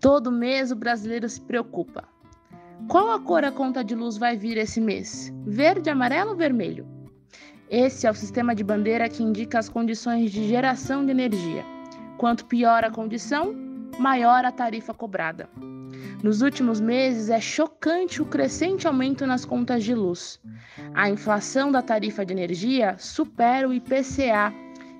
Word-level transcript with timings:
Todo 0.00 0.32
mês 0.32 0.72
o 0.72 0.76
brasileiro 0.76 1.28
se 1.28 1.38
preocupa. 1.42 2.08
Qual 2.88 3.10
a 3.10 3.20
cor 3.20 3.44
a 3.44 3.52
conta 3.52 3.84
de 3.84 3.94
luz 3.94 4.16
vai 4.16 4.34
vir 4.34 4.56
esse 4.56 4.80
mês? 4.80 5.30
Verde, 5.44 5.90
amarelo 5.90 6.30
ou 6.30 6.36
vermelho? 6.36 6.88
Esse 7.68 8.06
é 8.06 8.10
o 8.10 8.14
sistema 8.14 8.54
de 8.54 8.64
bandeira 8.64 9.10
que 9.10 9.22
indica 9.22 9.58
as 9.58 9.68
condições 9.68 10.30
de 10.32 10.48
geração 10.48 11.04
de 11.04 11.10
energia. 11.10 11.66
Quanto 12.16 12.46
pior 12.46 12.82
a 12.82 12.90
condição, 12.90 13.54
maior 13.98 14.42
a 14.46 14.50
tarifa 14.50 14.94
cobrada. 14.94 15.50
Nos 16.22 16.40
últimos 16.40 16.80
meses 16.80 17.28
é 17.28 17.40
chocante 17.40 18.22
o 18.22 18.26
crescente 18.26 18.86
aumento 18.86 19.26
nas 19.26 19.44
contas 19.44 19.84
de 19.84 19.94
luz. 19.94 20.40
A 20.94 21.10
inflação 21.10 21.70
da 21.70 21.82
tarifa 21.82 22.24
de 22.24 22.32
energia 22.32 22.96
supera 22.98 23.68
o 23.68 23.74
IPCA, 23.74 24.52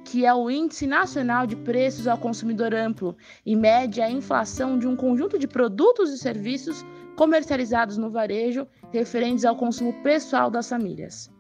que 0.05 0.25
é 0.25 0.35
o 0.35 0.51
Índice 0.51 0.87
Nacional 0.87 1.47
de 1.47 1.57
Preços 1.57 2.07
ao 2.07 2.19
Consumidor 2.19 2.75
Amplo, 2.75 3.17
e 3.45 3.55
mede 3.55 4.01
a 4.01 4.11
inflação 4.11 4.79
de 4.79 4.87
um 4.87 4.97
conjunto 4.97 5.39
de 5.39 5.47
produtos 5.47 6.11
e 6.11 6.19
serviços 6.19 6.85
comercializados 7.17 7.97
no 7.97 8.11
varejo 8.11 8.67
referentes 8.91 9.45
ao 9.45 9.57
consumo 9.57 9.93
pessoal 10.03 10.51
das 10.51 10.69
famílias. 10.69 11.31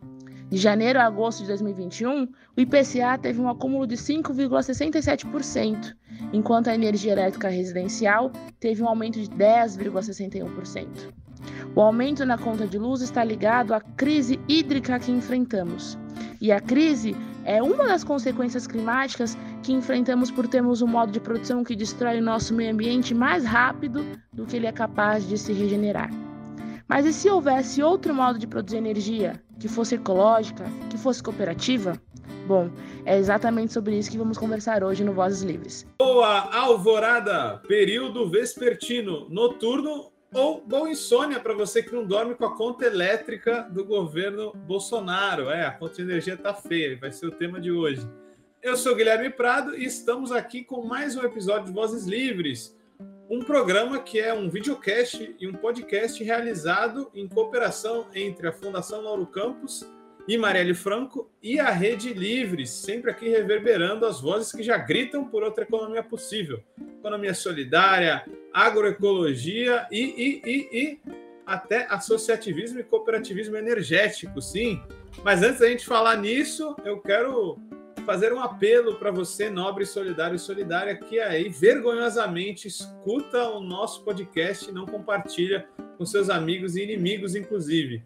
De 0.50 0.56
janeiro 0.56 0.98
a 0.98 1.04
agosto 1.04 1.42
de 1.42 1.48
2021, 1.48 2.24
o 2.24 2.60
IPCA 2.60 3.16
teve 3.16 3.40
um 3.40 3.48
acúmulo 3.48 3.86
de 3.86 3.96
5,67%, 3.96 5.94
enquanto 6.32 6.68
a 6.68 6.74
energia 6.74 7.12
elétrica 7.12 7.48
residencial 7.48 8.32
teve 8.58 8.82
um 8.82 8.88
aumento 8.88 9.20
de 9.20 9.28
10,61%. 9.28 11.12
O 11.74 11.80
aumento 11.80 12.26
na 12.26 12.36
conta 12.36 12.66
de 12.66 12.78
luz 12.78 13.00
está 13.00 13.22
ligado 13.22 13.72
à 13.72 13.80
crise 13.80 14.40
hídrica 14.48 14.98
que 14.98 15.12
enfrentamos. 15.12 15.96
E 16.40 16.50
a 16.50 16.60
crise 16.60 17.14
é 17.44 17.62
uma 17.62 17.86
das 17.86 18.04
consequências 18.04 18.66
climáticas 18.66 19.36
que 19.62 19.72
enfrentamos 19.72 20.30
por 20.30 20.46
termos 20.46 20.82
um 20.82 20.86
modo 20.86 21.12
de 21.12 21.20
produção 21.20 21.64
que 21.64 21.76
destrói 21.76 22.18
o 22.18 22.22
nosso 22.22 22.54
meio 22.54 22.72
ambiente 22.72 23.14
mais 23.14 23.44
rápido 23.44 24.04
do 24.32 24.46
que 24.46 24.56
ele 24.56 24.66
é 24.66 24.72
capaz 24.72 25.28
de 25.28 25.36
se 25.38 25.52
regenerar. 25.52 26.10
Mas 26.88 27.06
e 27.06 27.12
se 27.12 27.30
houvesse 27.30 27.82
outro 27.82 28.12
modo 28.14 28.38
de 28.38 28.46
produzir 28.46 28.78
energia, 28.78 29.40
que 29.60 29.68
fosse 29.68 29.94
ecológica, 29.94 30.64
que 30.88 30.98
fosse 30.98 31.22
cooperativa? 31.22 32.00
Bom, 32.46 32.68
é 33.04 33.16
exatamente 33.16 33.72
sobre 33.72 33.96
isso 33.96 34.10
que 34.10 34.18
vamos 34.18 34.36
conversar 34.36 34.82
hoje 34.82 35.04
no 35.04 35.12
Vozes 35.12 35.42
Livres. 35.42 35.86
Boa 36.00 36.52
alvorada, 36.52 37.62
período 37.68 38.28
vespertino, 38.28 39.28
noturno 39.28 40.10
ou 40.32 40.60
boa 40.60 40.90
insônia 40.90 41.40
para 41.40 41.54
você 41.54 41.82
que 41.82 41.94
não 41.94 42.04
dorme 42.04 42.34
com 42.34 42.44
a 42.44 42.56
conta 42.56 42.86
elétrica 42.86 43.62
do 43.70 43.84
governo 43.84 44.52
Bolsonaro. 44.66 45.50
É, 45.50 45.66
a 45.66 45.70
conta 45.70 45.96
de 45.96 46.02
energia 46.02 46.36
tá 46.36 46.54
feia, 46.54 46.98
vai 46.98 47.10
ser 47.10 47.26
o 47.26 47.32
tema 47.32 47.60
de 47.60 47.72
hoje. 47.72 48.08
Eu 48.62 48.76
sou 48.76 48.94
Guilherme 48.94 49.30
Prado 49.30 49.76
e 49.76 49.84
estamos 49.84 50.32
aqui 50.32 50.62
com 50.62 50.84
mais 50.84 51.16
um 51.16 51.22
episódio 51.22 51.66
de 51.66 51.72
Vozes 51.72 52.06
Livres 52.06 52.78
um 53.30 53.38
programa 53.38 54.00
que 54.00 54.18
é 54.18 54.34
um 54.34 54.50
videocast 54.50 55.36
e 55.38 55.46
um 55.46 55.52
podcast 55.52 56.22
realizado 56.24 57.08
em 57.14 57.28
cooperação 57.28 58.08
entre 58.12 58.48
a 58.48 58.52
Fundação 58.52 59.02
Lauro 59.02 59.24
Campos 59.24 59.88
e 60.26 60.36
Marielle 60.36 60.74
Franco 60.74 61.30
e 61.40 61.60
a 61.60 61.70
Rede 61.70 62.12
Livres, 62.12 62.70
sempre 62.70 63.08
aqui 63.08 63.28
reverberando 63.28 64.04
as 64.04 64.20
vozes 64.20 64.50
que 64.50 64.64
já 64.64 64.76
gritam 64.76 65.24
por 65.24 65.44
outra 65.44 65.62
economia 65.62 66.02
possível. 66.02 66.60
Economia 66.98 67.32
solidária, 67.32 68.26
agroecologia 68.52 69.86
e, 69.90 70.00
e, 70.00 70.42
e, 70.44 70.78
e 70.82 71.00
até 71.46 71.86
associativismo 71.90 72.80
e 72.80 72.84
cooperativismo 72.84 73.56
energético, 73.56 74.40
sim. 74.40 74.80
Mas 75.24 75.42
antes 75.42 75.60
da 75.60 75.68
gente 75.68 75.84
falar 75.84 76.16
nisso, 76.16 76.76
eu 76.84 77.00
quero 77.00 77.58
fazer 78.06 78.32
um 78.32 78.40
apelo 78.40 78.96
para 78.96 79.10
você, 79.10 79.50
nobre, 79.50 79.84
solidário 79.84 80.36
e 80.36 80.38
solidária, 80.38 80.96
que 80.96 81.18
aí 81.18 81.48
vergonhosamente 81.48 82.68
escuta 82.68 83.48
o 83.50 83.60
nosso 83.60 84.04
podcast 84.04 84.68
e 84.68 84.72
não 84.72 84.86
compartilha 84.86 85.68
com 85.98 86.06
seus 86.06 86.30
amigos 86.30 86.76
e 86.76 86.82
inimigos, 86.82 87.34
inclusive. 87.34 88.02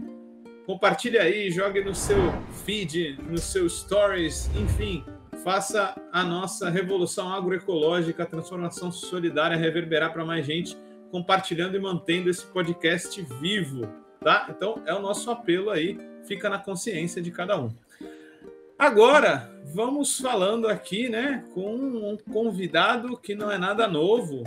Compartilhe 0.67 1.19
aí, 1.19 1.51
jogue 1.51 1.84
no 1.84 1.95
seu 1.95 2.17
feed, 2.64 3.19
no 3.29 3.39
seu 3.39 3.69
stories, 3.69 4.51
enfim, 4.57 5.05
faça 5.45 5.95
a 6.11 6.25
nossa 6.25 6.71
revolução 6.71 7.31
agroecológica, 7.33 8.23
a 8.23 8.27
transformação 8.27 8.91
solidária 8.91 9.57
reverberar 9.57 10.11
para 10.11 10.25
mais 10.25 10.47
gente, 10.47 10.75
compartilhando 11.11 11.77
e 11.77 11.81
mantendo 11.81 12.31
esse 12.31 12.47
podcast 12.47 13.21
vivo, 13.41 13.87
tá? 14.21 14.47
Então 14.49 14.83
é 14.87 14.95
o 14.95 15.03
nosso 15.03 15.31
apelo 15.31 15.71
aí, 15.71 15.99
fica 16.27 16.49
na 16.49 16.59
consciência 16.59 17.21
de 17.21 17.31
cada 17.31 17.61
um. 17.61 17.71
Agora, 18.79 19.53
vamos 19.67 20.19
falando 20.19 20.67
aqui, 20.67 21.11
né, 21.11 21.45
com 21.53 21.77
um 21.77 22.17
convidado 22.33 23.17
que 23.17 23.35
não 23.35 23.51
é 23.51 23.59
nada 23.59 23.87
novo, 23.87 24.43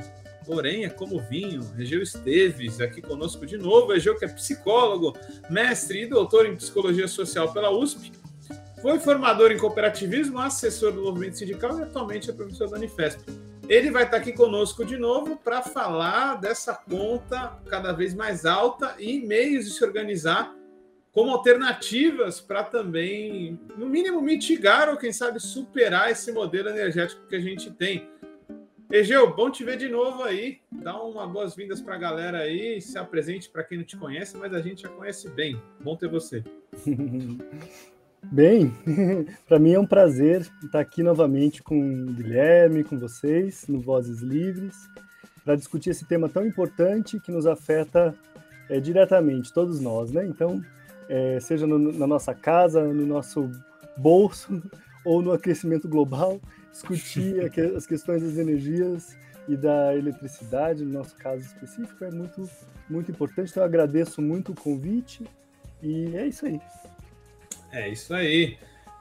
porém 0.45 0.83
é 0.83 0.89
como 0.89 1.19
vinho, 1.19 1.61
Egeu 1.77 2.01
Esteves, 2.01 2.81
aqui 2.81 3.01
conosco 3.01 3.45
de 3.45 3.57
novo. 3.57 3.93
Egeu, 3.93 4.17
que 4.17 4.25
é 4.25 4.27
psicólogo, 4.27 5.13
mestre 5.49 6.03
e 6.03 6.07
doutor 6.07 6.47
em 6.47 6.55
psicologia 6.55 7.07
social 7.07 7.53
pela 7.53 7.69
USP, 7.69 8.11
foi 8.81 8.99
formador 8.99 9.51
em 9.51 9.57
cooperativismo, 9.57 10.39
assessor 10.39 10.91
do 10.91 11.01
movimento 11.01 11.37
sindical 11.37 11.77
e 11.79 11.83
atualmente 11.83 12.29
é 12.29 12.33
professor 12.33 12.69
da 12.69 12.77
Unifesp. 12.77 13.21
Ele 13.67 13.91
vai 13.91 14.03
estar 14.03 14.17
aqui 14.17 14.31
conosco 14.31 14.85
de 14.85 14.97
novo 14.97 15.35
para 15.35 15.61
falar 15.61 16.35
dessa 16.35 16.73
conta 16.73 17.59
cada 17.67 17.91
vez 17.91 18.13
mais 18.13 18.45
alta 18.45 18.95
e 18.97 19.19
meios 19.19 19.65
de 19.65 19.71
se 19.71 19.83
organizar 19.83 20.55
como 21.11 21.31
alternativas 21.31 22.39
para 22.39 22.63
também, 22.63 23.59
no 23.75 23.87
mínimo, 23.87 24.21
mitigar 24.21 24.87
ou, 24.87 24.97
quem 24.97 25.11
sabe, 25.11 25.39
superar 25.39 26.11
esse 26.11 26.31
modelo 26.31 26.69
energético 26.69 27.25
que 27.27 27.35
a 27.35 27.39
gente 27.39 27.71
tem. 27.71 28.07
Egeu, 28.89 29.35
bom 29.35 29.49
te 29.49 29.63
ver 29.63 29.77
de 29.77 29.89
novo 29.89 30.23
aí. 30.23 30.59
Dá 30.71 31.01
uma 31.01 31.27
boas-vindas 31.27 31.81
para 31.81 31.95
a 31.95 31.97
galera 31.97 32.37
aí. 32.37 32.79
Se 32.79 32.97
apresente 32.97 33.49
para 33.49 33.63
quem 33.63 33.79
não 33.79 33.85
te 33.85 33.97
conhece, 33.97 34.37
mas 34.37 34.53
a 34.53 34.61
gente 34.61 34.83
já 34.83 34.89
conhece 34.89 35.27
bem. 35.29 35.61
Bom 35.81 35.97
ter 35.97 36.07
você. 36.07 36.43
Bem, 38.31 38.73
para 39.47 39.57
mim 39.57 39.73
é 39.73 39.79
um 39.79 39.85
prazer 39.85 40.45
estar 40.63 40.79
aqui 40.79 41.01
novamente 41.01 41.63
com 41.63 41.79
o 41.79 42.13
Guilherme, 42.13 42.83
com 42.83 42.99
vocês, 42.99 43.65
no 43.67 43.79
Vozes 43.79 44.19
Livres, 44.19 44.89
para 45.45 45.55
discutir 45.55 45.91
esse 45.91 46.05
tema 46.05 46.27
tão 46.27 46.45
importante 46.45 47.19
que 47.19 47.31
nos 47.31 47.47
afeta 47.47 48.13
é, 48.69 48.79
diretamente, 48.81 49.53
todos 49.53 49.79
nós, 49.79 50.11
né? 50.11 50.25
Então, 50.25 50.61
é, 51.07 51.39
seja 51.39 51.65
no, 51.65 51.79
na 51.79 52.05
nossa 52.05 52.33
casa, 52.33 52.83
no 52.83 53.05
nosso 53.05 53.49
bolso 53.95 54.61
ou 55.05 55.21
no 55.21 55.31
aquecimento 55.31 55.87
global, 55.87 56.41
discutir 56.69 57.39
as 57.75 57.87
questões 57.87 58.21
das 58.21 58.37
energias 58.37 59.17
e 59.47 59.55
da 59.55 59.95
eletricidade, 59.95 60.83
no 60.83 60.91
nosso 60.91 61.15
caso 61.15 61.43
específico, 61.43 62.03
é 62.03 62.11
muito, 62.11 62.43
muito 62.89 63.09
importante. 63.09 63.51
Então, 63.51 63.63
eu 63.63 63.67
agradeço 63.67 64.21
muito 64.21 64.51
o 64.51 64.55
convite 64.55 65.23
e 65.81 66.13
é 66.17 66.27
isso 66.27 66.45
aí. 66.45 66.59
É 67.71 67.89
isso 67.89 68.13
aí. 68.13 68.57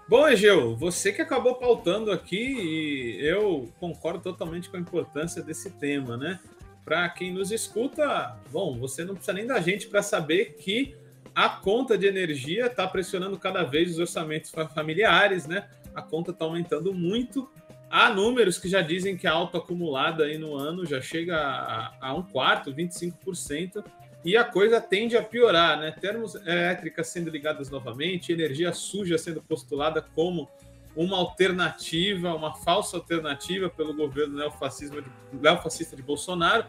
Bom, 0.08 0.28
Egeu, 0.28 0.76
você 0.76 1.12
que 1.12 1.20
acabou 1.20 1.56
pautando 1.56 2.12
aqui, 2.12 2.36
e 2.36 3.26
eu 3.26 3.72
concordo 3.80 4.20
totalmente 4.20 4.68
com 4.70 4.76
a 4.76 4.80
importância 4.80 5.42
desse 5.42 5.70
tema, 5.70 6.16
né? 6.16 6.38
Para 6.84 7.08
quem 7.08 7.32
nos 7.32 7.50
escuta, 7.50 8.38
bom, 8.52 8.78
você 8.78 9.04
não 9.04 9.14
precisa 9.14 9.32
nem 9.32 9.46
da 9.46 9.60
gente 9.60 9.88
para 9.88 10.02
saber 10.02 10.56
que 10.60 10.94
a 11.34 11.48
conta 11.48 11.98
de 11.98 12.06
energia 12.06 12.66
está 12.66 12.86
pressionando 12.86 13.36
cada 13.36 13.64
vez 13.64 13.90
os 13.90 13.98
orçamentos 13.98 14.52
familiares, 14.72 15.46
né? 15.46 15.68
A 15.92 16.00
conta 16.00 16.30
está 16.30 16.44
aumentando 16.44 16.94
muito. 16.94 17.50
Há 17.90 18.08
números 18.08 18.58
que 18.58 18.68
já 18.68 18.82
dizem 18.82 19.16
que 19.16 19.26
a 19.26 19.32
auto 19.32 19.56
acumulada 19.56 20.24
aí 20.24 20.38
no 20.38 20.54
ano 20.54 20.86
já 20.86 21.00
chega 21.00 21.36
a, 21.36 21.96
a 22.00 22.14
um 22.14 22.22
quarto, 22.22 22.72
25%, 22.72 23.84
e 24.26 24.36
a 24.36 24.44
coisa 24.44 24.80
tende 24.80 25.16
a 25.16 25.22
piorar, 25.22 25.78
né? 25.78 25.92
Termos 25.92 26.34
elétricas 26.34 27.08
sendo 27.08 27.30
ligadas 27.30 27.70
novamente, 27.70 28.32
energia 28.32 28.72
suja 28.72 29.16
sendo 29.16 29.40
postulada 29.40 30.02
como 30.02 30.48
uma 30.94 31.16
alternativa, 31.16 32.34
uma 32.34 32.54
falsa 32.54 32.96
alternativa 32.96 33.70
pelo 33.70 33.94
governo 33.94 34.36
neofascista 35.32 35.96
de 35.96 36.02
Bolsonaro 36.02 36.66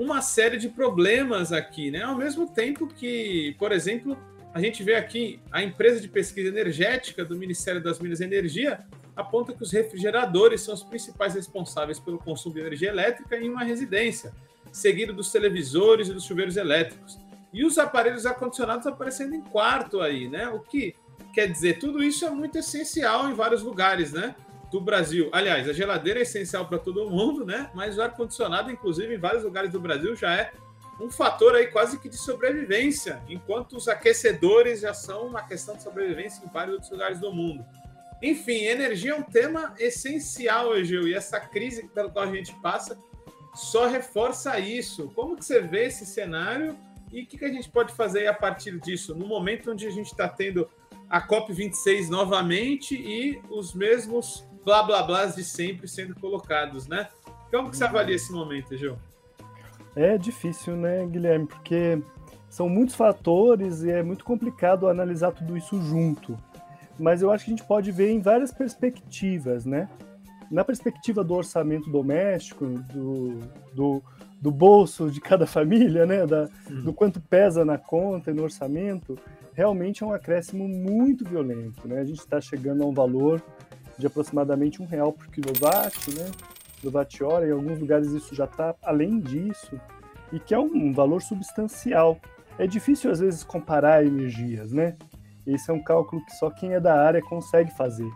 uma 0.00 0.22
série 0.22 0.56
de 0.56 0.68
problemas 0.68 1.52
aqui, 1.52 1.90
né? 1.90 2.02
Ao 2.02 2.16
mesmo 2.16 2.48
tempo 2.48 2.86
que, 2.86 3.54
por 3.58 3.70
exemplo, 3.70 4.16
a 4.54 4.60
gente 4.60 4.82
vê 4.82 4.94
aqui 4.94 5.38
a 5.52 5.62
empresa 5.62 6.00
de 6.00 6.08
pesquisa 6.08 6.48
energética 6.48 7.22
do 7.22 7.36
Ministério 7.36 7.82
das 7.82 7.98
Minas 7.98 8.20
e 8.20 8.24
Energia 8.24 8.80
aponta 9.14 9.52
que 9.52 9.62
os 9.62 9.70
refrigeradores 9.70 10.62
são 10.62 10.72
os 10.72 10.82
principais 10.82 11.34
responsáveis 11.34 11.98
pelo 11.98 12.18
consumo 12.18 12.54
de 12.54 12.60
energia 12.60 12.88
elétrica 12.88 13.36
em 13.36 13.50
uma 13.50 13.62
residência, 13.62 14.32
seguido 14.72 15.12
dos 15.12 15.30
televisores 15.30 16.08
e 16.08 16.12
dos 16.12 16.24
chuveiros 16.24 16.56
elétricos. 16.56 17.18
E 17.52 17.64
os 17.64 17.78
aparelhos 17.78 18.26
ar-condicionados 18.26 18.86
aparecendo 18.86 19.34
em 19.34 19.40
quarto 19.40 20.00
aí, 20.00 20.28
né? 20.28 20.48
O 20.48 20.60
que 20.60 20.94
quer 21.34 21.46
dizer, 21.46 21.78
tudo 21.78 22.02
isso 22.02 22.24
é 22.24 22.30
muito 22.30 22.58
essencial 22.58 23.28
em 23.28 23.34
vários 23.34 23.62
lugares, 23.62 24.12
né? 24.12 24.34
do 24.70 24.80
Brasil. 24.80 25.28
Aliás, 25.32 25.68
a 25.68 25.72
geladeira 25.72 26.20
é 26.20 26.22
essencial 26.22 26.66
para 26.66 26.78
todo 26.78 27.10
mundo, 27.10 27.44
né? 27.44 27.68
Mas 27.74 27.98
o 27.98 28.02
ar-condicionado, 28.02 28.70
inclusive, 28.70 29.14
em 29.14 29.18
vários 29.18 29.42
lugares 29.42 29.72
do 29.72 29.80
Brasil, 29.80 30.14
já 30.14 30.32
é 30.32 30.52
um 31.00 31.10
fator 31.10 31.54
aí 31.54 31.66
quase 31.68 31.98
que 31.98 32.08
de 32.08 32.16
sobrevivência, 32.16 33.20
enquanto 33.28 33.76
os 33.76 33.88
aquecedores 33.88 34.80
já 34.80 34.94
são 34.94 35.26
uma 35.26 35.42
questão 35.42 35.74
de 35.74 35.82
sobrevivência 35.82 36.44
em 36.44 36.48
vários 36.48 36.74
outros 36.74 36.92
lugares 36.92 37.18
do 37.18 37.32
mundo. 37.32 37.64
Enfim, 38.22 38.64
energia 38.64 39.12
é 39.12 39.14
um 39.14 39.22
tema 39.22 39.74
essencial, 39.78 40.76
Egeu, 40.76 41.08
e 41.08 41.14
essa 41.14 41.40
crise 41.40 41.88
pela 41.88 42.10
qual 42.10 42.26
a 42.26 42.32
gente 42.32 42.54
passa 42.60 42.98
só 43.54 43.86
reforça 43.86 44.58
isso. 44.58 45.10
Como 45.14 45.36
que 45.36 45.44
você 45.44 45.60
vê 45.60 45.86
esse 45.86 46.06
cenário 46.06 46.76
e 47.12 47.22
o 47.22 47.26
que, 47.26 47.38
que 47.38 47.44
a 47.44 47.52
gente 47.52 47.68
pode 47.68 47.92
fazer 47.92 48.26
a 48.26 48.34
partir 48.34 48.78
disso, 48.78 49.14
no 49.14 49.26
momento 49.26 49.72
onde 49.72 49.86
a 49.86 49.90
gente 49.90 50.06
está 50.06 50.28
tendo 50.28 50.68
a 51.08 51.20
COP26 51.20 52.08
novamente 52.08 52.94
e 52.94 53.40
os 53.50 53.74
mesmos 53.74 54.46
blá 54.64 54.82
blá 54.82 55.02
blás 55.02 55.34
de 55.34 55.42
sempre 55.42 55.88
sendo 55.88 56.14
colocados, 56.14 56.86
né? 56.86 57.08
Como 57.50 57.68
que 57.68 57.76
você 57.76 57.84
avalia 57.84 58.14
esse 58.14 58.32
momento, 58.32 58.76
Gil? 58.76 58.96
É 59.96 60.16
difícil, 60.16 60.76
né, 60.76 61.04
Guilherme? 61.04 61.46
Porque 61.46 62.00
são 62.48 62.68
muitos 62.68 62.94
fatores 62.94 63.82
e 63.82 63.90
é 63.90 64.02
muito 64.04 64.24
complicado 64.24 64.88
analisar 64.88 65.32
tudo 65.32 65.56
isso 65.56 65.82
junto. 65.82 66.38
Mas 66.96 67.22
eu 67.22 67.30
acho 67.32 67.44
que 67.44 67.50
a 67.50 67.56
gente 67.56 67.66
pode 67.66 67.90
ver 67.90 68.10
em 68.10 68.20
várias 68.20 68.52
perspectivas, 68.52 69.64
né? 69.64 69.88
Na 70.50 70.64
perspectiva 70.64 71.22
do 71.22 71.34
orçamento 71.34 71.90
doméstico, 71.90 72.66
do, 72.66 73.38
do, 73.72 74.02
do 74.40 74.50
bolso 74.50 75.10
de 75.10 75.20
cada 75.20 75.46
família, 75.46 76.04
né? 76.04 76.26
Da, 76.26 76.48
uhum. 76.68 76.82
Do 76.82 76.92
quanto 76.92 77.20
pesa 77.20 77.64
na 77.64 77.78
conta 77.78 78.30
e 78.30 78.34
no 78.34 78.42
orçamento, 78.42 79.16
realmente 79.52 80.02
é 80.02 80.06
um 80.06 80.12
acréscimo 80.12 80.66
muito 80.68 81.24
violento, 81.24 81.86
né? 81.86 82.00
A 82.00 82.04
gente 82.04 82.18
está 82.18 82.40
chegando 82.40 82.82
a 82.82 82.86
um 82.86 82.92
valor 82.92 83.40
de 83.98 84.06
aproximadamente 84.06 84.82
um 84.82 84.86
real 84.86 85.12
por 85.12 85.28
quilowatt, 85.28 86.14
né? 86.14 86.30
Quilowatt-hora, 86.80 87.46
em 87.46 87.52
alguns 87.52 87.78
lugares 87.78 88.10
isso 88.12 88.34
já 88.34 88.46
está 88.46 88.74
além 88.82 89.20
disso, 89.20 89.78
e 90.32 90.40
que 90.40 90.54
é 90.54 90.58
um 90.58 90.92
valor 90.92 91.20
substancial. 91.20 92.18
É 92.58 92.66
difícil 92.66 93.10
às 93.10 93.20
vezes 93.20 93.44
comparar 93.44 94.04
energias, 94.04 94.72
né? 94.72 94.96
Esse 95.46 95.70
é 95.70 95.74
um 95.74 95.82
cálculo 95.82 96.24
que 96.24 96.32
só 96.36 96.50
quem 96.50 96.72
é 96.72 96.80
da 96.80 97.00
área 97.00 97.22
consegue 97.22 97.70
fazer. 97.76 98.10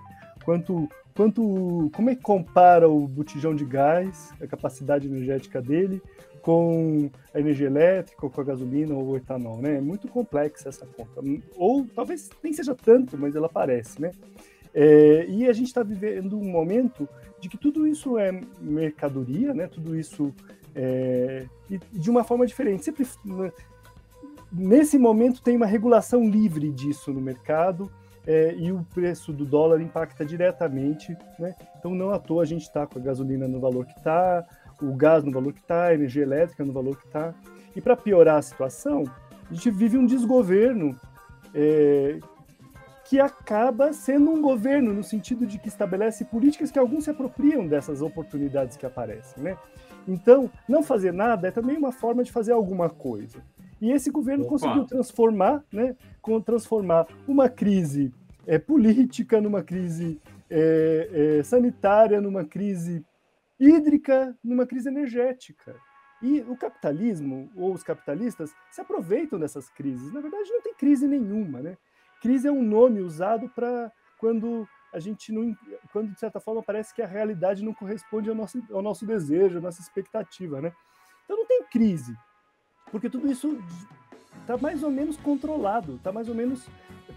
Quanto, 0.45 0.89
quanto, 1.15 1.91
como 1.95 2.11
é 2.11 2.15
que 2.15 2.23
compara 2.23 2.89
o 2.89 3.07
botijão 3.07 3.55
de 3.55 3.65
gás, 3.65 4.33
a 4.41 4.47
capacidade 4.47 5.07
energética 5.07 5.63
dele, 5.63 6.03
com 6.43 7.11
a 7.33 7.41
energia 7.41 7.67
elétrica, 7.67 8.29
com 8.29 8.41
a 8.41 8.45
gasolina 8.45 8.95
ou 8.95 9.11
o 9.11 9.17
etanol, 9.17 9.63
né? 9.63 9.77
É 9.77 9.81
muito 9.81 10.07
complexa 10.09 10.69
essa 10.69 10.85
conta. 10.87 11.23
Ou 11.57 11.87
talvez 11.87 12.29
nem 12.43 12.53
seja 12.53 12.75
tanto, 12.75 13.17
mas 13.17 13.35
ela 13.35 13.47
aparece, 13.47 14.01
né? 14.01 14.11
É, 14.75 15.25
e 15.27 15.49
a 15.49 15.53
gente 15.53 15.69
está 15.69 15.83
vivendo 15.83 16.37
um 16.37 16.45
momento 16.45 17.09
de 17.41 17.49
que 17.49 17.57
tudo 17.57 17.87
isso 17.87 18.19
é 18.19 18.41
mercadoria, 18.61 19.55
né? 19.55 19.69
Tudo 19.69 19.97
isso 19.97 20.35
é, 20.75 21.47
de 21.93 22.11
uma 22.11 22.25
forma 22.25 22.47
diferente. 22.47 22.85
Sempre 22.85 23.07
né, 23.25 23.53
nesse 24.53 24.99
momento 24.99 25.41
tem 25.41 25.57
uma 25.57 25.67
regulação 25.67 26.29
livre 26.29 26.71
disso 26.71 27.13
no 27.13 27.21
mercado. 27.21 27.91
É, 28.27 28.55
e 28.55 28.73
o 28.73 28.83
preço 28.95 29.33
do 29.33 29.45
dólar 29.45 29.81
impacta 29.81 30.25
diretamente, 30.25 31.17
né? 31.39 31.55
Então 31.79 31.95
não 31.95 32.11
à 32.11 32.19
toa 32.19 32.43
a 32.43 32.47
gente 32.47 32.63
está 32.63 32.87
com 32.87 32.99
a 32.99 33.03
gasolina 33.03 33.47
no 33.47 33.61
valor 33.61 33.85
que 33.85 33.97
está, 33.99 34.47
o 34.81 34.95
gás 34.95 35.23
no 35.23 35.31
valor 35.31 35.53
que 35.53 35.61
está, 35.61 35.87
a 35.87 35.95
energia 35.95 36.23
elétrica 36.23 36.65
no 36.65 36.73
valor 36.73 36.97
que 36.97 37.07
está. 37.07 37.35
E 37.77 37.81
para 37.81 37.97
piorar 37.97 38.39
a 38.39 38.43
situação, 38.43 39.05
a 39.51 39.53
gente 39.53 39.71
vive 39.71 39.99
um 39.99 40.07
desgoverno 40.07 40.99
é, 41.55 42.19
que 43.05 43.21
acaba 43.21 43.93
sendo 43.93 44.31
um 44.31 44.41
governo 44.41 44.93
no 44.93 45.03
sentido 45.03 45.47
de 45.47 45.59
que 45.59 45.69
estabelece 45.69 46.25
políticas 46.25 46.71
que 46.71 46.79
alguns 46.79 47.05
se 47.05 47.11
apropriam 47.11 47.67
dessas 47.67 48.01
oportunidades 48.01 48.77
que 48.77 48.87
aparecem, 48.87 49.43
né? 49.43 49.59
Então, 50.07 50.51
não 50.69 50.83
fazer 50.83 51.13
nada 51.13 51.49
é 51.49 51.51
também 51.51 51.77
uma 51.77 51.93
forma 51.93 52.23
de 52.23 52.33
fazer 52.33 52.53
alguma 52.53 52.89
coisa. 52.89 53.39
E 53.85 53.93
esse 53.93 54.11
governo 54.11 54.45
Opa. 54.45 54.53
conseguiu 54.53 54.87
transformar, 54.87 55.63
né, 55.71 55.95
transformar 56.43 57.07
uma 57.29 57.51
crise 57.51 58.11
é, 58.47 58.59
política 58.59 59.43
numa 59.43 59.63
crise 59.63 60.19
é, 60.49 61.37
é, 61.39 61.43
sanitária, 61.43 62.19
numa 62.19 62.47
crise 62.47 63.05
hídrica, 63.61 64.35
numa 64.43 64.67
crise 64.67 64.89
energética. 64.89 65.77
E 66.23 66.41
o 66.49 66.57
capitalismo, 66.57 67.51
ou 67.55 67.75
os 67.75 67.83
capitalistas, 67.83 68.55
se 68.71 68.81
aproveitam 68.81 69.39
dessas 69.39 69.69
crises. 69.69 70.11
Na 70.15 70.21
verdade, 70.23 70.51
não 70.51 70.63
tem 70.63 70.73
crise 70.73 71.07
nenhuma. 71.07 71.61
Né? 71.61 71.77
Crise 72.23 72.49
é 72.49 72.51
um 72.51 72.63
nome 72.63 73.03
usado 73.03 73.51
para 73.51 73.93
quando 74.19 74.67
a 74.95 74.99
gente 74.99 75.31
não. 75.31 75.55
quando, 75.93 76.11
de 76.11 76.19
certa 76.19 76.41
forma, 76.41 76.63
parece 76.63 76.95
que 76.95 77.03
a 77.03 77.07
realidade 77.07 77.63
não 77.63 77.75
corresponde 77.75 78.31
ao 78.31 78.35
nosso, 78.35 78.63
ao 78.73 78.81
nosso 78.81 79.05
desejo, 79.05 79.59
à 79.59 79.61
nossa 79.61 79.83
expectativa. 79.83 80.63
Né? 80.63 80.73
Então 81.27 81.37
não 81.37 81.47
tem 81.47 81.63
crise, 81.71 82.17
porque 82.95 83.11
tudo 83.11 83.29
isso 83.29 83.59
está 84.41 84.57
mais 84.57 84.85
ou 84.85 84.89
menos 84.89 85.17
controlado, 85.17 85.97
está 85.97 86.13
mais 86.13 86.29
ou 86.29 86.35
menos 86.35 86.65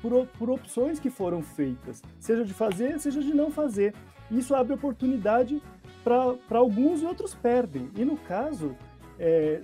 por, 0.02 0.26
por 0.26 0.50
opções 0.50 1.00
que 1.00 1.08
foram 1.08 1.44
feitas, 1.44 2.02
seja 2.20 2.44
de 2.44 2.52
fazer, 2.52 3.00
seja 3.00 3.22
de 3.22 3.32
não 3.32 3.52
fazer. 3.52 3.94
Isso 4.32 4.56
abre 4.56 4.74
oportunidade 4.74 5.62
para 6.04 6.58
alguns 6.58 7.04
e 7.04 7.06
outros 7.06 7.36
perdem. 7.36 7.92
E 7.96 8.04
no 8.04 8.18
caso, 8.18 8.76
é, 9.20 9.62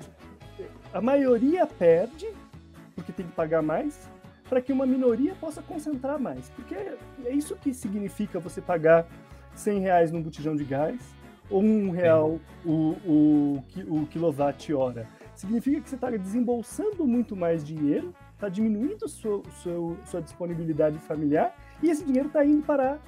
a 0.93 1.01
maioria 1.01 1.65
perde, 1.65 2.27
porque 2.93 3.11
tem 3.11 3.25
que 3.25 3.31
pagar 3.31 3.63
mais, 3.63 4.07
para 4.47 4.61
que 4.61 4.71
uma 4.71 4.85
minoria 4.85 5.33
possa 5.41 5.63
concentrar 5.63 6.19
mais. 6.19 6.47
Porque 6.51 6.75
é, 6.75 6.95
isso 7.31 7.55
que 7.55 7.73
significa 7.73 8.39
você 8.39 8.61
pagar 8.61 9.07
100 9.55 9.79
reais 9.79 10.11
num 10.11 10.21
botijão 10.21 10.55
de 10.55 10.63
gás 10.63 11.01
ou 11.49 11.63
um 11.63 11.89
real 11.89 12.39
o, 12.63 12.95
o, 13.03 13.63
o 13.87 14.07
quilowatt-hora. 14.11 15.07
Significa 15.35 15.81
que 15.81 15.89
você 15.89 15.95
está 15.95 16.09
desembolsando 16.11 17.05
muito 17.05 17.35
mais 17.35 17.63
dinheiro, 17.63 18.13
está 18.33 18.49
diminuindo 18.49 19.07
seu, 19.07 19.43
sua 20.05 20.21
disponibilidade 20.21 20.97
familiar 20.99 21.55
e 21.81 21.89
esse 21.89 22.05
dinheiro 22.05 22.27
está 22.27 22.45
indo 22.45 22.63
parar 22.63 23.01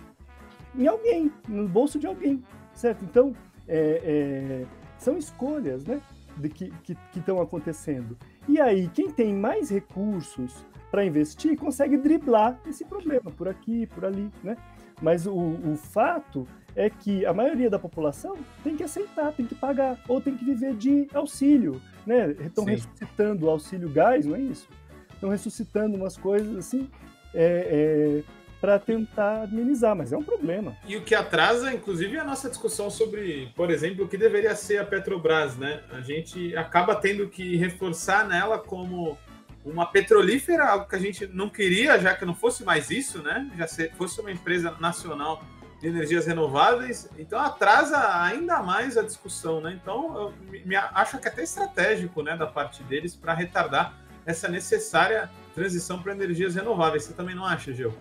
em 0.77 0.87
alguém, 0.87 1.31
no 1.47 1.67
bolso 1.67 1.97
de 1.97 2.07
alguém 2.07 2.43
certo? 2.75 3.03
Então, 3.03 3.33
é, 3.67 4.01
é, 4.03 4.65
são 4.99 5.17
escolhas 5.17 5.85
né, 5.85 5.99
de 6.37 6.49
que 6.49 6.71
estão 7.15 7.41
acontecendo. 7.41 8.17
E 8.47 8.59
aí, 8.59 8.87
quem 8.89 9.09
tem 9.09 9.33
mais 9.33 9.69
recursos 9.69 10.63
para 10.91 11.03
investir 11.03 11.57
consegue 11.57 11.97
driblar 11.97 12.59
esse 12.67 12.85
problema 12.85 13.31
por 13.31 13.47
aqui, 13.47 13.87
por 13.87 14.05
ali, 14.05 14.29
né? 14.43 14.55
Mas 15.01 15.25
o, 15.25 15.33
o, 15.33 15.75
fato 15.75 16.47
é 16.73 16.89
que 16.89 17.25
a 17.25 17.33
maioria 17.33 17.69
da 17.69 17.77
população 17.77 18.37
tem 18.63 18.77
que 18.77 18.83
aceitar, 18.83 19.33
tem 19.33 19.45
que 19.45 19.55
pagar, 19.55 19.99
ou 20.07 20.21
tem 20.21 20.37
que 20.37 20.45
viver 20.45 20.73
de 20.73 21.07
auxílio, 21.13 21.81
né? 22.05 22.35
Estão 22.39 22.63
ressuscitando 22.65 23.45
o 23.45 23.49
auxílio 23.49 23.89
gás, 23.89 24.25
não 24.25 24.35
é 24.35 24.39
isso? 24.39 24.67
Estão 25.13 25.29
ressuscitando 25.29 25.95
umas 25.95 26.17
coisas 26.17 26.55
assim, 26.57 26.89
é, 27.33 28.23
é, 28.23 28.23
para 28.59 28.79
tentar 28.79 29.43
amenizar, 29.43 29.95
mas 29.95 30.11
é 30.11 30.17
um 30.17 30.23
problema. 30.23 30.75
E 30.87 30.97
o 30.97 31.03
que 31.03 31.13
atrasa, 31.13 31.73
inclusive, 31.73 32.17
é 32.17 32.19
a 32.19 32.23
nossa 32.23 32.49
discussão 32.49 32.89
sobre, 32.89 33.51
por 33.55 33.69
exemplo, 33.69 34.05
o 34.05 34.07
que 34.07 34.17
deveria 34.17 34.55
ser 34.55 34.77
a 34.77 34.85
Petrobras, 34.85 35.55
né? 35.55 35.83
A 35.91 36.01
gente 36.01 36.55
acaba 36.55 36.95
tendo 36.95 37.27
que 37.27 37.55
reforçar 37.57 38.27
nela 38.27 38.57
como 38.57 39.17
uma 39.63 39.85
petrolífera, 39.85 40.65
algo 40.65 40.87
que 40.87 40.95
a 40.95 40.99
gente 40.99 41.25
não 41.27 41.49
queria, 41.49 41.99
já 41.99 42.15
que 42.15 42.23
não 42.23 42.35
fosse 42.35 42.63
mais 42.63 42.91
isso, 42.91 43.21
né? 43.21 43.49
Já 43.57 43.67
fosse 43.95 44.21
uma 44.21 44.31
empresa 44.31 44.75
nacional 44.79 45.43
de 45.85 45.91
energias 45.91 46.25
renováveis, 46.25 47.07
então 47.17 47.39
atrasa 47.39 48.23
ainda 48.23 48.63
mais 48.63 48.97
a 48.97 49.03
discussão, 49.03 49.61
né? 49.61 49.79
Então, 49.79 50.33
eu 50.51 50.63
me, 50.65 50.75
acho 50.75 51.19
que 51.19 51.27
é 51.27 51.31
até 51.31 51.43
estratégico, 51.43 52.23
né, 52.23 52.35
da 52.35 52.47
parte 52.47 52.81
deles 52.83 53.15
para 53.15 53.35
retardar 53.35 53.93
essa 54.25 54.47
necessária 54.47 55.29
transição 55.53 56.01
para 56.01 56.13
energias 56.13 56.55
renováveis. 56.55 57.03
Você 57.03 57.13
também 57.13 57.35
não 57.35 57.45
acha, 57.45 57.71
Gil? 57.71 57.93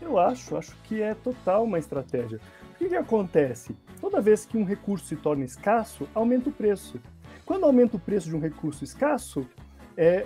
Eu 0.00 0.18
acho, 0.18 0.56
acho 0.56 0.74
que 0.84 1.02
é 1.02 1.14
total 1.14 1.64
uma 1.64 1.78
estratégia. 1.78 2.40
O 2.72 2.78
que, 2.78 2.88
que 2.88 2.96
acontece? 2.96 3.76
Toda 4.00 4.22
vez 4.22 4.46
que 4.46 4.56
um 4.56 4.64
recurso 4.64 5.04
se 5.04 5.16
torna 5.16 5.44
escasso, 5.44 6.08
aumenta 6.14 6.48
o 6.48 6.52
preço. 6.52 6.98
Quando 7.44 7.64
aumenta 7.64 7.98
o 7.98 8.00
preço 8.00 8.30
de 8.30 8.34
um 8.36 8.40
recurso 8.40 8.82
escasso, 8.82 9.46
é, 9.94 10.24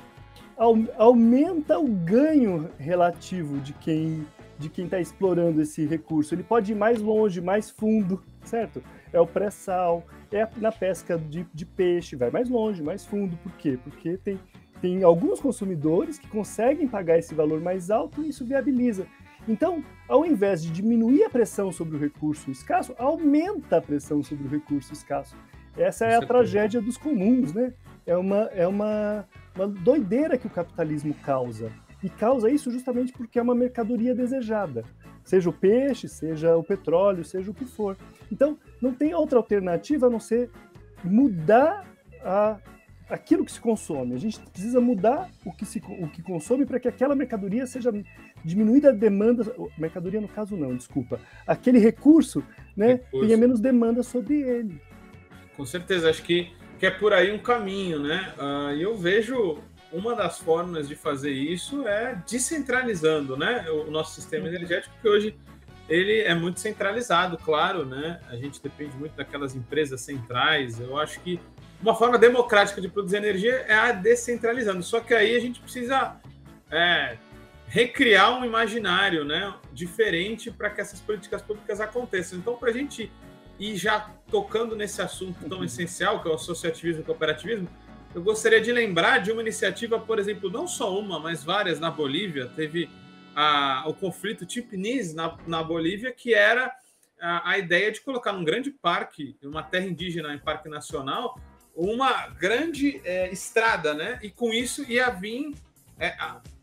aumenta 0.97 1.77
o 1.77 1.89
ganho 1.89 2.71
relativo 2.79 3.59
de 3.59 3.73
quem 3.73 4.25
de 4.59 4.69
quem 4.69 4.85
está 4.85 5.01
explorando 5.01 5.61
esse 5.61 5.87
recurso. 5.87 6.35
Ele 6.35 6.43
pode 6.43 6.73
ir 6.73 6.75
mais 6.75 7.01
longe, 7.01 7.41
mais 7.41 7.71
fundo, 7.71 8.23
certo? 8.45 8.83
É 9.13 9.21
o 9.21 9.27
pré-sal, 9.27 10.05
é 10.33 10.47
na 10.57 10.73
pesca 10.73 11.19
de, 11.19 11.47
de, 11.53 11.65
peixe, 11.67 12.17
vai 12.17 12.31
mais 12.31 12.49
longe, 12.49 12.83
mais 12.83 13.05
fundo. 13.05 13.37
Por 13.39 13.53
quê? 13.53 13.79
Porque 13.83 14.17
tem, 14.19 14.39
tem 14.81 15.03
alguns 15.03 15.41
consumidores 15.41 16.19
que 16.19 16.29
conseguem 16.29 16.89
pagar 16.89 17.19
esse 17.19 17.35
valor 17.35 17.61
mais 17.61 17.91
alto 17.91 18.23
e 18.23 18.29
isso 18.29 18.45
viabiliza. 18.45 19.07
Então, 19.47 19.85
ao 20.09 20.25
invés 20.25 20.63
de 20.63 20.71
diminuir 20.71 21.25
a 21.25 21.31
pressão 21.31 21.71
sobre 21.71 21.97
o 21.97 22.01
recurso 22.01 22.51
escasso, 22.51 22.95
aumenta 22.99 23.77
a 23.77 23.83
pressão 23.83 24.23
sobre 24.23 24.47
o 24.47 24.51
recurso 24.51 24.93
escasso. 24.93 25.37
Essa 25.77 26.07
é 26.07 26.17
a 26.17 26.21
tragédia 26.21 26.81
dos 26.81 26.97
comuns, 26.97 27.53
né? 27.53 27.75
É 28.07 28.17
uma, 28.17 28.43
é 28.53 28.67
uma, 28.67 29.27
uma 29.55 29.67
doideira 29.67 30.39
que 30.39 30.47
o 30.47 30.51
capitalismo 30.51 31.13
causa. 31.15 31.71
E 32.05 32.11
causa 32.11 32.51
isso 32.51 32.71
justamente 32.71 33.15
porque 33.15 33.39
é 33.39 33.43
uma 33.43 33.55
mercadoria 33.55 34.15
desejada. 34.15 34.85
Seja 35.25 35.49
o 35.49 35.53
peixe, 35.55 36.07
seja 36.07 36.55
o 36.55 36.63
petróleo, 36.63 37.25
seja 37.25 37.51
o 37.51 37.55
que 37.55 37.65
for. 37.65 37.97
Então, 38.31 38.59
não 38.79 38.93
tem 38.93 39.15
outra 39.15 39.39
alternativa 39.39 40.07
a 40.07 40.11
não 40.11 40.21
ser 40.21 40.51
mudar 41.03 41.83
a, 42.23 42.59
aquilo 43.09 43.43
que 43.43 43.51
se 43.51 43.59
consome. 43.59 44.15
A 44.15 44.19
gente 44.19 44.39
precisa 44.39 44.83
mudar 44.83 45.31
o 45.47 45.51
que, 45.51 45.65
se, 45.65 45.79
o 45.99 46.07
que 46.09 46.23
consome 46.23 46.67
para 46.67 46.79
que 46.79 46.89
aquela 46.89 47.15
mercadoria 47.15 47.67
seja 47.67 47.91
diminuída 48.45 48.91
a 48.91 48.93
demanda, 48.93 49.51
mercadoria 49.79 50.21
no 50.21 50.29
caso 50.29 50.59
não, 50.59 50.77
desculpa, 50.77 51.19
aquele 51.47 51.79
recurso, 51.79 52.45
né, 52.77 52.89
recurso. 52.89 53.27
tenha 53.27 53.39
menos 53.39 53.61
demanda 53.61 54.03
sobre 54.03 54.43
ele. 54.43 54.79
Com 55.57 55.65
certeza, 55.65 56.11
acho 56.11 56.23
que, 56.23 56.53
que 56.79 56.85
é 56.85 56.91
por 56.91 57.15
aí 57.15 57.33
um 57.33 57.39
caminho, 57.39 57.99
né? 57.99 58.35
Uh, 58.37 58.75
e 58.75 58.83
eu 58.83 58.95
vejo 58.95 59.59
uma 59.95 60.15
das 60.15 60.39
formas 60.39 60.89
de 60.89 60.97
fazer 60.97 61.31
isso 61.31 61.87
é 61.87 62.21
descentralizando, 62.29 63.37
né? 63.37 63.65
O 63.71 63.91
nosso 63.91 64.15
sistema 64.15 64.49
energético, 64.49 64.93
que 65.01 65.09
hoje 65.09 65.37
ele 65.89 66.23
é 66.23 66.35
muito 66.35 66.59
centralizado, 66.59 67.39
claro, 67.39 67.87
né? 67.87 68.21
A 68.29 68.37
gente 68.37 68.61
depende 68.61 68.97
muito 68.97 69.15
daquelas 69.15 69.55
empresas 69.55 70.01
centrais. 70.01 70.81
Eu 70.81 70.99
acho 70.99 71.21
que 71.21 71.41
uma 71.81 71.95
forma 71.95 72.19
democrática 72.19 72.81
de 72.81 72.89
produzir 72.89 73.19
energia 73.19 73.65
é 73.69 73.75
a 73.75 73.93
descentralizando. 73.93 74.83
Só 74.83 74.99
que 75.01 75.15
aí 75.15 75.37
a 75.37 75.41
gente 75.41 75.61
precisa 75.61 76.17
é, 76.71 77.17
recriar 77.69 78.37
um 78.37 78.45
imaginário, 78.45 79.25
né? 79.25 79.55
Diferente 79.73 80.51
para 80.51 80.71
que 80.71 80.81
essas 80.81 81.01
políticas 81.01 81.41
públicas 81.41 81.81
aconteçam. 81.81 82.39
Então, 82.39 82.57
para 82.57 82.71
a 82.71 82.73
gente 82.73 83.13
ir 83.61 83.77
já 83.77 84.11
tocando 84.29 84.75
nesse 84.75 85.01
assunto 85.01 85.49
tão 85.49 85.59
uhum. 85.59 85.65
essencial, 85.65 86.21
que 86.21 86.29
é 86.29 86.31
o 86.33 86.35
associativismo 86.35 87.03
e 87.03 87.05
cooperativismo, 87.05 87.69
eu 88.15 88.23
gostaria 88.23 88.61
de 88.61 88.71
lembrar 88.71 89.19
de 89.19 89.33
uma 89.33 89.43
iniciativa, 89.43 89.99
por 89.99 90.19
exemplo, 90.19 90.51
não 90.51 90.69
só 90.69 90.97
uma, 90.97 91.19
mas 91.19 91.43
várias 91.43 91.81
na 91.81 91.91
Bolívia. 91.91 92.49
Teve 92.55 92.89
a, 93.35 93.85
o 93.87 93.95
conflito 93.95 94.47
Tipnis 94.47 95.13
na, 95.13 95.37
na 95.47 95.63
Bolívia, 95.63 96.13
que 96.13 96.33
era 96.33 96.73
a, 97.21 97.51
a, 97.51 97.59
ideia 97.59 97.91
de 97.91 98.01
colocar 98.01 98.33
num 98.33 98.45
grande 98.45 98.71
parque, 98.71 99.37
uma 99.43 99.63
terra 99.63 99.87
indígena 99.87 100.33
em 100.33 100.39
parque 100.39 100.69
nacional, 100.69 101.39
uma 101.75 102.29
grande 102.29 103.01
é, 103.05 103.33
estrada, 103.33 103.95
né? 103.95 104.21
E 104.23 104.31
com 104.31 104.53
isso 104.53 104.89
ia 104.89 105.11
vir 105.11 105.53
é, 105.99 106.17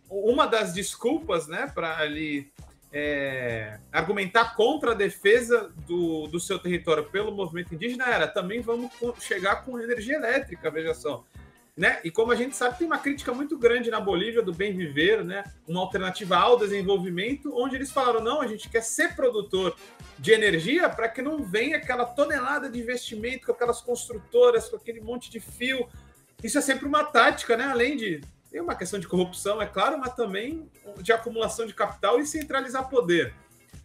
uma 0.10 0.46
das 0.46 0.74
desculpas, 0.74 1.48
né, 1.48 1.70
para 1.74 1.98
ali 1.98 2.52
é, 2.94 3.80
argumentar 3.92 4.56
contra 4.56 4.92
a 4.92 4.96
defesa 4.96 5.72
do, 5.88 6.28
do 6.28 6.40
seu 6.40 6.60
território 6.60 7.06
pelo 7.06 7.32
movimento 7.32 7.74
indígena 7.74 8.06
era 8.06 8.28
também 8.28 8.62
vamos 8.62 8.92
chegar 9.20 9.64
com 9.64 9.80
energia 9.80 10.16
elétrica, 10.16 10.70
veja 10.70 10.94
só. 10.94 11.24
Né? 11.76 12.02
E 12.04 12.12
como 12.12 12.32
a 12.32 12.36
gente 12.36 12.56
sabe, 12.56 12.78
tem 12.78 12.86
uma 12.86 12.98
crítica 12.98 13.34
muito 13.34 13.58
grande 13.58 13.90
na 13.90 14.00
Bolívia 14.00 14.42
do 14.42 14.54
bem 14.54 14.76
viver, 14.76 15.24
né? 15.24 15.44
uma 15.66 15.80
alternativa 15.80 16.38
ao 16.38 16.58
desenvolvimento, 16.58 17.52
onde 17.56 17.76
eles 17.76 17.92
falaram: 17.92 18.22
não, 18.22 18.42
a 18.42 18.48
gente 18.48 18.70
quer 18.70 18.84
ser 18.84 19.16
produtor 19.16 19.76
de 20.20 20.32
energia 20.32 20.90
para 20.90 21.08
que 21.08 21.22
não 21.22 21.44
venha 21.44 21.78
aquela 21.78 22.06
tonelada 22.06 22.70
de 22.70 22.80
investimento 22.80 23.46
com 23.46 23.54
aquelas 23.54 23.82
construtoras, 23.82 24.68
com 24.68 24.76
aquele 24.76 25.00
monte 25.00 25.32
de 25.32 25.40
fio. 25.40 25.88
Isso 26.44 26.58
é 26.58 26.62
sempre 26.62 26.86
uma 26.86 27.06
tática, 27.06 27.56
né? 27.56 27.66
além 27.66 27.96
de 27.96 28.22
tem 28.52 28.60
uma 28.60 28.76
questão 28.76 29.00
de 29.00 29.08
corrupção, 29.08 29.62
é 29.62 29.66
claro, 29.66 29.98
mas 29.98 30.14
também 30.14 30.70
de 30.98 31.14
acumulação 31.14 31.66
de 31.66 31.74
capital 31.74 32.20
e 32.20 32.26
centralizar 32.26 32.90
poder. 32.90 33.34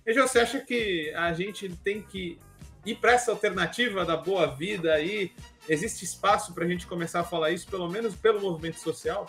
E 0.05 0.13
você 0.13 0.41
acha 0.41 0.61
que 0.61 1.13
a 1.15 1.33
gente 1.33 1.69
tem 1.69 2.03
que 2.03 2.39
ir 2.87 2.97
para 2.97 3.13
essa 3.13 3.33
alternativa 3.33 4.05
da 4.05 4.17
boa 4.17 4.47
vida 4.47 4.93
aí? 4.93 5.33
Existe 5.69 6.05
espaço 6.05 6.55
para 6.55 6.65
a 6.65 6.69
gente 6.69 6.87
começar 6.87 7.21
a 7.21 7.25
falar 7.25 7.51
isso, 7.51 7.67
pelo 7.69 7.89
menos 7.89 8.15
pelo 8.15 8.41
movimento 8.41 8.79
social? 8.79 9.27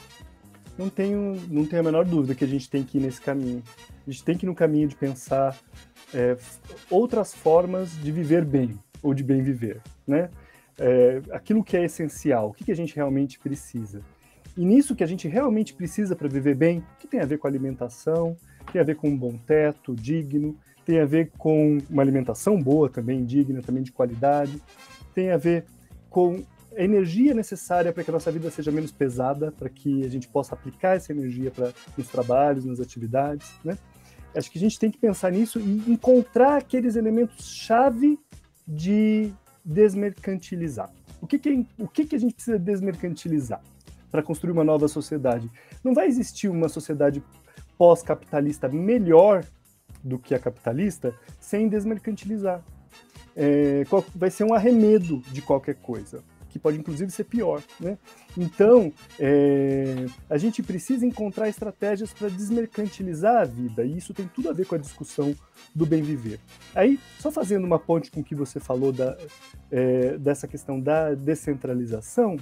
Não 0.78 0.90
tenho, 0.90 1.42
não 1.50 1.66
tenho 1.66 1.82
a 1.82 1.86
menor 1.86 2.06
dúvida 2.06 2.36
que 2.36 2.44
a 2.44 2.48
gente 2.48 2.70
tem 2.70 2.84
que 2.84 3.00
ir 3.00 3.02
nesse 3.02 3.20
caminho. 3.20 3.64
A 4.06 4.12
gente 4.12 4.24
tem 4.24 4.38
que 4.38 4.46
ir 4.46 4.48
no 4.48 4.54
caminho 4.54 4.88
de 4.88 4.96
pensar 4.96 5.58
é, 6.14 6.38
outras 6.90 7.34
formas 7.34 7.92
de 8.00 8.12
viver 8.12 8.46
bem, 8.46 8.78
ou 9.02 9.14
de 9.14 9.24
bem 9.24 9.42
viver, 9.42 9.82
né? 10.06 10.30
É, 10.80 11.22
aquilo 11.32 11.64
que 11.64 11.76
é 11.76 11.84
essencial, 11.84 12.50
o 12.50 12.54
que, 12.54 12.64
que 12.64 12.72
a 12.72 12.76
gente 12.76 12.96
realmente 12.96 13.40
precisa. 13.40 14.04
E 14.56 14.64
nisso 14.64 14.96
que 14.96 15.04
a 15.04 15.08
gente 15.08 15.28
realmente 15.28 15.74
precisa 15.74 16.16
para 16.16 16.28
viver 16.28 16.56
bem, 16.56 16.84
que 17.00 17.08
tem 17.08 17.20
a 17.20 17.26
ver 17.26 17.40
com 17.40 17.48
alimentação, 17.48 18.38
tem 18.72 18.80
a 18.80 18.84
ver 18.84 18.96
com 18.96 19.10
um 19.10 19.18
bom 19.18 19.36
teto 19.36 19.96
digno, 19.96 20.56
tem 20.88 21.02
a 21.02 21.06
ver 21.06 21.32
com 21.38 21.80
uma 21.90 22.02
alimentação 22.02 22.58
boa 22.58 22.90
também, 22.90 23.26
digna, 23.26 23.62
também 23.62 23.84
de 23.84 23.92
qualidade, 23.92 24.62
tem 25.14 25.32
a 25.32 25.38
ver 25.38 25.66
com 26.10 26.42
a 26.74 26.82
energia 26.82 27.34
necessária 27.34 27.92
para 27.92 28.06
que 28.06 28.10
a 28.10 28.14
nossa 28.14 28.32
vida 28.32 28.50
seja 28.50 28.72
menos 28.72 28.90
pesada, 28.90 29.52
para 29.52 29.68
que 29.68 30.06
a 30.06 30.08
gente 30.08 30.30
possa 30.30 30.56
aplicar 30.56 30.96
essa 30.96 31.12
energia 31.12 31.52
para 31.52 31.74
nos 31.98 32.08
trabalhos, 32.08 32.64
nas 32.64 32.80
atividades, 32.80 33.52
né? 33.66 33.78
Acho 34.34 34.50
que 34.50 34.58
a 34.58 34.62
gente 34.62 34.80
tem 34.80 34.90
que 34.90 34.98
pensar 34.98 35.30
nisso 35.30 35.60
e 35.60 35.84
encontrar 35.92 36.56
aqueles 36.56 36.96
elementos-chave 36.96 38.18
de 38.66 39.34
desmercantilizar. 39.66 40.90
O 41.20 41.28
que, 41.28 41.38
que, 41.38 41.50
é, 41.50 41.84
o 41.84 41.88
que, 41.88 42.06
que 42.06 42.16
a 42.16 42.20
gente 42.20 42.34
precisa 42.34 42.58
desmercantilizar? 42.58 43.62
para 44.10 44.24
construir 44.24 44.54
uma 44.54 44.64
nova 44.64 44.88
sociedade. 44.88 45.52
Não 45.84 45.94
vai 45.94 46.08
existir 46.08 46.48
uma 46.48 46.70
sociedade 46.70 47.22
pós-capitalista 47.78 48.70
melhor 48.70 49.44
do 50.04 50.18
que 50.18 50.34
a 50.36 50.40
capitalista 50.40 51.14
sem 51.40 51.68
desmercantilizar. 51.68 52.64
É, 53.36 53.84
vai 54.16 54.32
ser 54.32 54.44
um 54.44 54.54
arremedo 54.54 55.22
de 55.32 55.42
qualquer 55.42 55.76
coisa 55.76 56.24
que 56.58 56.60
pode 56.60 56.78
inclusive 56.78 57.12
ser 57.12 57.26
pior. 57.26 57.62
Né? 57.80 57.98
Então, 58.36 58.92
é, 59.20 60.06
a 60.30 60.38
gente 60.38 60.64
precisa 60.64 61.06
encontrar 61.06 61.48
estratégias 61.48 62.12
para 62.12 62.30
desmercantilizar 62.30 63.42
a 63.42 63.46
vida, 63.46 63.86
e 63.86 63.98
isso 63.98 64.14
tem 64.14 64.28
tudo 64.28 64.50
a 64.50 64.54
ver 64.54 64.66
com 64.66 64.76
a 64.76 64.78
discussão 64.78 65.36
do 65.74 65.86
bem 65.86 66.02
viver. 66.02 66.40
Aí, 66.74 67.00
só 67.20 67.32
fazendo 67.32 67.66
uma 67.66 67.80
ponte 67.80 68.12
com 68.12 68.22
o 68.22 68.24
que 68.24 68.36
você 68.36 68.60
falou 68.60 68.92
da, 68.92 69.18
é, 69.72 70.18
dessa 70.18 70.48
questão 70.48 70.80
da 70.80 71.14
descentralização, 71.14 72.38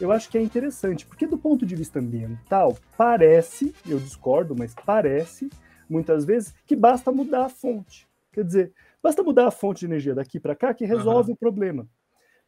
eu 0.00 0.10
acho 0.10 0.28
que 0.28 0.36
é 0.36 0.42
interessante, 0.42 1.06
porque 1.06 1.26
do 1.26 1.38
ponto 1.38 1.64
de 1.64 1.76
vista 1.76 1.98
ambiental, 1.98 2.76
parece, 2.96 3.74
eu 3.86 3.98
discordo, 3.98 4.54
mas 4.56 4.74
parece, 4.74 5.48
muitas 5.92 6.24
vezes, 6.24 6.54
que 6.66 6.74
basta 6.74 7.12
mudar 7.12 7.44
a 7.44 7.48
fonte. 7.48 8.08
Quer 8.32 8.44
dizer, 8.44 8.72
basta 9.02 9.22
mudar 9.22 9.46
a 9.46 9.50
fonte 9.50 9.80
de 9.80 9.86
energia 9.86 10.14
daqui 10.14 10.40
para 10.40 10.56
cá 10.56 10.72
que 10.72 10.84
resolve 10.84 11.30
uhum. 11.30 11.34
o 11.34 11.38
problema. 11.38 11.86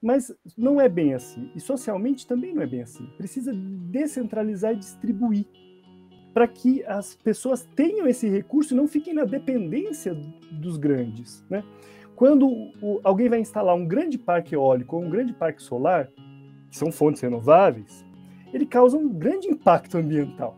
Mas 0.03 0.35
não 0.57 0.81
é 0.81 0.89
bem 0.89 1.15
assim. 1.15 1.51
E 1.55 1.61
socialmente 1.61 2.27
também 2.27 2.55
não 2.55 2.63
é 2.63 2.67
bem 2.67 2.83
assim. 2.83 3.07
Precisa 3.17 3.53
descentralizar 3.55 4.73
e 4.73 4.77
distribuir 4.77 5.47
para 6.33 6.49
que 6.49 6.85
as 6.85 7.15
pessoas 7.15 7.65
tenham 7.77 8.09
esse 8.09 8.29
recurso 8.29 8.75
e 8.75 8.77
não 8.77 8.89
fiquem 8.89 9.15
na 9.15 9.25
dependência 9.25 10.15
dos 10.51 10.77
grandes. 10.77 11.45
Né? 11.49 11.63
Quando 12.17 12.49
o, 12.83 13.01
alguém 13.05 13.29
vai 13.29 13.39
instalar 13.39 13.75
um 13.77 13.87
grande 13.87 14.19
parque 14.19 14.55
eólico 14.55 14.97
ou 14.97 15.05
um 15.05 15.11
grande 15.11 15.33
parque 15.33 15.63
solar, 15.63 16.09
que 16.69 16.77
são 16.77 16.91
fontes 16.91 17.23
renováveis, 17.23 18.05
ele 18.53 18.67
causa 18.67 18.97
um 18.97 19.09
grande 19.09 19.49
impacto 19.49 19.97
ambiental. 19.97 20.57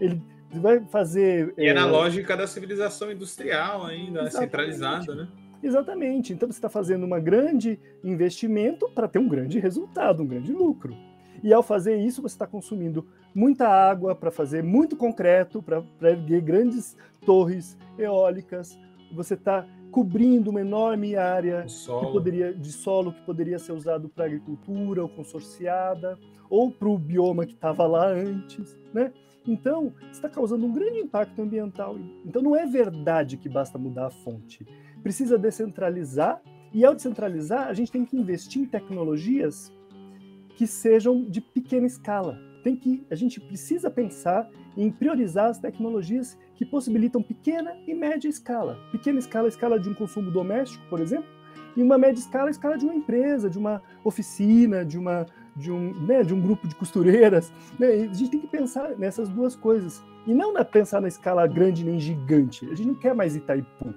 Ele 0.00 0.22
vai 0.58 0.80
fazer. 0.86 1.54
E 1.58 1.66
é, 1.66 1.68
é 1.68 1.74
na 1.74 1.86
lógica 1.86 2.36
da 2.36 2.46
civilização 2.46 3.10
industrial 3.10 3.84
ainda, 3.84 4.30
centralizada, 4.30 5.14
né? 5.14 5.28
Exatamente. 5.62 6.32
Então 6.32 6.46
você 6.50 6.58
está 6.58 6.68
fazendo 6.68 7.06
um 7.06 7.20
grande 7.20 7.80
investimento 8.02 8.88
para 8.90 9.08
ter 9.08 9.18
um 9.18 9.28
grande 9.28 9.58
resultado, 9.58 10.22
um 10.22 10.26
grande 10.26 10.52
lucro. 10.52 10.94
E 11.42 11.52
ao 11.52 11.62
fazer 11.62 11.96
isso, 11.96 12.22
você 12.22 12.34
está 12.34 12.46
consumindo 12.46 13.06
muita 13.34 13.68
água 13.68 14.14
para 14.14 14.30
fazer 14.30 14.62
muito 14.62 14.96
concreto, 14.96 15.62
para 15.62 16.10
erguer 16.10 16.40
grandes 16.40 16.96
torres 17.24 17.76
eólicas. 17.98 18.78
Você 19.12 19.34
está 19.34 19.66
cobrindo 19.90 20.50
uma 20.50 20.60
enorme 20.60 21.16
área 21.16 21.64
que 21.66 22.12
poderia, 22.12 22.52
de 22.52 22.72
solo 22.72 23.12
que 23.12 23.22
poderia 23.22 23.58
ser 23.58 23.72
usado 23.72 24.08
para 24.08 24.24
agricultura 24.24 25.02
ou 25.02 25.08
consorciada, 25.08 26.18
ou 26.50 26.70
para 26.70 26.88
o 26.88 26.98
bioma 26.98 27.46
que 27.46 27.52
estava 27.52 27.86
lá 27.86 28.06
antes. 28.08 28.76
Né? 28.92 29.12
Então, 29.46 29.92
está 30.10 30.28
causando 30.28 30.64
um 30.66 30.72
grande 30.72 30.98
impacto 30.98 31.40
ambiental. 31.40 31.98
Então, 32.24 32.40
não 32.40 32.56
é 32.56 32.66
verdade 32.66 33.36
que 33.36 33.48
basta 33.48 33.78
mudar 33.78 34.06
a 34.06 34.10
fonte 34.10 34.66
precisa 35.04 35.36
descentralizar, 35.36 36.40
e 36.72 36.84
ao 36.84 36.94
descentralizar, 36.94 37.68
a 37.68 37.74
gente 37.74 37.92
tem 37.92 38.04
que 38.06 38.16
investir 38.16 38.62
em 38.62 38.64
tecnologias 38.64 39.70
que 40.56 40.66
sejam 40.66 41.22
de 41.22 41.40
pequena 41.40 41.86
escala. 41.86 42.40
Tem 42.64 42.74
que, 42.74 43.06
a 43.10 43.14
gente 43.14 43.38
precisa 43.38 43.90
pensar 43.90 44.50
em 44.76 44.90
priorizar 44.90 45.50
as 45.50 45.58
tecnologias 45.58 46.36
que 46.54 46.64
possibilitam 46.64 47.22
pequena 47.22 47.76
e 47.86 47.94
média 47.94 48.28
escala. 48.28 48.78
Pequena 48.90 49.18
escala, 49.18 49.46
escala 49.46 49.78
de 49.78 49.88
um 49.90 49.94
consumo 49.94 50.30
doméstico, 50.30 50.82
por 50.88 51.00
exemplo, 51.00 51.28
e 51.76 51.82
uma 51.82 51.98
média 51.98 52.18
escala, 52.18 52.50
escala 52.50 52.78
de 52.78 52.86
uma 52.86 52.94
empresa, 52.94 53.50
de 53.50 53.58
uma 53.58 53.82
oficina, 54.02 54.84
de, 54.84 54.98
uma, 54.98 55.26
de, 55.56 55.70
um, 55.70 55.92
né, 55.94 56.22
de 56.22 56.34
um 56.34 56.40
grupo 56.40 56.66
de 56.66 56.74
costureiras. 56.74 57.52
Né? 57.78 58.08
A 58.10 58.14
gente 58.14 58.30
tem 58.30 58.40
que 58.40 58.46
pensar 58.46 58.90
nessas 58.98 59.28
duas 59.28 59.54
coisas. 59.54 60.02
E 60.26 60.32
não 60.32 60.52
na, 60.52 60.64
pensar 60.64 61.00
na 61.00 61.08
escala 61.08 61.46
grande 61.46 61.84
nem 61.84 61.98
gigante. 62.00 62.64
A 62.70 62.74
gente 62.74 62.86
não 62.86 62.94
quer 62.94 63.14
mais 63.14 63.36
Itaipu 63.36 63.94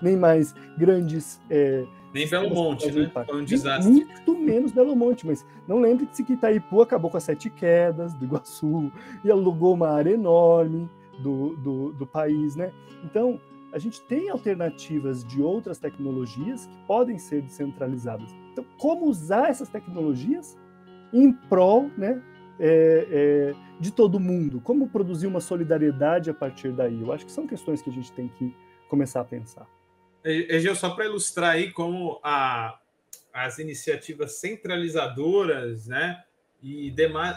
nem 0.00 0.16
mais 0.16 0.54
grandes. 0.76 1.40
É, 1.50 1.84
nem 2.12 2.28
Belo 2.28 2.54
Monte, 2.54 2.90
né? 2.90 3.10
Foi 3.26 3.42
um 3.42 3.44
desastre. 3.44 3.92
Muito 3.92 4.38
menos 4.38 4.72
Belo 4.72 4.96
Monte, 4.96 5.26
mas 5.26 5.44
não 5.66 5.80
lembre 5.80 6.06
que 6.06 6.32
Itaipu 6.32 6.80
acabou 6.80 7.10
com 7.10 7.16
as 7.16 7.24
sete 7.24 7.50
quedas 7.50 8.14
do 8.14 8.24
Iguaçu 8.24 8.90
e 9.24 9.30
alugou 9.30 9.74
uma 9.74 9.88
área 9.88 10.10
enorme 10.10 10.88
do, 11.20 11.56
do, 11.56 11.92
do 11.92 12.06
país, 12.06 12.56
né? 12.56 12.72
Então, 13.04 13.40
a 13.72 13.78
gente 13.78 14.00
tem 14.02 14.30
alternativas 14.30 15.22
de 15.24 15.42
outras 15.42 15.78
tecnologias 15.78 16.66
que 16.66 16.86
podem 16.86 17.18
ser 17.18 17.42
descentralizadas. 17.42 18.34
Então, 18.52 18.64
como 18.78 19.06
usar 19.06 19.50
essas 19.50 19.68
tecnologias 19.68 20.56
em 21.12 21.32
prol 21.32 21.90
né, 21.96 22.22
é, 22.58 23.06
é, 23.10 23.54
de 23.80 23.92
todo 23.92 24.20
mundo? 24.20 24.60
Como 24.60 24.88
produzir 24.88 25.26
uma 25.26 25.40
solidariedade 25.40 26.30
a 26.30 26.34
partir 26.34 26.72
daí? 26.72 27.00
Eu 27.00 27.12
acho 27.12 27.24
que 27.24 27.32
são 27.32 27.46
questões 27.46 27.82
que 27.82 27.90
a 27.90 27.92
gente 27.92 28.12
tem 28.12 28.28
que 28.28 28.54
começar 28.88 29.20
a 29.20 29.24
pensar. 29.24 29.66
Egeu, 30.24 30.74
só 30.74 30.90
para 30.90 31.06
ilustrar 31.06 31.52
aí 31.52 31.70
como 31.70 32.20
a, 32.22 32.78
as 33.32 33.58
iniciativas 33.58 34.40
centralizadoras, 34.40 35.86
né? 35.86 36.22
E 36.60 36.92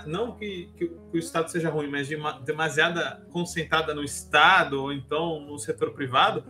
não 0.08 0.36
que, 0.36 0.72
que, 0.75 0.92
o 1.13 1.18
Estado 1.18 1.50
seja 1.51 1.70
ruim, 1.70 1.88
mas 1.88 2.08
de 2.08 2.18
demasiada 2.44 3.24
concentrada 3.32 3.94
no 3.94 4.04
Estado 4.04 4.82
ou 4.82 4.92
então 4.92 5.42
no 5.42 5.60
setor 5.60 5.94
privado, 5.94 6.44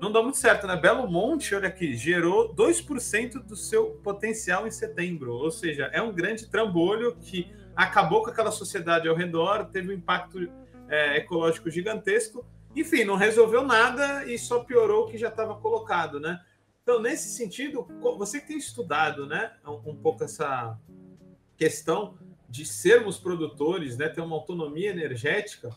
não 0.00 0.10
dá 0.10 0.22
muito 0.22 0.38
certo, 0.38 0.66
né? 0.66 0.76
Belo 0.76 1.06
Monte, 1.06 1.54
olha 1.54 1.68
aqui, 1.68 1.94
gerou 1.94 2.54
2% 2.54 3.34
do 3.44 3.54
seu 3.54 3.90
potencial 4.02 4.66
em 4.66 4.70
setembro. 4.70 5.34
Ou 5.34 5.50
seja, 5.50 5.90
é 5.92 6.00
um 6.00 6.12
grande 6.12 6.46
trambolho 6.46 7.16
que 7.16 7.52
acabou 7.76 8.22
com 8.22 8.30
aquela 8.30 8.50
sociedade 8.50 9.06
ao 9.08 9.14
redor, 9.14 9.66
teve 9.66 9.90
um 9.90 9.96
impacto 9.96 10.50
é, 10.88 11.18
ecológico 11.18 11.70
gigantesco. 11.70 12.46
Enfim, 12.74 13.04
não 13.04 13.16
resolveu 13.16 13.62
nada 13.62 14.24
e 14.24 14.38
só 14.38 14.64
piorou 14.64 15.04
o 15.04 15.06
que 15.06 15.18
já 15.18 15.28
estava 15.28 15.54
colocado, 15.56 16.18
né? 16.18 16.40
Então, 16.82 17.00
nesse 17.00 17.28
sentido, 17.36 17.86
você 18.16 18.40
que 18.40 18.48
tem 18.48 18.56
estudado, 18.56 19.26
né, 19.26 19.52
um, 19.66 19.94
pouco 19.94 20.24
essa 20.24 20.78
questão 21.56 22.16
de 22.48 22.64
sermos 22.64 23.18
produtores, 23.18 23.96
né, 23.96 24.08
ter 24.08 24.22
uma 24.22 24.34
autonomia 24.34 24.90
energética, 24.90 25.70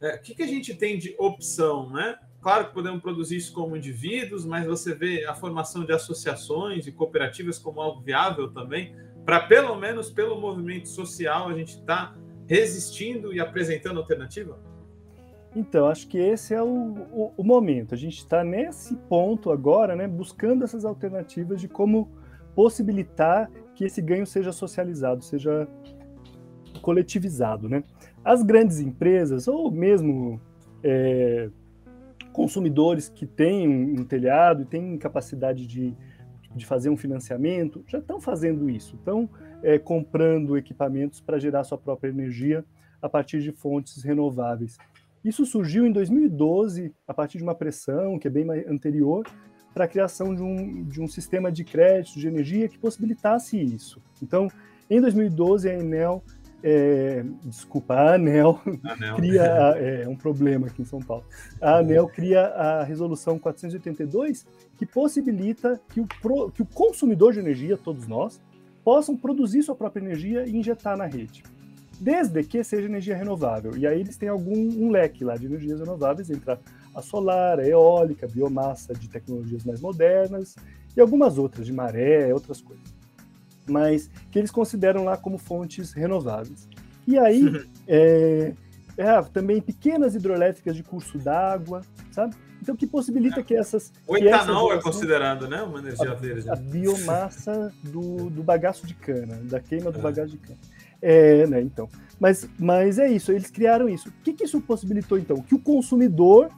é, 0.00 0.16
o 0.16 0.20
que, 0.20 0.34
que 0.34 0.42
a 0.42 0.46
gente 0.46 0.74
tem 0.74 0.98
de 0.98 1.14
opção, 1.18 1.90
né? 1.90 2.18
Claro 2.48 2.68
que 2.68 2.72
podemos 2.72 3.02
produzir 3.02 3.36
isso 3.36 3.52
como 3.52 3.76
indivíduos, 3.76 4.46
mas 4.46 4.64
você 4.64 4.94
vê 4.94 5.26
a 5.26 5.34
formação 5.34 5.84
de 5.84 5.92
associações 5.92 6.86
e 6.86 6.92
cooperativas 6.92 7.58
como 7.58 7.78
algo 7.78 8.00
viável 8.00 8.50
também, 8.50 8.96
para 9.22 9.40
pelo 9.40 9.76
menos 9.76 10.10
pelo 10.10 10.40
movimento 10.40 10.88
social 10.88 11.50
a 11.50 11.52
gente 11.52 11.74
está 11.74 12.16
resistindo 12.46 13.34
e 13.34 13.38
apresentando 13.38 14.00
alternativa? 14.00 14.58
Então, 15.54 15.88
acho 15.88 16.08
que 16.08 16.16
esse 16.16 16.54
é 16.54 16.62
o, 16.62 16.94
o, 17.12 17.34
o 17.36 17.44
momento. 17.44 17.92
A 17.92 17.98
gente 17.98 18.16
está 18.16 18.42
nesse 18.42 18.96
ponto 18.96 19.50
agora, 19.50 19.94
né, 19.94 20.08
buscando 20.08 20.64
essas 20.64 20.86
alternativas 20.86 21.60
de 21.60 21.68
como 21.68 22.10
possibilitar 22.54 23.50
que 23.74 23.84
esse 23.84 24.00
ganho 24.00 24.26
seja 24.26 24.52
socializado, 24.52 25.22
seja 25.22 25.68
coletivizado. 26.80 27.68
Né? 27.68 27.84
As 28.24 28.42
grandes 28.42 28.80
empresas, 28.80 29.46
ou 29.46 29.70
mesmo 29.70 30.40
é, 30.82 31.50
consumidores 32.32 33.08
que 33.08 33.26
têm 33.26 33.68
um, 33.68 34.04
telhado 34.04 34.62
e 34.62 34.64
têm 34.64 34.96
capacidade 34.98 35.66
de, 35.66 35.94
de 36.54 36.66
fazer 36.66 36.90
um 36.90 36.96
financiamento, 36.96 37.84
já 37.86 37.98
estão 37.98 38.20
fazendo 38.20 38.68
isso, 38.68 38.96
estão 38.96 39.28
é, 39.62 39.78
comprando 39.78 40.56
equipamentos 40.56 41.20
para 41.20 41.38
gerar 41.38 41.64
sua 41.64 41.78
própria 41.78 42.10
energia 42.10 42.64
a 43.00 43.08
partir 43.08 43.40
de 43.40 43.52
fontes 43.52 44.02
renováveis. 44.02 44.76
Isso 45.24 45.44
surgiu 45.44 45.86
em 45.86 45.92
2012, 45.92 46.94
a 47.06 47.12
partir 47.12 47.38
de 47.38 47.44
uma 47.44 47.54
pressão 47.54 48.18
que 48.18 48.28
é 48.28 48.30
bem 48.30 48.46
anterior, 48.68 49.26
para 49.74 49.84
a 49.84 49.88
criação 49.88 50.34
de 50.34 50.42
um, 50.42 50.84
de 50.84 51.00
um 51.00 51.06
sistema 51.06 51.52
de 51.52 51.64
crédito 51.64 52.18
de 52.18 52.26
energia 52.26 52.68
que 52.68 52.78
possibilitasse 52.78 53.60
isso. 53.60 54.00
Então, 54.22 54.48
em 54.90 55.00
2012, 55.00 55.68
a 55.68 55.74
Enel, 55.74 56.22
é, 56.62 57.24
desculpa, 57.44 57.94
a 57.94 58.14
ANEL, 58.14 58.60
Anel. 58.84 59.16
cria 59.16 59.42
é, 59.76 60.08
um 60.08 60.16
problema 60.16 60.66
aqui 60.66 60.82
em 60.82 60.84
São 60.84 61.00
Paulo. 61.00 61.24
A 61.60 61.78
ANEL 61.78 62.08
cria 62.08 62.46
a 62.46 62.82
resolução 62.84 63.38
482, 63.38 64.46
que 64.76 64.86
possibilita 64.86 65.80
que 65.88 66.00
o, 66.00 66.06
pro, 66.20 66.50
que 66.50 66.62
o 66.62 66.66
consumidor 66.66 67.32
de 67.32 67.38
energia, 67.38 67.76
todos 67.76 68.06
nós, 68.06 68.40
possam 68.84 69.16
produzir 69.16 69.62
sua 69.62 69.74
própria 69.74 70.00
energia 70.00 70.46
e 70.46 70.56
injetar 70.56 70.96
na 70.96 71.06
rede 71.06 71.42
desde 72.00 72.44
que 72.44 72.62
seja 72.62 72.86
energia 72.86 73.16
renovável. 73.16 73.76
E 73.76 73.86
aí 73.86 74.00
eles 74.00 74.16
têm 74.16 74.28
algum 74.28 74.54
um 74.54 74.90
leque 74.90 75.24
lá 75.24 75.36
de 75.36 75.46
energias 75.46 75.80
renováveis, 75.80 76.30
entre 76.30 76.56
a 76.94 77.02
solar, 77.02 77.58
a 77.58 77.66
eólica, 77.66 78.26
a 78.26 78.28
biomassa 78.28 78.94
de 78.94 79.08
tecnologias 79.08 79.64
mais 79.64 79.80
modernas 79.80 80.56
e 80.96 81.00
algumas 81.00 81.38
outras, 81.38 81.66
de 81.66 81.72
maré, 81.72 82.32
outras 82.32 82.60
coisas. 82.60 82.97
Mas 83.68 84.10
que 84.30 84.38
eles 84.38 84.50
consideram 84.50 85.04
lá 85.04 85.16
como 85.16 85.38
fontes 85.38 85.92
renováveis. 85.92 86.68
E 87.06 87.18
aí, 87.18 87.44
uhum. 87.44 87.64
é, 87.86 88.52
é, 88.96 89.22
também 89.32 89.60
pequenas 89.60 90.14
hidroelétricas 90.14 90.74
de 90.76 90.82
curso 90.82 91.18
d'água, 91.18 91.82
sabe? 92.10 92.34
Então, 92.60 92.74
que 92.74 92.86
possibilita 92.86 93.40
é. 93.40 93.42
que 93.42 93.54
essas. 93.54 93.92
O 94.06 94.16
etanol 94.16 94.72
essas 94.72 94.80
é 94.80 94.82
considerado, 94.82 95.48
né? 95.48 95.62
Uma 95.62 95.78
energia 95.78 96.10
a, 96.10 96.14
verde. 96.14 96.50
A 96.50 96.56
biomassa 96.56 97.72
do, 97.82 98.28
do 98.28 98.42
bagaço 98.42 98.86
de 98.86 98.94
cana, 98.94 99.36
da 99.44 99.60
queima 99.60 99.90
do 99.90 99.98
é. 99.98 100.02
bagaço 100.02 100.32
de 100.32 100.38
cana. 100.38 100.58
É, 101.00 101.46
né, 101.46 101.62
então. 101.62 101.88
Mas, 102.18 102.48
mas 102.58 102.98
é 102.98 103.08
isso, 103.08 103.30
eles 103.30 103.50
criaram 103.50 103.88
isso. 103.88 104.08
O 104.08 104.12
que, 104.24 104.32
que 104.32 104.44
isso 104.44 104.60
possibilitou, 104.60 105.16
então? 105.16 105.36
Que 105.40 105.54
o 105.54 105.58
consumidor, 105.58 106.50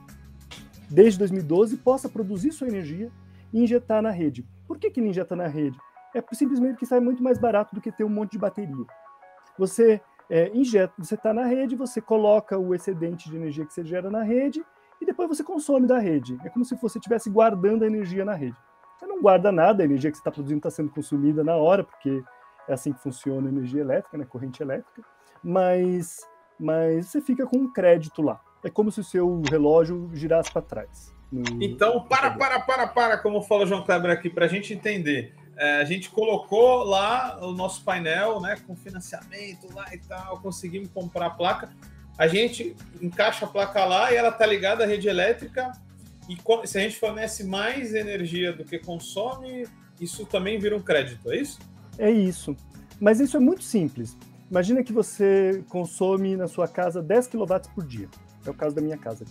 desde 0.88 1.18
2012, 1.18 1.77
possa 1.77 2.09
produzir 2.09 2.53
sua 2.53 2.68
energia 2.68 3.11
e 3.53 3.62
injetar 3.62 4.01
na 4.01 4.11
rede. 4.11 4.46
Por 4.66 4.79
que, 4.79 4.90
que 4.90 5.01
ele 5.01 5.11
injeta 5.11 5.37
na 5.37 5.46
rede? 5.46 5.77
É 6.14 6.23
simplesmente 6.33 6.79
que 6.79 6.87
sai 6.87 7.01
muito 7.01 7.23
mais 7.23 7.38
barato 7.38 7.75
do 7.75 7.81
que 7.81 7.92
ter 7.92 8.05
um 8.05 8.09
monte 8.09 8.33
de 8.33 8.38
bateria. 8.38 8.85
Você 9.59 10.01
é, 10.29 10.51
injeta, 10.55 10.94
você 10.99 11.16
está 11.16 11.35
na 11.35 11.44
rede, 11.44 11.75
você 11.75 12.01
coloca 12.01 12.57
o 12.57 12.75
excedente 12.75 13.29
de 13.29 13.37
energia 13.37 13.66
que 13.66 13.73
você 13.73 13.85
gera 13.85 14.11
na 14.11 14.23
rede 14.23 14.64
e 15.01 15.07
depois 15.07 15.29
você 15.29 15.42
consome 15.42 15.87
da 15.87 15.99
rede. 15.99 16.38
É 16.44 16.49
como 16.49 16.64
se 16.64 16.75
você 16.77 16.99
estivesse 16.99 17.29
guardando 17.29 17.83
a 17.83 17.87
energia 17.87 18.25
na 18.25 18.35
rede. 18.35 18.57
Você 18.96 19.07
não 19.07 19.20
guarda 19.20 19.51
nada, 19.51 19.83
a 19.83 19.87
energia 19.87 20.11
que 20.11 20.16
você 20.16 20.20
está 20.20 20.31
produzindo 20.31 20.59
está 20.59 20.70
sendo 20.70 20.90
consumida 20.90 21.42
na 21.42 21.57
hora, 21.57 21.83
porque 21.83 22.23
é 22.68 22.73
assim 22.73 22.92
que 22.92 23.01
funciona 23.01 23.49
a 23.49 23.51
energia 23.53 23.81
elétrica, 23.81 24.16
né, 24.16 24.25
corrente 24.25 24.62
elétrica, 24.62 25.03
mas, 25.42 26.20
mas 26.59 27.07
você 27.07 27.20
fica 27.20 27.46
com 27.46 27.57
um 27.57 27.73
crédito 27.73 28.20
lá. 28.20 28.40
É 28.62 28.68
como 28.68 28.92
se 28.92 29.01
o 29.01 29.05
seu 29.05 29.42
relógio 29.51 30.11
girasse 30.12 30.53
para 30.53 30.62
trás. 30.62 31.14
No... 31.33 31.42
Então, 31.62 32.05
para, 32.05 32.33
para, 32.33 32.61
para, 32.61 32.87
para, 32.88 33.18
como 33.18 33.40
fala 33.40 33.64
o 33.64 33.66
João 33.66 33.85
Kleber 33.85 34.11
aqui, 34.11 34.29
para 34.29 34.44
a 34.44 34.49
gente 34.49 34.75
entender. 34.75 35.35
É, 35.61 35.77
a 35.77 35.85
gente 35.85 36.09
colocou 36.09 36.85
lá 36.85 37.38
o 37.42 37.53
nosso 37.53 37.85
painel, 37.85 38.40
né, 38.40 38.57
com 38.66 38.75
financiamento 38.75 39.68
lá 39.75 39.94
e 39.94 39.99
tal, 39.99 40.40
conseguimos 40.40 40.88
comprar 40.88 41.27
a 41.27 41.31
placa. 41.31 41.68
A 42.16 42.27
gente 42.27 42.75
encaixa 42.99 43.44
a 43.44 43.49
placa 43.49 43.85
lá 43.85 44.11
e 44.11 44.16
ela 44.16 44.33
tá 44.33 44.46
ligada 44.46 44.85
à 44.85 44.87
rede 44.87 45.07
elétrica. 45.07 45.70
E 46.31 46.66
se 46.66 46.79
a 46.79 46.81
gente 46.81 46.96
fornece 46.96 47.44
mais 47.44 47.94
energia 47.94 48.55
do 48.55 48.64
que 48.64 48.79
consome, 48.79 49.66
isso 50.01 50.25
também 50.25 50.59
vira 50.59 50.75
um 50.75 50.81
crédito, 50.81 51.31
é 51.31 51.37
isso? 51.37 51.59
É 51.99 52.11
isso. 52.11 52.57
Mas 52.99 53.20
isso 53.20 53.37
é 53.37 53.40
muito 53.40 53.62
simples. 53.62 54.16
Imagina 54.51 54.83
que 54.83 54.94
você 54.94 55.62
consome 55.68 56.37
na 56.37 56.49
sua 56.49 56.66
casa 56.66 57.03
10 57.03 57.27
kW 57.27 57.44
por 57.75 57.85
dia. 57.85 58.09
É 58.46 58.51
o 58.51 58.55
caso 58.55 58.75
da 58.75 58.81
minha 58.81 58.96
casa. 58.96 59.27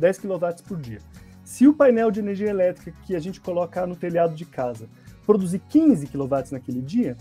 10 0.00 0.18
kW 0.18 0.36
por 0.66 0.80
dia. 0.80 0.98
Se 1.44 1.68
o 1.68 1.74
painel 1.74 2.10
de 2.10 2.18
energia 2.18 2.50
elétrica 2.50 2.92
que 3.06 3.14
a 3.14 3.20
gente 3.20 3.40
coloca 3.40 3.86
no 3.86 3.94
telhado 3.94 4.34
de 4.34 4.44
casa 4.44 4.88
produzir 5.30 5.60
15 5.68 6.08
kW 6.08 6.26
naquele 6.50 6.82
dia, 6.82 7.16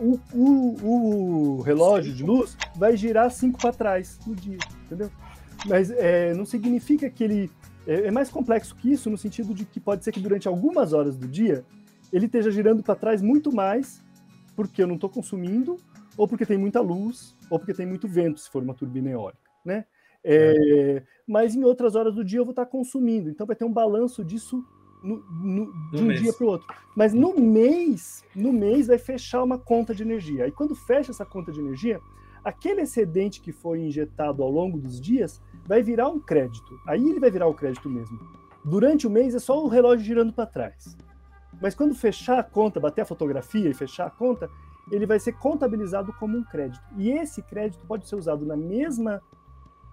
o, 0.00 0.20
o, 0.32 1.56
o 1.58 1.60
relógio 1.62 2.14
de 2.14 2.22
luz 2.22 2.56
vai 2.76 2.96
girar 2.96 3.32
5 3.32 3.58
para 3.58 3.72
trás 3.72 4.20
no 4.24 4.32
dia, 4.32 4.58
entendeu? 4.84 5.10
Mas 5.66 5.90
é, 5.90 6.32
não 6.34 6.44
significa 6.44 7.10
que 7.10 7.24
ele. 7.24 7.50
É, 7.84 8.06
é 8.06 8.10
mais 8.12 8.30
complexo 8.30 8.76
que 8.76 8.92
isso, 8.92 9.10
no 9.10 9.18
sentido 9.18 9.52
de 9.52 9.64
que 9.64 9.80
pode 9.80 10.04
ser 10.04 10.12
que 10.12 10.20
durante 10.20 10.46
algumas 10.46 10.92
horas 10.92 11.16
do 11.16 11.26
dia 11.26 11.64
ele 12.12 12.26
esteja 12.26 12.48
girando 12.48 12.80
para 12.80 12.94
trás 12.94 13.20
muito 13.20 13.52
mais 13.52 14.00
porque 14.54 14.80
eu 14.82 14.86
não 14.86 14.94
estou 14.94 15.10
consumindo, 15.10 15.78
ou 16.16 16.28
porque 16.28 16.46
tem 16.46 16.58
muita 16.58 16.80
luz, 16.80 17.34
ou 17.48 17.58
porque 17.58 17.74
tem 17.74 17.86
muito 17.86 18.06
vento, 18.06 18.38
se 18.38 18.50
for 18.50 18.62
uma 18.62 18.74
turbina 18.74 19.10
eólica, 19.10 19.50
né? 19.64 19.84
É, 20.22 20.98
é. 20.98 21.02
Mas 21.26 21.56
em 21.56 21.64
outras 21.64 21.96
horas 21.96 22.14
do 22.14 22.22
dia 22.24 22.38
eu 22.38 22.44
vou 22.44 22.52
estar 22.52 22.66
consumindo, 22.66 23.30
então 23.30 23.46
vai 23.46 23.56
ter 23.56 23.64
um 23.64 23.72
balanço 23.72 24.22
disso 24.22 24.62
no, 25.02 25.22
no, 25.30 25.72
de 25.90 26.02
um 26.02 26.06
mês. 26.06 26.20
dia 26.20 26.32
para 26.32 26.44
o 26.44 26.48
outro. 26.48 26.66
Mas 26.94 27.12
no 27.12 27.38
mês, 27.38 28.24
no 28.34 28.52
mês 28.52 28.86
vai 28.86 28.98
fechar 28.98 29.42
uma 29.42 29.58
conta 29.58 29.94
de 29.94 30.02
energia. 30.02 30.46
E 30.46 30.52
quando 30.52 30.74
fecha 30.74 31.10
essa 31.10 31.24
conta 31.24 31.50
de 31.52 31.60
energia, 31.60 32.00
aquele 32.44 32.82
excedente 32.82 33.40
que 33.40 33.52
foi 33.52 33.80
injetado 33.80 34.42
ao 34.42 34.50
longo 34.50 34.78
dos 34.78 35.00
dias 35.00 35.40
vai 35.66 35.82
virar 35.82 36.08
um 36.08 36.20
crédito. 36.20 36.78
Aí 36.86 37.08
ele 37.08 37.20
vai 37.20 37.30
virar 37.30 37.46
o 37.46 37.54
crédito 37.54 37.88
mesmo. 37.88 38.18
Durante 38.64 39.06
o 39.06 39.10
mês 39.10 39.34
é 39.34 39.38
só 39.38 39.62
o 39.64 39.68
relógio 39.68 40.04
girando 40.04 40.32
para 40.32 40.46
trás. 40.46 40.96
Mas 41.60 41.74
quando 41.74 41.94
fechar 41.94 42.38
a 42.38 42.42
conta, 42.42 42.80
bater 42.80 43.02
a 43.02 43.06
fotografia 43.06 43.68
e 43.68 43.74
fechar 43.74 44.06
a 44.06 44.10
conta, 44.10 44.50
ele 44.90 45.06
vai 45.06 45.18
ser 45.18 45.32
contabilizado 45.32 46.12
como 46.14 46.36
um 46.36 46.44
crédito. 46.44 46.82
E 46.96 47.10
esse 47.10 47.42
crédito 47.42 47.86
pode 47.86 48.08
ser 48.08 48.16
usado 48.16 48.44
na 48.44 48.56
mesma 48.56 49.22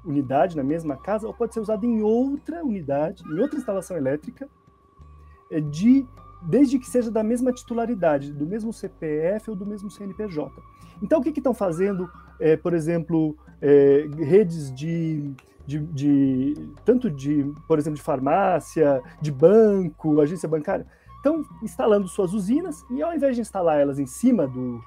unidade, 0.06 0.56
na 0.56 0.64
mesma 0.64 0.96
casa, 0.96 1.28
ou 1.28 1.34
pode 1.34 1.54
ser 1.54 1.60
usado 1.60 1.86
em 1.86 2.02
outra 2.02 2.64
unidade, 2.64 3.24
em 3.24 3.40
outra 3.40 3.58
instalação 3.58 3.98
elétrica, 3.98 4.50
de 5.72 6.06
desde 6.42 6.78
que 6.78 6.88
seja 6.88 7.10
da 7.10 7.24
mesma 7.24 7.52
titularidade, 7.52 8.32
do 8.32 8.46
mesmo 8.46 8.72
CPF 8.72 9.50
ou 9.50 9.56
do 9.56 9.66
mesmo 9.66 9.90
CNPJ. 9.90 10.52
Então, 11.02 11.20
o 11.20 11.24
que 11.24 11.30
estão 11.30 11.54
fazendo, 11.54 12.10
é, 12.40 12.56
por 12.56 12.74
exemplo, 12.74 13.36
é, 13.62 14.08
redes 14.18 14.74
de, 14.74 15.34
de, 15.66 15.80
de, 15.80 16.54
tanto 16.86 17.10
de, 17.10 17.52
por 17.68 17.78
exemplo, 17.78 17.98
de 17.98 18.04
farmácia, 18.04 19.02
de 19.22 19.32
banco, 19.32 20.22
agência 20.22 20.48
bancária, 20.48 20.86
estão 21.18 21.44
instalando 21.62 22.08
suas 22.08 22.34
usinas 22.34 22.84
e 22.90 23.02
ao 23.02 23.14
invés 23.14 23.36
de 23.36 23.42
instalar 23.42 23.80
elas 23.80 24.00
em 24.00 24.06
cima 24.06 24.48
do, 24.48 24.80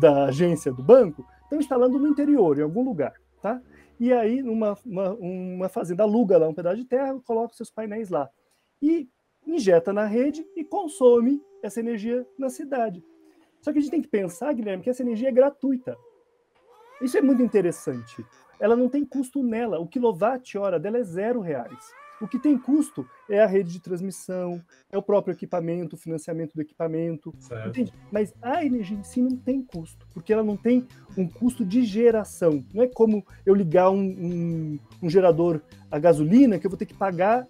da 0.00 0.24
agência 0.26 0.72
do 0.72 0.82
banco, 0.82 1.24
estão 1.42 1.58
instalando 1.58 1.98
no 1.98 2.08
interior, 2.08 2.58
em 2.58 2.62
algum 2.62 2.84
lugar, 2.84 3.12
tá? 3.42 3.60
E 4.00 4.12
aí, 4.12 4.42
numa 4.42 4.76
uma, 4.84 5.10
uma 5.12 5.68
fazenda 5.68 6.02
aluga 6.02 6.38
lá 6.38 6.48
um 6.48 6.54
pedaço 6.54 6.76
de 6.76 6.84
terra, 6.84 7.14
coloca 7.24 7.54
seus 7.54 7.70
painéis 7.70 8.08
lá. 8.08 8.28
E 8.80 9.08
injeta 9.46 9.92
na 9.92 10.04
rede 10.04 10.46
e 10.56 10.64
consome 10.64 11.42
essa 11.62 11.80
energia 11.80 12.26
na 12.38 12.48
cidade. 12.50 13.04
Só 13.60 13.72
que 13.72 13.78
a 13.78 13.80
gente 13.80 13.90
tem 13.90 14.02
que 14.02 14.08
pensar, 14.08 14.52
Guilherme, 14.52 14.82
que 14.82 14.90
essa 14.90 15.02
energia 15.02 15.28
é 15.28 15.32
gratuita. 15.32 15.96
Isso 17.00 17.16
é 17.16 17.22
muito 17.22 17.42
interessante. 17.42 18.24
Ela 18.58 18.76
não 18.76 18.88
tem 18.88 19.04
custo 19.04 19.42
nela. 19.42 19.78
O 19.78 19.86
quilowatt-hora 19.86 20.78
dela 20.78 20.98
é 20.98 21.02
zero 21.02 21.40
reais. 21.40 21.92
O 22.20 22.28
que 22.28 22.38
tem 22.38 22.56
custo 22.56 23.04
é 23.28 23.42
a 23.42 23.46
rede 23.46 23.72
de 23.72 23.80
transmissão, 23.80 24.62
é 24.92 24.96
o 24.96 25.02
próprio 25.02 25.32
equipamento, 25.32 25.96
o 25.96 25.98
financiamento 25.98 26.54
do 26.54 26.62
equipamento. 26.62 27.34
Mas 28.12 28.32
a 28.40 28.64
energia 28.64 28.96
em 28.96 29.02
si 29.02 29.20
não 29.20 29.36
tem 29.36 29.60
custo, 29.60 30.06
porque 30.14 30.32
ela 30.32 30.44
não 30.44 30.56
tem 30.56 30.86
um 31.18 31.28
custo 31.28 31.64
de 31.64 31.82
geração. 31.82 32.64
Não 32.72 32.84
é 32.84 32.86
como 32.86 33.26
eu 33.44 33.56
ligar 33.56 33.90
um, 33.90 33.98
um, 33.98 34.78
um 35.02 35.10
gerador 35.10 35.60
a 35.90 35.98
gasolina 35.98 36.60
que 36.60 36.66
eu 36.66 36.70
vou 36.70 36.78
ter 36.78 36.86
que 36.86 36.94
pagar 36.94 37.44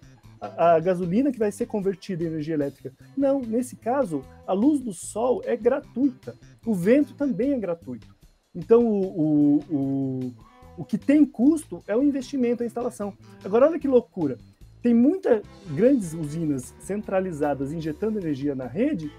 a, 0.57 0.79
gasolina 0.79 1.31
que 1.31 1.39
vai 1.39 1.51
ser 1.51 1.65
convertida 1.65 2.23
em 2.23 2.27
energia 2.27 2.53
elétrica. 2.53 2.93
Não, 3.15 3.41
nesse 3.41 3.75
caso, 3.75 4.23
a 4.45 4.53
luz 4.53 4.79
do 4.79 4.93
sol 4.93 5.41
é 5.45 5.55
gratuita. 5.55 6.35
O 6.65 6.73
vento 6.73 7.13
também 7.13 7.53
é 7.53 7.59
gratuito. 7.59 8.15
Então, 8.53 8.85
o, 8.85 9.05
o, 9.05 9.59
o, 9.69 10.33
o 10.77 10.85
que 10.85 10.97
tem 10.97 11.25
custo 11.25 11.83
é 11.87 11.95
o 11.95 12.03
investimento, 12.03 12.63
a 12.63 12.65
instalação. 12.65 13.13
Agora, 13.43 13.67
olha 13.67 13.79
que 13.79 13.87
loucura 13.87 14.37
tem 14.83 14.93
muitas 14.93 15.41
grandes 15.73 16.13
usinas 16.13 16.75
centralizadas 16.77 17.71
injetando 17.71 18.19
energia 18.19 18.53
na 18.53 18.67
rede, 18.67 19.09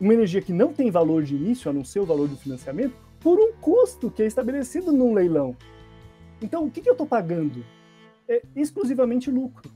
uma 0.00 0.14
energia 0.14 0.40
que 0.40 0.52
não 0.52 0.72
tem 0.72 0.92
valor 0.92 1.24
de 1.24 1.34
início, 1.34 1.68
a 1.68 1.74
não 1.74 1.84
ser 1.84 1.98
o 1.98 2.06
valor 2.06 2.28
do 2.28 2.36
financiamento, 2.36 2.94
por 3.18 3.38
um 3.38 3.52
custo 3.60 4.10
que 4.10 4.22
é 4.22 4.26
estabelecido 4.26 4.92
num 4.92 5.12
leilão. 5.12 5.56
Então, 6.40 6.64
o 6.64 6.70
que, 6.70 6.80
que 6.80 6.88
eu 6.88 6.92
estou 6.92 7.06
pagando? 7.06 7.64
É 8.28 8.42
exclusivamente 8.54 9.28
lucro. 9.28 9.68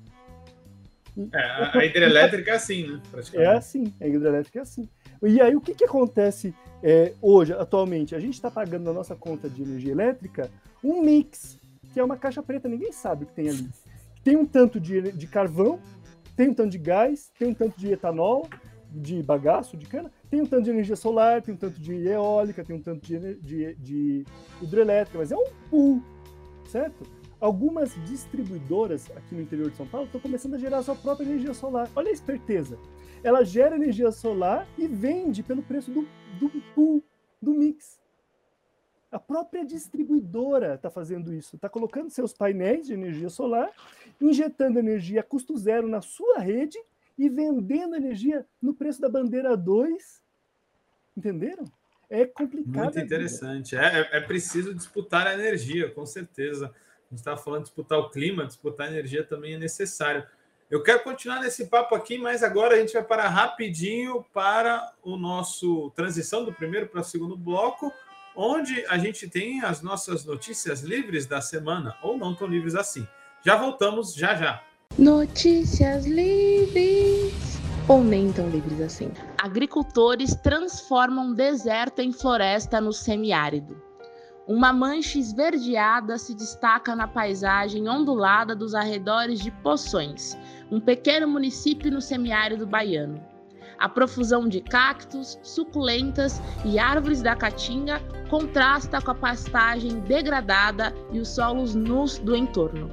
É, 1.33 1.79
a, 1.79 1.85
hidrelétrica 1.85 2.51
é 2.51 2.55
assim, 2.55 2.87
né? 2.87 3.01
É 3.35 3.47
assim, 3.47 3.93
a 4.01 4.07
hidrelétrica 4.07 4.59
é 4.59 4.63
assim. 4.63 4.89
E 5.23 5.41
aí, 5.41 5.57
o 5.57 5.61
que, 5.61 5.75
que 5.75 5.85
acontece 5.85 6.55
é, 6.83 7.15
hoje, 7.23 7.53
atualmente? 7.53 8.15
A 8.15 8.21
gente 8.21 8.35
está 8.35 8.51
pagando 8.51 8.85
na 8.85 8.93
nossa 8.93 9.15
conta 9.15 9.49
de 9.49 9.63
energia 9.63 9.93
elétrica 9.93 10.51
um 10.85 11.03
mix, 11.03 11.59
que 11.93 11.99
é 11.99 12.05
uma 12.05 12.17
caixa 12.17 12.43
preta, 12.43 12.69
ninguém 12.69 12.93
sabe 12.93 13.25
o 13.25 13.27
que 13.27 13.33
tem 13.33 13.49
ali 13.49 13.69
tem 14.27 14.35
um 14.35 14.45
tanto 14.45 14.81
de, 14.81 15.13
de 15.13 15.29
carvão, 15.29 15.79
tem 16.37 16.49
um 16.49 16.55
tanto 16.55 16.71
de 16.71 16.79
gás, 16.79 17.31
tem 17.39 17.47
um 17.47 17.55
tanto 17.55 17.79
de 17.79 17.93
etanol, 17.93 18.49
de 18.91 19.23
bagaço, 19.23 19.77
de 19.77 19.87
cana, 19.87 20.11
tem 20.29 20.41
um 20.41 20.47
tanto 20.47 20.65
de 20.65 20.71
energia 20.71 20.97
solar, 20.97 21.41
tem 21.41 21.55
um 21.55 21.57
tanto 21.57 21.81
de 21.81 22.09
eólica, 22.09 22.65
tem 22.65 22.75
um 22.75 22.83
tanto 22.83 23.07
de, 23.07 23.37
de, 23.37 23.75
de 23.77 24.25
hidrelétrica, 24.61 25.17
mas 25.17 25.31
é 25.31 25.37
um 25.37 25.45
pool, 25.71 26.03
certo? 26.67 27.07
Algumas 27.41 27.95
distribuidoras 28.07 29.11
aqui 29.11 29.35
no 29.35 29.43
interior 29.43 29.71
de 29.71 29.77
São 29.77 29.87
Paulo 29.87 30.07
estão 30.07 30.21
começando 30.21 30.55
a 30.55 30.59
gerar 30.59 30.79
a 30.79 30.83
sua 30.83 30.97
própria 30.97 31.27
energia 31.27 31.53
solar. 31.53 31.91
Olha 31.95 32.09
a 32.09 32.13
esperteza. 32.13 32.79
Ela 33.23 33.45
gera 33.45 33.77
energia 33.77 34.11
solar 34.11 34.67
e 34.79 34.87
vende 34.87 35.43
pelo 35.43 35.63
preço 35.63 35.91
do, 35.91 36.09
do 36.39 36.49
pool, 36.75 37.03
do 37.41 37.53
mix. 37.53 38.01
A 39.11 39.19
própria 39.19 39.65
distribuidora 39.65 40.75
está 40.75 40.91
fazendo 40.91 41.33
isso, 41.33 41.57
está 41.57 41.69
colocando 41.69 42.11
seus 42.11 42.33
painéis 42.33 42.87
de 42.87 42.95
energia 42.95 43.29
solar, 43.29 43.71
injetando 44.21 44.79
energia 44.79 45.21
a 45.21 45.23
custo 45.23 45.57
zero 45.57 45.89
na 45.89 46.01
sua 46.01 46.39
rede 46.39 46.79
e 47.19 47.29
vendendo 47.29 47.95
energia 47.95 48.47
no 48.61 48.75
preço 48.75 49.01
da 49.01 49.09
bandeira 49.09 49.57
2. 49.57 50.23
Entenderam? 51.17 51.65
É 52.09 52.25
complicado. 52.25 52.85
Muito 52.85 52.99
interessante. 52.99 53.77
É, 53.77 54.01
é, 54.01 54.17
é 54.19 54.21
preciso 54.21 54.75
disputar 54.75 55.27
a 55.27 55.35
energia, 55.35 55.91
com 55.91 56.05
certeza. 56.07 56.75
A 57.11 57.15
gente 57.15 57.21
estava 57.21 57.37
falando 57.37 57.63
de 57.63 57.69
disputar 57.69 57.99
o 57.99 58.11
clima, 58.11 58.47
disputar 58.47 58.89
a 58.89 58.91
energia 58.91 59.25
também 59.25 59.55
é 59.55 59.59
necessário. 59.59 60.27
Eu 60.71 60.83
quero 60.83 61.05
continuar 61.05 61.41
nesse 61.41 61.67
papo 61.67 61.95
aqui, 61.95 62.19
mas 62.19 62.43
agora 62.43 62.75
a 62.75 62.79
gente 62.79 62.93
vai 62.93 63.05
parar 63.05 63.29
rapidinho 63.29 64.25
para 64.35 64.93
o 65.03 65.17
nosso 65.17 65.91
transição 65.95 66.45
do 66.45 66.53
primeiro 66.53 66.89
para 66.89 67.01
o 67.01 67.05
segundo 67.05 67.37
bloco 67.37 67.93
onde 68.37 68.85
a 68.87 68.99
gente 68.99 69.29
tem 69.29 69.63
as 69.63 69.81
nossas 69.81 70.25
notícias 70.25 70.83
livres 70.83 71.27
da 71.27 71.41
semana, 71.41 71.97
ou 72.03 72.19
não 72.19 72.35
tão 72.35 72.47
livres 72.47 72.75
assim. 72.75 73.09
Já 73.45 73.57
voltamos 73.57 74.15
já 74.15 74.35
já. 74.35 74.63
Notícias 74.99 76.05
livres 76.05 77.33
ou 77.89 78.05
nem 78.05 78.33
tão 78.33 78.49
livres 78.51 78.81
assim. 78.81 79.11
Agricultores 79.39 80.35
transformam 80.35 81.33
deserto 81.33 82.01
em 82.01 82.13
floresta 82.13 82.81
no 82.81 82.93
semiárido. 82.93 83.86
Uma 84.49 84.73
mancha 84.73 85.19
esverdeada 85.19 86.17
se 86.19 86.33
destaca 86.33 86.95
na 86.95 87.09
paisagem 87.09 87.89
ondulada 87.89 88.55
dos 88.55 88.77
arredores 88.77 89.41
de 89.41 89.51
Poções, 89.51 90.39
um 90.71 90.79
pequeno 90.79 91.27
município 91.27 91.91
no 91.91 92.01
semiárido 92.01 92.65
baiano. 92.65 93.21
A 93.77 93.89
profusão 93.89 94.49
de 94.49 94.61
cactos, 94.61 95.37
suculentas 95.43 96.41
e 96.65 96.79
árvores 96.79 97.23
da 97.23 97.35
caatinga 97.35 98.01
contrasta 98.31 99.03
com 99.03 99.11
a 99.11 99.17
pastagem 99.17 99.99
degradada 99.99 100.95
e 101.11 101.19
os 101.19 101.27
solos 101.27 101.75
nus 101.75 102.21
do 102.21 102.37
entorno. 102.37 102.89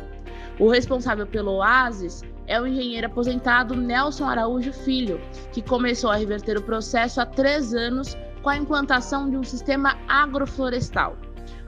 O 0.59 0.67
responsável 0.67 1.27
pelo 1.27 1.57
oásis 1.57 2.23
é 2.47 2.59
o 2.59 2.65
engenheiro 2.65 3.05
aposentado 3.05 3.75
Nelson 3.75 4.25
Araújo 4.25 4.73
Filho, 4.73 5.21
que 5.51 5.61
começou 5.61 6.09
a 6.09 6.15
reverter 6.15 6.57
o 6.57 6.63
processo 6.63 7.21
há 7.21 7.27
três 7.27 7.75
anos 7.75 8.17
com 8.41 8.49
a 8.49 8.57
implantação 8.57 9.29
de 9.29 9.37
um 9.37 9.43
sistema 9.43 9.95
agroflorestal. 10.07 11.15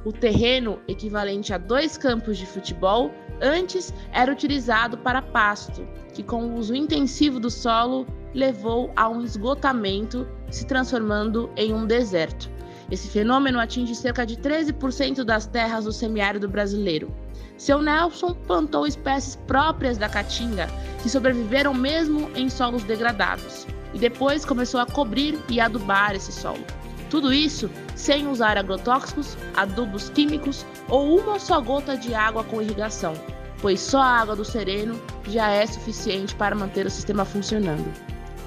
O 0.03 0.11
terreno, 0.11 0.79
equivalente 0.87 1.53
a 1.53 1.57
dois 1.57 1.97
campos 1.97 2.37
de 2.37 2.45
futebol, 2.45 3.11
antes 3.41 3.93
era 4.11 4.31
utilizado 4.31 4.97
para 4.97 5.21
pasto, 5.21 5.87
que 6.13 6.23
com 6.23 6.45
o 6.45 6.55
uso 6.55 6.75
intensivo 6.75 7.39
do 7.39 7.49
solo 7.49 8.05
levou 8.33 8.91
a 8.95 9.09
um 9.09 9.23
esgotamento, 9.23 10.27
se 10.49 10.65
transformando 10.65 11.49
em 11.55 11.73
um 11.73 11.85
deserto. 11.85 12.49
Esse 12.91 13.07
fenômeno 13.07 13.59
atinge 13.59 13.95
cerca 13.95 14.25
de 14.25 14.37
13% 14.37 15.23
das 15.23 15.47
terras 15.47 15.85
do 15.85 15.91
semiárido 15.91 16.47
brasileiro. 16.47 17.11
Seu 17.57 17.81
Nelson 17.81 18.33
plantou 18.45 18.85
espécies 18.85 19.35
próprias 19.47 19.97
da 19.97 20.09
caatinga, 20.09 20.67
que 21.01 21.09
sobreviveram 21.09 21.73
mesmo 21.73 22.29
em 22.35 22.49
solos 22.49 22.83
degradados, 22.83 23.65
e 23.93 23.97
depois 23.97 24.45
começou 24.45 24.79
a 24.79 24.85
cobrir 24.85 25.39
e 25.49 25.59
adubar 25.59 26.15
esse 26.15 26.31
solo. 26.31 26.63
Tudo 27.09 27.33
isso 27.33 27.69
sem 27.95 28.27
usar 28.27 28.57
agrotóxicos, 28.57 29.37
adubos 29.55 30.09
químicos 30.09 30.65
ou 30.89 31.19
uma 31.19 31.39
só 31.39 31.61
gota 31.61 31.97
de 31.97 32.13
água 32.13 32.43
com 32.43 32.61
irrigação, 32.61 33.13
pois 33.61 33.79
só 33.79 34.01
a 34.01 34.19
água 34.19 34.35
do 34.35 34.45
sereno 34.45 34.99
já 35.27 35.49
é 35.49 35.65
suficiente 35.65 36.35
para 36.35 36.55
manter 36.55 36.85
o 36.85 36.89
sistema 36.89 37.25
funcionando. 37.25 37.85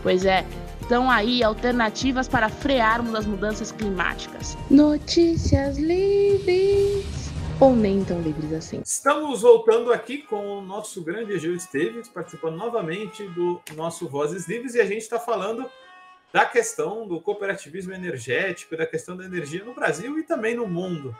Pois 0.03 0.25
é, 0.25 0.45
estão 0.81 1.11
aí 1.11 1.43
alternativas 1.43 2.29
para 2.29 2.49
frearmos 2.49 3.15
as 3.15 3.27
mudanças 3.27 3.73
climáticas. 3.73 4.57
Notícias 4.71 5.77
livres 5.79 7.29
ou 7.61 7.75
nem 7.75 8.05
tão 8.05 8.21
livres 8.21 8.53
assim. 8.53 8.81
Estamos 8.85 9.43
voltando 9.43 9.93
aqui 9.93 10.19
com 10.19 10.59
o 10.59 10.63
nosso 10.63 11.03
grande 11.03 11.33
Egil 11.33 11.55
Esteves, 11.55 12.09
participando 12.09 12.57
novamente 12.57 13.27
do 13.29 13.61
nosso 13.75 14.09
Vozes 14.09 14.47
Livres, 14.49 14.75
e 14.75 14.81
a 14.81 14.87
gente 14.87 15.03
está 15.03 15.19
falando 15.19 15.69
da 16.33 16.45
questão 16.45 17.07
do 17.07 17.21
cooperativismo 17.21 17.93
energético, 17.93 18.77
da 18.77 18.87
questão 18.87 19.17
da 19.17 19.25
energia 19.25 19.65
no 19.65 19.75
Brasil 19.75 20.19
e 20.19 20.23
também 20.23 20.55
no 20.55 20.67
mundo. 20.67 21.17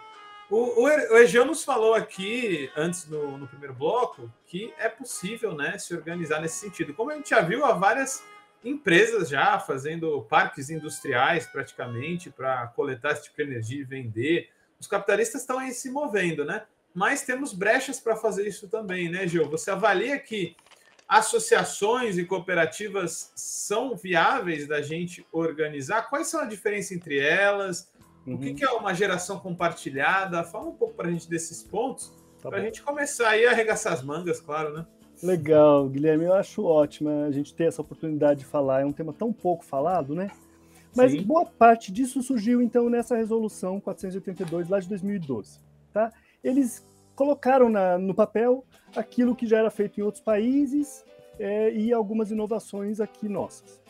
O, 0.51 0.57
o, 0.57 0.85
o 0.85 1.19
Egeu 1.19 1.45
nos 1.45 1.63
falou 1.63 1.95
aqui, 1.95 2.71
antes 2.75 3.07
no, 3.07 3.37
no 3.37 3.47
primeiro 3.47 3.75
bloco, 3.75 4.33
que 4.47 4.73
é 4.79 4.89
possível 4.89 5.55
né, 5.55 5.79
se 5.79 5.95
organizar 5.95 6.41
nesse 6.41 6.59
sentido. 6.59 6.95
Como 6.95 7.11
a 7.11 7.15
gente 7.15 7.31
já 7.31 7.41
viu, 7.41 7.65
há 7.65 7.73
várias 7.73 8.23
empresas 8.65 9.29
já 9.29 9.59
fazendo 9.59 10.23
parques 10.23 10.71
industriais 10.71 11.47
praticamente 11.47 12.31
para 12.31 12.67
coletar 12.69 13.13
esse 13.13 13.25
tipo 13.25 13.37
de 13.37 13.43
energia 13.43 13.81
e 13.81 13.85
vender. 13.85 14.51
Os 14.81 14.87
capitalistas 14.87 15.43
estão 15.43 15.59
aí 15.59 15.73
se 15.73 15.91
movendo, 15.91 16.45
né? 16.45 16.65
Mas 16.95 17.23
temos 17.23 17.53
brechas 17.53 18.01
para 18.01 18.17
fazer 18.17 18.47
isso 18.49 18.69
também, 18.69 19.11
né, 19.11 19.27
Gil? 19.27 19.49
Você 19.51 19.71
avalia 19.71 20.19
que 20.19 20.57
associações 21.09 22.19
e 22.19 22.25
cooperativas 22.25 23.33
são 23.35 23.97
viáveis 23.97 24.69
da 24.69 24.83
gente 24.83 25.27
organizar? 25.33 26.03
Quais 26.11 26.29
são 26.29 26.41
a 26.41 26.45
diferença 26.45 26.95
entre 26.95 27.19
elas? 27.19 27.91
Uhum. 28.27 28.35
O 28.35 28.39
que, 28.55 28.63
é 28.63 28.71
uma 28.71 28.93
geração 28.93 29.39
compartilhada? 29.39 30.45
Fala 30.45 30.67
um 30.67 30.75
pouco 30.75 30.95
para 30.95 31.09
a 31.09 31.11
gente 31.11 31.29
desses 31.29 31.63
pontos, 31.63 32.13
tá 32.43 32.51
para 32.51 32.59
a 32.59 32.63
gente 32.63 32.83
começar 32.83 33.31
aí 33.31 33.47
a 33.47 33.53
arregaçar 33.53 33.95
as 33.95 34.03
mangas, 34.03 34.39
claro, 34.39 34.75
né? 34.75 34.87
Legal, 35.23 35.89
Guilherme, 35.89 36.27
eu 36.27 36.35
acho 36.35 36.63
ótimo 36.63 37.09
a 37.09 37.31
gente 37.31 37.55
ter 37.55 37.65
essa 37.65 37.83
oportunidade 37.83 38.41
de 38.41 38.47
falar. 38.47 38.83
É 38.83 38.85
um 38.85 38.93
tema 38.93 39.13
tão 39.13 39.33
pouco 39.33 39.65
falado, 39.65 40.15
né? 40.15 40.31
Mas 40.95 41.13
Sim. 41.13 41.23
boa 41.23 41.45
parte 41.47 41.91
disso 41.91 42.23
surgiu 42.23 42.63
então 42.63 42.89
nessa 42.89 43.17
resolução 43.17 43.81
482 43.81 44.69
lá 44.69 44.79
de 44.79 44.89
2012, 44.89 45.59
tá? 45.93 46.13
Eles 46.43 46.87
colocaram 47.19 47.69
na, 47.69 47.99
no 47.99 48.15
papel 48.15 48.65
aquilo 48.95 49.35
que 49.35 49.45
já 49.45 49.59
era 49.59 49.71
feito 49.73 49.99
em 49.99 50.05
outros 50.05 50.23
países 50.23 51.05
é, 51.37 51.73
e 51.73 51.93
algumas 51.93 52.31
inovações 52.31 53.01
aqui 53.01 53.29
nossas. 53.29 53.83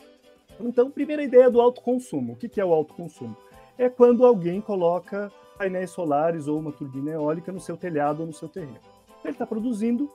Então, 0.59 0.89
primeira 0.89 1.21
ideia 1.21 1.47
do 1.47 1.61
autoconsumo. 1.61 2.33
O 2.33 2.35
que, 2.35 2.49
que 2.49 2.59
é 2.59 2.65
o 2.65 2.73
autoconsumo? 2.73 3.37
É 3.77 3.87
quando 3.87 4.25
alguém 4.25 4.59
coloca 4.59 5.31
painéis 5.59 5.91
solares 5.91 6.47
ou 6.47 6.57
uma 6.57 6.71
turbina 6.71 7.11
eólica 7.11 7.51
no 7.51 7.59
seu 7.59 7.77
telhado 7.77 8.21
ou 8.21 8.25
no 8.25 8.33
seu 8.33 8.49
terreno. 8.49 8.79
Ele 9.23 9.33
está 9.33 9.45
produzindo 9.45 10.09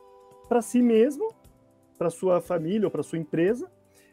para 0.48 0.60
si 0.60 0.82
mesmo, 0.82 1.32
para 1.96 2.10
sua 2.10 2.40
família 2.40 2.88
ou 2.88 2.90
para 2.90 3.04
sua 3.04 3.18
empresa, 3.18 3.70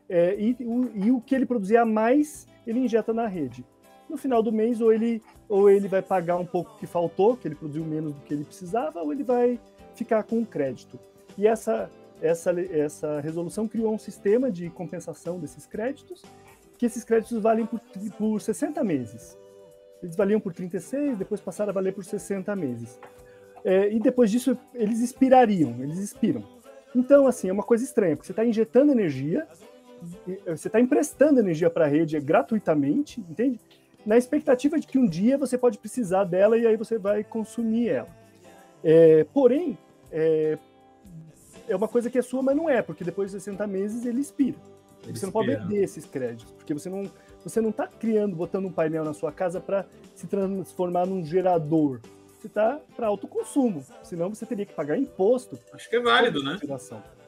é, 0.07 0.39
e, 0.39 0.55
o, 0.61 0.91
e 0.93 1.11
o 1.11 1.19
que 1.19 1.33
ele 1.33 1.47
produzir 1.47 1.77
a 1.77 1.85
mais, 1.85 2.45
ele 2.67 2.77
injeta 2.77 3.11
na 3.11 3.25
rede. 3.25 3.65
No 4.11 4.17
final 4.17 4.43
do 4.43 4.51
mês, 4.51 4.81
ou 4.81 4.91
ele, 4.91 5.23
ou 5.47 5.69
ele 5.69 5.87
vai 5.87 6.01
pagar 6.01 6.35
um 6.35 6.45
pouco 6.45 6.77
que 6.77 6.85
faltou, 6.85 7.37
que 7.37 7.47
ele 7.47 7.55
produziu 7.55 7.85
menos 7.85 8.13
do 8.13 8.19
que 8.19 8.33
ele 8.33 8.43
precisava, 8.43 9.01
ou 9.01 9.13
ele 9.13 9.23
vai 9.23 9.57
ficar 9.95 10.21
com 10.23 10.39
o 10.41 10.45
crédito. 10.45 10.99
E 11.37 11.47
essa, 11.47 11.89
essa, 12.21 12.51
essa 12.59 13.21
resolução 13.21 13.69
criou 13.69 13.93
um 13.93 13.97
sistema 13.97 14.51
de 14.51 14.69
compensação 14.69 15.39
desses 15.39 15.65
créditos, 15.65 16.23
que 16.77 16.85
esses 16.85 17.05
créditos 17.05 17.41
valem 17.41 17.65
por, 17.65 17.79
por 18.17 18.41
60 18.41 18.83
meses. 18.83 19.37
Eles 20.03 20.17
valiam 20.17 20.41
por 20.41 20.53
36, 20.53 21.17
depois 21.17 21.39
passaram 21.39 21.69
a 21.69 21.73
valer 21.73 21.93
por 21.93 22.03
60 22.03 22.53
meses. 22.53 22.99
É, 23.63 23.93
e 23.93 23.97
depois 23.97 24.29
disso, 24.29 24.57
eles 24.73 24.99
expirariam, 24.99 25.73
eles 25.79 25.99
expiram. 25.99 26.43
Então, 26.93 27.27
assim, 27.27 27.47
é 27.47 27.53
uma 27.53 27.63
coisa 27.63 27.85
estranha, 27.85 28.17
porque 28.17 28.27
você 28.27 28.33
está 28.33 28.43
injetando 28.43 28.91
energia, 28.91 29.47
você 30.45 30.67
está 30.67 30.79
emprestando 30.79 31.39
energia 31.39 31.69
para 31.69 31.85
a 31.85 31.87
rede 31.87 32.19
gratuitamente, 32.19 33.21
entende? 33.21 33.59
Na 34.05 34.17
expectativa 34.17 34.79
de 34.79 34.87
que 34.87 34.97
um 34.97 35.07
dia 35.07 35.37
você 35.37 35.57
pode 35.57 35.77
precisar 35.77 36.23
dela 36.23 36.57
e 36.57 36.65
aí 36.65 36.75
você 36.75 36.97
vai 36.97 37.23
consumir 37.23 37.89
ela. 37.89 38.09
É, 38.83 39.25
porém, 39.33 39.77
é, 40.11 40.57
é, 41.67 41.75
uma 41.75 41.87
coisa 41.87 42.09
que 42.09 42.17
é 42.17 42.21
sua, 42.21 42.41
mas 42.41 42.55
não 42.55 42.69
é, 42.69 42.81
porque 42.81 43.03
depois 43.03 43.31
de 43.31 43.39
60 43.39 43.67
meses 43.67 44.05
ele 44.05 44.21
expira. 44.21 44.57
Ele 45.03 45.17
você 45.17 45.25
expira. 45.25 45.27
não 45.27 45.31
pode 45.31 45.55
vender 45.55 45.83
esses 45.83 46.05
créditos, 46.05 46.51
porque 46.53 46.73
você 46.73 46.89
não 46.89 47.09
você 47.43 47.59
não 47.59 47.71
está 47.71 47.87
criando, 47.87 48.35
botando 48.35 48.65
um 48.65 48.71
painel 48.71 49.03
na 49.03 49.13
sua 49.13 49.31
casa 49.31 49.59
para 49.59 49.85
se 50.15 50.27
transformar 50.27 51.07
num 51.07 51.25
gerador. 51.25 51.99
Você 52.39 52.47
está 52.47 52.79
para 52.95 53.07
autoconsumo. 53.07 53.83
Senão 54.03 54.29
você 54.29 54.45
teria 54.45 54.65
que 54.65 54.73
pagar 54.73 54.97
imposto. 54.97 55.57
Acho 55.73 55.89
que 55.89 55.95
é 55.95 55.99
válido, 55.99 56.43
né? 56.43 56.57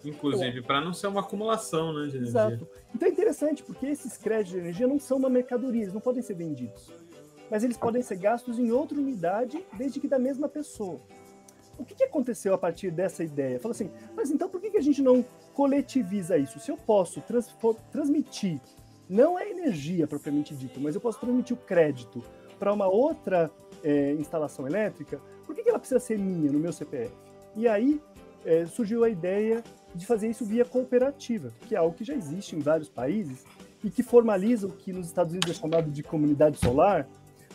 Inclusive, 0.04 0.62
para 0.62 0.82
não 0.82 0.94
ser 0.94 1.08
uma 1.08 1.22
acumulação 1.22 1.94
né, 1.94 2.08
de 2.08 2.18
energia. 2.18 2.30
Exato. 2.30 2.68
Então 2.94 3.08
é 3.08 3.12
interessante, 3.12 3.64
porque 3.64 3.86
esses 3.86 4.18
créditos 4.18 4.54
de 4.54 4.60
energia 4.60 4.88
não 4.88 5.00
são 5.00 5.18
uma 5.18 5.30
mercadoria, 5.30 5.84
eles 5.84 5.94
não 5.94 6.02
podem 6.02 6.22
ser 6.22 6.34
vendidos. 6.34 6.92
Mas 7.50 7.64
eles 7.64 7.78
podem 7.78 8.02
ser 8.02 8.18
gastos 8.18 8.60
em 8.60 8.72
outra 8.72 8.98
unidade, 8.98 9.64
desde 9.78 10.00
que 10.00 10.08
da 10.08 10.20
mesma 10.20 10.50
pessoa. 10.50 11.00
O 11.78 11.86
que, 11.86 11.96
que 11.96 12.04
aconteceu 12.04 12.54
a 12.54 12.58
partir 12.58 12.92
dessa 12.92 13.24
ideia? 13.24 13.60
Falou 13.60 13.72
assim, 13.72 13.90
mas 14.16 14.30
então 14.30 14.48
por 14.48 14.62
que, 14.62 14.72
que 14.72 14.78
a 14.78 14.82
gente 14.82 15.02
não 15.02 15.26
coletiviza 15.54 16.38
isso? 16.38 16.60
Se 16.60 16.70
eu 16.70 16.78
posso 16.78 17.22
trans 17.22 17.56
transmitir, 17.92 18.60
não 19.10 19.38
é 19.38 19.50
energia 19.50 20.08
propriamente 20.08 20.56
dita, 20.56 20.80
mas 20.80 20.96
eu 20.96 21.02
posso 21.02 21.20
transmitir 21.20 21.56
o 21.56 21.60
crédito 21.60 22.24
para 22.60 22.72
uma 22.72 22.88
outra 22.88 23.52
é, 23.84 24.14
instalação 24.14 24.68
elétrica, 24.68 25.20
por 25.46 25.56
que, 25.56 25.64
que 25.64 25.70
ela 25.70 25.80
precisa 25.80 26.00
ser 26.00 26.18
minha 26.18 26.52
no 26.52 26.60
meu 26.60 26.72
CPF? 26.72 27.14
E 27.56 27.68
aí 27.68 28.02
é, 28.46 28.66
surgiu 28.66 29.04
a 29.04 29.10
ideia 29.10 29.64
de 29.96 30.06
fazer 30.06 30.30
isso 30.30 30.46
via 30.46 30.66
cooperativa, 30.66 31.52
que 31.68 31.76
é 31.76 31.78
algo 31.78 31.96
que 31.96 32.04
já 32.04 32.14
existe 32.14 32.56
em 32.56 32.60
vários 32.60 32.90
países 32.90 33.46
e 33.84 33.90
que 33.90 34.02
formaliza 34.02 34.68
o 34.68 34.72
que 34.72 34.94
nos 34.94 35.08
Estados 35.08 35.34
Unidos 35.34 35.52
é 35.52 35.54
chamado 35.54 35.92
de 35.92 36.02
comunidade 36.02 36.58
solar, 36.58 37.08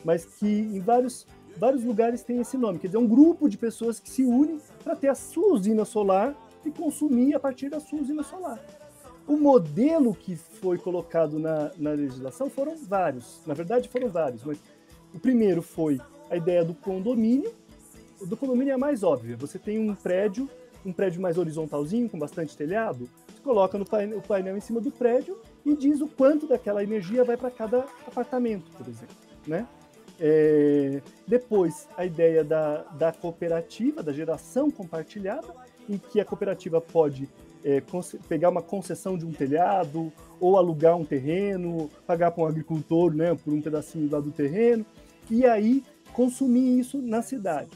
mas 0.05 0.25
que 0.25 0.47
em 0.47 0.81
vários, 0.81 1.27
vários 1.57 1.83
lugares 1.83 2.23
tem 2.23 2.41
esse 2.41 2.57
nome. 2.57 2.79
Quer 2.79 2.89
dizer, 2.89 2.99
é 2.99 3.01
um 3.01 3.09
grupo 3.09 3.49
de 3.49 3.57
pessoas 3.57 3.99
que 3.99 4.09
se 4.09 4.23
unem 4.25 4.61
para 4.85 4.95
ter 4.95 5.09
a 5.09 5.15
sua 5.15 5.53
usina 5.53 5.85
solar 5.85 6.37
e 6.65 6.71
consumir 6.71 7.35
a 7.35 7.41
partir 7.41 7.69
da 7.69 7.81
sua 7.81 8.01
usina 8.01 8.23
solar. 8.23 8.63
O 9.27 9.37
modelo 9.37 10.15
que 10.15 10.37
foi 10.37 10.79
colocado 10.79 11.39
na, 11.39 11.71
na 11.77 11.91
legislação 11.91 12.49
foram 12.49 12.77
vários, 12.77 13.41
na 13.47 13.55
verdade 13.55 13.89
foram 13.89 14.09
vários, 14.09 14.43
mas 14.45 14.59
o 15.15 15.19
primeiro 15.19 15.63
foi 15.63 16.01
a 16.31 16.37
ideia 16.37 16.65
do 16.65 16.75
condomínio. 16.75 17.53
O 18.21 18.27
do 18.27 18.37
condomínio 18.37 18.73
é 18.73 18.75
a 18.75 18.79
mais 18.79 19.03
óbvia. 19.03 19.37
Você 19.37 19.59
tem 19.59 19.79
um 19.79 19.95
prédio 19.95 20.49
um 20.89 20.93
prédio 20.93 21.21
mais 21.21 21.39
horizontalzinho, 21.39 22.09
com 22.09 22.19
bastante 22.19 22.57
telhado, 22.57 23.09
você 23.27 23.41
coloca 23.43 23.79
no 23.79 23.85
painel, 23.85 24.19
o 24.19 24.23
painel 24.23 24.57
em 24.57 24.61
cima 24.61 24.81
do 24.81 24.91
prédio 24.91 25.39
e 25.65 25.77
diz 25.77 26.01
o 26.01 26.09
quanto 26.09 26.47
daquela 26.47 26.83
energia 26.83 27.25
vai 27.25 27.37
para 27.37 27.51
cada 27.51 27.81
apartamento, 28.07 28.71
por 28.77 28.89
exemplo. 28.89 29.17
Né? 29.47 29.67
É, 30.21 31.01
depois, 31.27 31.89
a 31.97 32.05
ideia 32.05 32.43
da, 32.43 32.83
da 32.99 33.13
cooperativa, 33.13 34.03
da 34.03 34.13
geração 34.13 34.71
compartilhada, 34.71 35.55
em 35.89 35.97
que 35.97 36.21
a 36.21 36.25
cooperativa 36.25 36.81
pode 36.81 37.29
é, 37.65 37.83
pegar 38.29 38.49
uma 38.49 38.63
concessão 38.63 39.17
de 39.17 39.25
um 39.25 39.33
telhado 39.33 40.13
ou 40.41 40.57
alugar 40.57 40.97
um 40.97 41.05
terreno, 41.05 41.91
pagar 42.07 42.31
para 42.31 42.45
um 42.45 42.47
agricultor 42.47 43.15
né, 43.15 43.35
por 43.35 43.53
um 43.53 43.61
pedacinho 43.61 44.11
lá 44.11 44.21
do 44.21 44.31
terreno, 44.31 44.85
e 45.31 45.45
aí 45.45 45.85
consumir 46.13 46.79
isso 46.79 47.01
na 47.01 47.23
cidade. 47.23 47.71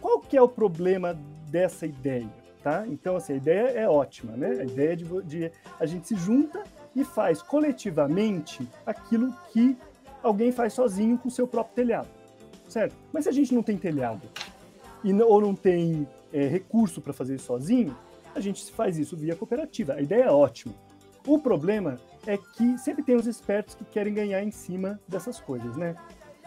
Qual 0.00 0.20
que 0.20 0.36
é 0.36 0.42
o 0.42 0.48
problema 0.48 1.18
dessa 1.50 1.86
ideia, 1.86 2.30
tá? 2.62 2.86
Então, 2.86 3.16
assim, 3.16 3.34
a 3.34 3.36
ideia 3.36 3.68
é 3.70 3.88
ótima, 3.88 4.36
né? 4.36 4.60
A 4.60 4.64
ideia 4.64 4.96
de, 4.96 5.04
de 5.22 5.52
a 5.78 5.86
gente 5.86 6.08
se 6.08 6.16
junta 6.16 6.62
e 6.94 7.04
faz 7.04 7.42
coletivamente 7.42 8.68
aquilo 8.86 9.34
que 9.52 9.76
alguém 10.22 10.52
faz 10.52 10.72
sozinho 10.72 11.18
com 11.18 11.28
o 11.28 11.30
seu 11.30 11.46
próprio 11.46 11.74
telhado, 11.74 12.08
certo? 12.68 12.96
Mas 13.12 13.24
se 13.24 13.30
a 13.30 13.32
gente 13.32 13.54
não 13.54 13.62
tem 13.62 13.76
telhado 13.76 14.22
e 15.02 15.12
não, 15.12 15.26
ou 15.26 15.40
não 15.40 15.54
tem 15.54 16.06
é, 16.32 16.46
recurso 16.46 17.00
para 17.00 17.12
fazer 17.12 17.36
isso 17.36 17.46
sozinho, 17.46 17.96
a 18.34 18.40
gente 18.40 18.70
faz 18.72 18.98
isso 18.98 19.16
via 19.16 19.34
cooperativa. 19.34 19.94
A 19.94 20.00
ideia 20.00 20.24
é 20.24 20.30
ótima. 20.30 20.74
O 21.26 21.38
problema 21.38 21.98
é 22.26 22.36
que 22.36 22.78
sempre 22.78 23.02
tem 23.02 23.16
os 23.16 23.26
espertos 23.26 23.74
que 23.74 23.84
querem 23.84 24.14
ganhar 24.14 24.42
em 24.42 24.50
cima 24.50 25.00
dessas 25.08 25.40
coisas, 25.40 25.76
né? 25.76 25.96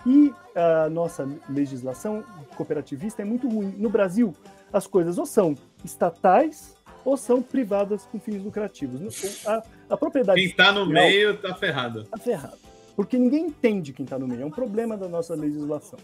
E 0.06 0.34
a 0.56 0.90
nossa 0.90 1.28
legislação 1.48 2.24
cooperativista 2.56 3.22
é 3.22 3.26
muito 3.26 3.48
ruim. 3.48 3.74
No 3.78 3.90
Brasil, 3.90 4.34
as 4.74 4.88
coisas 4.88 5.18
ou 5.18 5.26
são 5.26 5.56
estatais 5.86 6.76
ou 7.06 7.16
são 7.16 7.42
privadas 7.42 8.06
com 8.06 8.20
fins 8.20 8.42
lucrativos. 8.44 9.46
A, 9.46 9.64
a 9.92 9.98
propriedade. 9.98 10.40
Quem 10.40 10.50
está 10.50 10.72
no 10.72 10.86
meio 10.86 11.32
está 11.32 11.54
ferrado. 11.54 12.02
Está 12.02 12.18
ferrado. 12.18 12.58
Porque 12.96 13.18
ninguém 13.18 13.48
entende 13.48 13.94
quem 13.94 14.04
está 14.04 14.18
no 14.18 14.28
meio. 14.28 14.42
É 14.42 14.46
um 14.46 14.52
problema 14.52 14.98
da 14.98 15.08
nossa 15.08 15.36
legislação. 15.36 16.00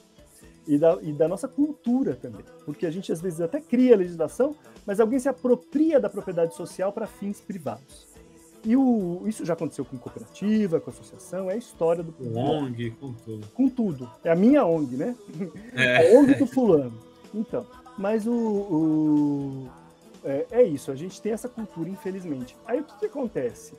E 0.67 0.77
da, 0.77 0.97
e 1.01 1.12
da, 1.12 1.27
nossa 1.27 1.47
cultura 1.47 2.15
também. 2.15 2.45
Porque 2.65 2.86
a 2.86 2.91
gente 2.91 3.12
às 3.12 3.21
vezes 3.21 3.41
até 3.41 3.60
cria 3.60 3.95
a 3.95 3.97
legislação, 3.97 4.55
mas 4.86 4.99
alguém 4.99 5.19
se 5.19 5.27
apropria 5.27 5.99
da 5.99 6.10
propriedade 6.10 6.55
social 6.55 6.91
para 6.91 7.08
fins 7.08 7.41
privados. 7.41 8.08
E 8.63 8.75
o, 8.75 9.23
isso 9.25 9.45
já 9.45 9.53
aconteceu 9.53 9.86
com 9.86 9.97
cooperativa, 9.97 10.79
com 10.79 10.91
associação, 10.91 11.49
é 11.49 11.53
a 11.53 11.58
história 11.58 12.03
do. 12.03 12.12
Com 12.12 12.34
ONG, 12.36 12.91
com 12.91 13.13
tudo. 13.13 13.47
Com 13.53 13.69
tudo. 13.69 14.12
É 14.23 14.32
a 14.32 14.36
minha 14.36 14.65
ONG, 14.65 14.97
né? 14.97 15.15
É. 15.73 16.13
A 16.13 16.19
ONG 16.19 16.36
do 16.36 16.45
fulano. 16.45 16.93
Então, 17.34 17.65
mas 18.00 18.26
o, 18.26 18.32
o 18.32 19.70
é, 20.24 20.48
é, 20.52 20.64
isso, 20.64 20.90
a 20.90 20.96
gente 20.96 21.22
tem 21.22 21.34
essa 21.34 21.50
cultura, 21.50 21.90
infelizmente. 21.90 22.56
Aí 22.66 22.80
o 22.80 22.84
que, 22.86 22.98
que 22.98 23.06
acontece? 23.08 23.74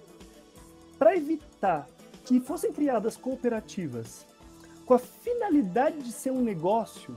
Para 0.99 1.17
evitar 1.17 1.89
que 2.27 2.39
fossem 2.39 2.71
criadas 2.71 3.17
cooperativas 3.17 4.27
com 4.85 4.93
a 4.93 4.99
finalidade 4.99 6.03
de 6.03 6.13
ser 6.13 6.31
um 6.33 6.43
negócio, 6.43 7.17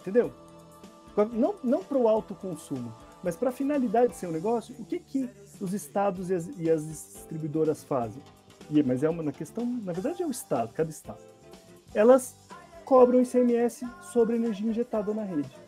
entendeu? 0.00 0.32
Não, 1.32 1.56
não 1.64 1.82
para 1.82 1.98
o 1.98 2.06
alto 2.08 2.32
consumo, 2.32 2.94
mas 3.20 3.34
para 3.34 3.48
a 3.48 3.52
finalidade 3.52 4.12
de 4.12 4.16
ser 4.16 4.28
um 4.28 4.32
negócio, 4.32 4.72
o 4.78 4.84
que, 4.84 5.00
que 5.00 5.28
os 5.60 5.74
estados 5.74 6.30
e 6.30 6.34
as, 6.34 6.48
e 6.56 6.70
as 6.70 6.86
distribuidoras 6.86 7.82
fazem? 7.82 8.22
E, 8.70 8.80
mas 8.84 9.02
é 9.02 9.10
uma 9.10 9.32
questão, 9.32 9.66
na 9.66 9.92
verdade 9.92 10.22
é 10.22 10.26
o 10.26 10.30
estado, 10.30 10.72
cada 10.72 10.90
estado. 10.90 11.22
Elas 11.92 12.36
cobram 12.84 13.20
ICMS 13.20 13.84
sobre 14.12 14.36
energia 14.36 14.70
injetada 14.70 15.12
na 15.12 15.24
rede. 15.24 15.63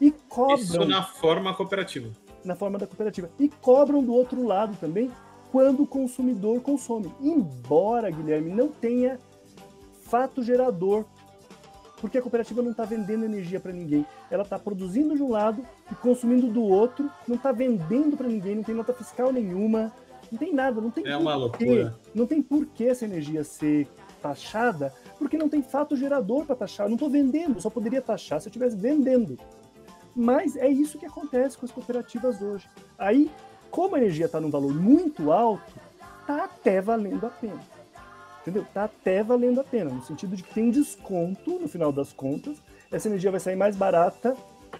E 0.00 0.10
cobram. 0.10 0.56
Isso 0.56 0.84
na 0.84 1.02
forma 1.02 1.54
cooperativa. 1.54 2.10
Na 2.44 2.54
forma 2.54 2.78
da 2.78 2.86
cooperativa. 2.86 3.30
E 3.38 3.48
cobram 3.48 4.02
do 4.02 4.12
outro 4.12 4.46
lado 4.46 4.76
também 4.80 5.10
quando 5.50 5.82
o 5.82 5.86
consumidor 5.86 6.60
consome. 6.60 7.12
Embora, 7.20 8.10
Guilherme, 8.10 8.50
não 8.50 8.68
tenha 8.68 9.18
fato 10.02 10.42
gerador 10.42 11.04
porque 12.00 12.18
a 12.18 12.22
cooperativa 12.22 12.62
não 12.62 12.70
está 12.70 12.84
vendendo 12.84 13.24
energia 13.24 13.58
para 13.58 13.72
ninguém. 13.72 14.06
Ela 14.30 14.42
está 14.42 14.58
produzindo 14.58 15.16
de 15.16 15.22
um 15.22 15.30
lado 15.30 15.66
e 15.90 15.94
consumindo 15.96 16.48
do 16.48 16.62
outro, 16.62 17.10
não 17.26 17.36
está 17.36 17.52
vendendo 17.52 18.16
para 18.16 18.28
ninguém, 18.28 18.56
não 18.56 18.62
tem 18.62 18.74
nota 18.74 18.92
fiscal 18.92 19.32
nenhuma, 19.32 19.92
não 20.30 20.38
tem 20.38 20.52
nada, 20.52 20.80
não 20.80 20.90
tem 20.90 21.06
É 21.06 21.16
uma 21.16 21.34
loucura. 21.34 21.98
Não 22.14 22.26
tem 22.26 22.42
por 22.42 22.66
que 22.66 22.84
essa 22.84 23.04
energia 23.04 23.42
ser 23.42 23.88
taxada, 24.22 24.92
porque 25.18 25.38
não 25.38 25.48
tem 25.48 25.62
fato 25.62 25.96
gerador 25.96 26.44
para 26.44 26.56
taxar. 26.56 26.86
Eu 26.86 26.90
não 26.90 26.96
estou 26.96 27.10
vendendo, 27.10 27.60
só 27.60 27.70
poderia 27.70 28.02
taxar 28.02 28.40
se 28.40 28.48
eu 28.48 28.50
estivesse 28.50 28.76
vendendo. 28.76 29.38
Mas 30.14 30.56
é 30.56 30.68
isso 30.68 30.98
que 30.98 31.06
acontece 31.06 31.56
com 31.56 31.66
as 31.66 31.72
cooperativas 31.72 32.42
hoje. 32.42 32.68
Aí, 32.98 33.30
como 33.70 33.94
a 33.94 33.98
energia 33.98 34.26
está 34.26 34.40
num 34.40 34.50
valor 34.50 34.74
muito 34.74 35.30
alto, 35.30 35.72
está 36.20 36.44
até 36.44 36.80
valendo 36.80 37.26
a 37.26 37.30
pena 37.30 37.60
entendeu? 38.48 38.66
Tá 38.72 38.84
até 38.84 39.22
valendo 39.22 39.60
a 39.60 39.64
pena, 39.64 39.90
no 39.90 40.02
sentido 40.02 40.34
de 40.34 40.42
que 40.42 40.54
tem 40.54 40.70
desconto 40.70 41.58
no 41.58 41.68
final 41.68 41.92
das 41.92 42.12
contas. 42.12 42.60
Essa 42.90 43.08
energia 43.08 43.30
vai 43.30 43.40
sair 43.40 43.56
mais 43.56 43.76
barata 43.76 44.34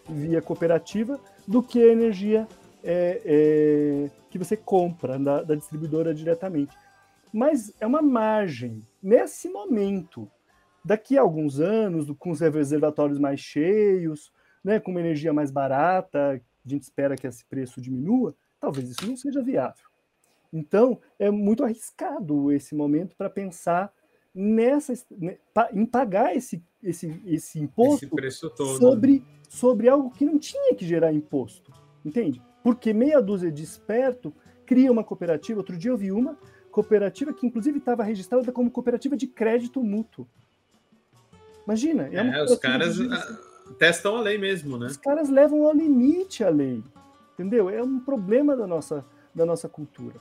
via 0.09 0.41
cooperativa 0.41 1.21
do 1.47 1.62
que 1.62 1.83
a 1.83 1.93
energia 1.93 2.49
é, 2.83 3.21
é, 3.25 4.11
que 4.31 4.38
você 4.38 4.57
compra 4.57 5.19
da, 5.19 5.43
da 5.43 5.55
distribuidora 5.55 6.14
diretamente. 6.14 6.75
Mas 7.33 7.73
é 7.79 7.87
uma 7.87 8.01
margem. 8.01 8.83
Nesse 9.03 9.49
momento, 9.51 10.31
daqui 10.83 11.19
a 11.19 11.21
alguns 11.21 11.61
anos, 11.61 12.11
com 12.19 12.31
os 12.31 12.41
reservatórios 12.41 13.19
mais 13.19 13.41
cheios, 13.41 14.33
né, 14.68 14.78
com 14.78 14.90
uma 14.90 15.00
energia 15.00 15.33
mais 15.33 15.50
barata, 15.50 16.33
a 16.35 16.68
gente 16.68 16.83
espera 16.83 17.16
que 17.16 17.26
esse 17.26 17.42
preço 17.46 17.81
diminua, 17.81 18.37
talvez 18.61 18.90
isso 18.90 19.09
não 19.09 19.16
seja 19.16 19.42
viável. 19.42 19.87
Então, 20.52 21.00
é 21.18 21.31
muito 21.31 21.64
arriscado 21.64 22.52
esse 22.52 22.74
momento 22.74 23.16
para 23.16 23.31
pensar 23.31 23.90
nessa 24.35 24.92
né, 25.11 25.38
em 25.72 25.87
pagar 25.87 26.37
esse, 26.37 26.62
esse, 26.83 27.18
esse 27.24 27.59
imposto 27.59 28.11
esse 28.20 28.46
sobre, 28.78 29.24
sobre 29.48 29.88
algo 29.88 30.11
que 30.11 30.26
não 30.26 30.38
tinha 30.38 30.74
que 30.74 30.87
gerar 30.87 31.14
imposto. 31.14 31.72
Entende? 32.04 32.42
Porque 32.62 32.92
meia 32.92 33.22
dúzia 33.22 33.50
de 33.50 33.62
esperto 33.62 34.35
cria 34.66 34.92
uma 34.92 35.02
cooperativa. 35.02 35.61
Outro 35.61 35.78
dia 35.78 35.90
eu 35.90 35.96
vi 35.96 36.12
uma 36.12 36.37
cooperativa 36.70 37.33
que, 37.33 37.46
inclusive, 37.46 37.78
estava 37.78 38.02
registrada 38.02 38.52
como 38.52 38.70
cooperativa 38.70 39.16
de 39.16 39.26
crédito 39.26 39.83
mútuo. 39.83 40.28
Imagina. 41.64 42.09
É, 42.12 42.16
é 42.16 42.44
os 42.44 42.57
caras 42.57 42.96
de... 42.96 43.09
Testam 43.78 44.16
a 44.16 44.20
lei 44.20 44.38
mesmo, 44.38 44.78
né? 44.78 44.87
Os 44.87 44.96
caras 44.96 45.28
levam 45.28 45.64
ao 45.64 45.74
limite 45.74 46.44
a 46.44 46.48
lei. 46.48 46.83
Entendeu? 47.35 47.70
É 47.70 47.83
um 47.83 48.00
problema 48.00 48.57
da 48.57 48.66
nossa, 48.66 49.04
da 49.35 49.46
nossa 49.46 49.68
cultura. 49.68 50.16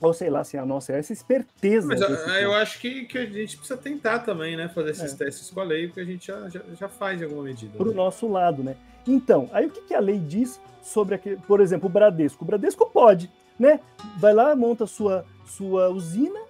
Ou 0.00 0.14
sei 0.14 0.30
lá, 0.30 0.42
se 0.42 0.56
assim, 0.56 0.62
a 0.62 0.66
nossa 0.66 0.94
essa 0.94 1.12
esperteza. 1.12 1.86
Mas 1.86 2.00
eu, 2.00 2.08
eu 2.08 2.54
acho 2.54 2.80
que, 2.80 3.04
que 3.04 3.18
a 3.18 3.26
gente 3.26 3.58
precisa 3.58 3.76
tentar 3.76 4.20
também, 4.20 4.56
né? 4.56 4.66
Fazer 4.68 4.90
esses 4.92 5.12
é. 5.12 5.16
testes 5.16 5.50
com 5.50 5.60
a 5.60 5.64
lei, 5.64 5.88
porque 5.88 6.00
a 6.00 6.04
gente 6.04 6.26
já, 6.26 6.48
já, 6.48 6.62
já 6.78 6.88
faz 6.88 7.20
em 7.20 7.24
alguma 7.24 7.42
medida. 7.42 7.76
Para 7.76 7.86
o 7.86 7.90
né? 7.90 7.96
nosso 7.96 8.26
lado, 8.26 8.62
né? 8.62 8.76
Então, 9.06 9.50
aí 9.52 9.66
o 9.66 9.70
que, 9.70 9.82
que 9.82 9.94
a 9.94 10.00
lei 10.00 10.18
diz 10.18 10.58
sobre, 10.82 11.16
aquele, 11.16 11.36
por 11.36 11.60
exemplo, 11.60 11.86
o 11.86 11.92
Bradesco? 11.92 12.42
O 12.42 12.46
Bradesco 12.46 12.88
pode, 12.88 13.30
né? 13.58 13.80
Vai 14.18 14.32
lá, 14.32 14.56
monta 14.56 14.86
sua, 14.86 15.26
sua 15.44 15.90
usina 15.90 16.40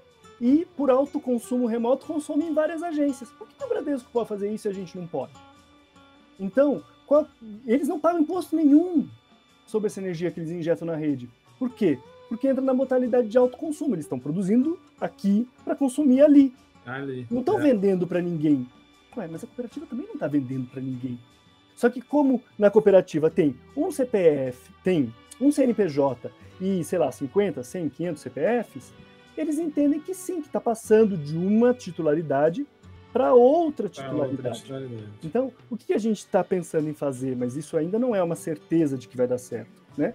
e, 0.41 0.65
por 0.77 0.89
alto 0.89 1.19
consumo 1.19 1.67
remoto, 1.67 2.07
consome 2.07 2.45
em 2.45 2.55
várias 2.55 2.85
agências. 2.85 3.29
Por 3.31 3.49
que 3.49 3.65
o 3.65 3.69
Bradesco 3.69 4.09
pode 4.13 4.29
fazer 4.29 4.49
isso 4.49 4.69
e 4.69 4.71
a 4.71 4.75
gente 4.75 4.97
não 4.97 5.09
pode? 5.09 5.33
Então, 6.41 6.83
qual, 7.07 7.29
eles 7.67 7.87
não 7.87 8.01
pagam 8.01 8.23
imposto 8.23 8.57
nenhum 8.57 9.07
sobre 9.67 9.87
essa 9.87 10.01
energia 10.01 10.31
que 10.31 10.41
eles 10.41 10.51
injetam 10.51 10.87
na 10.87 10.97
rede. 10.97 11.31
Por 11.59 11.71
quê? 11.71 11.99
porque 12.31 12.47
entra 12.47 12.63
na 12.63 12.73
modalidade 12.73 13.29
de 13.29 13.37
alto 13.37 13.59
consumo. 13.59 13.97
Eles 13.97 14.05
estão 14.05 14.21
produzindo 14.21 14.79
aqui 15.01 15.49
para 15.65 15.75
consumir 15.75 16.23
ali. 16.23 16.55
ali 16.87 17.27
não 17.29 17.41
estão 17.41 17.59
é. 17.59 17.63
vendendo 17.63 18.07
para 18.07 18.23
ninguém. 18.23 18.69
Ué, 19.17 19.27
mas 19.27 19.43
a 19.43 19.49
cooperativa 19.49 19.85
também 19.85 20.07
não 20.07 20.15
está 20.15 20.29
vendendo 20.29 20.71
para 20.71 20.81
ninguém. 20.81 21.19
Só 21.75 21.91
que 21.91 22.01
como 22.01 22.41
na 22.57 22.71
cooperativa 22.71 23.29
tem 23.29 23.57
um 23.77 23.91
CPF, 23.91 24.71
tem 24.85 25.13
um 25.41 25.51
CNPJ 25.51 26.31
e, 26.61 26.85
sei 26.85 27.01
lá, 27.01 27.11
50, 27.11 27.65
100, 27.65 27.89
500 27.89 28.23
CPFs, 28.23 28.93
eles 29.37 29.59
entendem 29.59 29.99
que 29.99 30.15
sim, 30.15 30.41
que 30.41 30.47
está 30.47 30.61
passando 30.61 31.17
de 31.17 31.37
uma 31.37 31.75
titularidade 31.75 32.65
para 33.13 33.35
outra 33.35 33.89
titularidade. 33.89 34.31
outra 34.31 34.53
titularidade. 34.53 35.09
Então, 35.25 35.53
o 35.69 35.77
que 35.77 35.93
a 35.93 35.99
gente 35.99 36.19
está 36.19 36.45
pensando 36.45 36.89
em 36.89 36.95
fazer, 36.95 37.37
mas 37.37 37.57
isso 37.57 37.77
ainda 37.77 37.99
não 37.99 38.15
é 38.15 38.23
uma 38.23 38.37
certeza 38.37 38.97
de 38.97 39.09
que 39.09 39.17
vai 39.17 39.27
dar 39.27 39.39
certo, 39.39 39.71
né? 39.97 40.15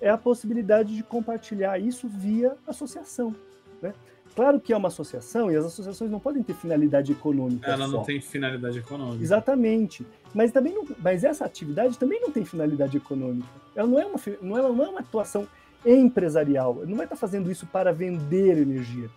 é 0.00 0.08
a 0.08 0.18
possibilidade 0.18 0.94
de 0.94 1.02
compartilhar 1.02 1.78
isso 1.78 2.08
via 2.08 2.56
associação. 2.66 3.34
Né? 3.82 3.92
Claro 4.34 4.60
que 4.60 4.72
é 4.72 4.76
uma 4.76 4.88
associação 4.88 5.50
e 5.50 5.56
as 5.56 5.64
associações 5.64 6.10
não 6.10 6.20
podem 6.20 6.42
ter 6.42 6.54
finalidade 6.54 7.12
econômica. 7.12 7.68
Ela 7.70 7.86
só. 7.86 7.92
não 7.92 8.04
tem 8.04 8.20
finalidade 8.20 8.78
econômica. 8.78 9.22
Exatamente. 9.22 10.06
Mas 10.32 10.52
também 10.52 10.74
não, 10.74 10.86
mas 10.98 11.24
essa 11.24 11.44
atividade 11.44 11.98
também 11.98 12.20
não 12.20 12.30
tem 12.30 12.44
finalidade 12.44 12.96
econômica. 12.96 13.48
Ela 13.74 13.88
não 13.88 13.98
é 13.98 14.06
uma, 14.06 14.20
não 14.40 14.58
é, 14.58 14.62
não 14.62 14.84
é 14.84 14.88
uma 14.88 15.00
atuação 15.00 15.46
empresarial. 15.84 16.82
Não 16.86 16.96
vai 16.96 17.06
estar 17.06 17.16
fazendo 17.16 17.50
isso 17.50 17.66
para 17.66 17.92
vender 17.92 18.58
energia. 18.58 19.10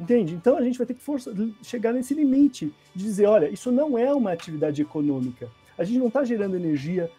Entende? 0.00 0.34
Então 0.34 0.56
a 0.56 0.62
gente 0.62 0.78
vai 0.78 0.86
ter 0.86 0.94
que 0.94 1.02
força, 1.02 1.30
chegar 1.62 1.92
nesse 1.92 2.14
limite 2.14 2.72
de 2.94 3.04
dizer, 3.04 3.26
olha, 3.26 3.50
isso 3.50 3.70
não 3.70 3.98
é 3.98 4.14
uma 4.14 4.32
atividade 4.32 4.80
econômica. 4.80 5.48
A 5.76 5.84
gente 5.84 5.98
não 5.98 6.08
está 6.08 6.24
gerando 6.24 6.56
energia 6.56 7.10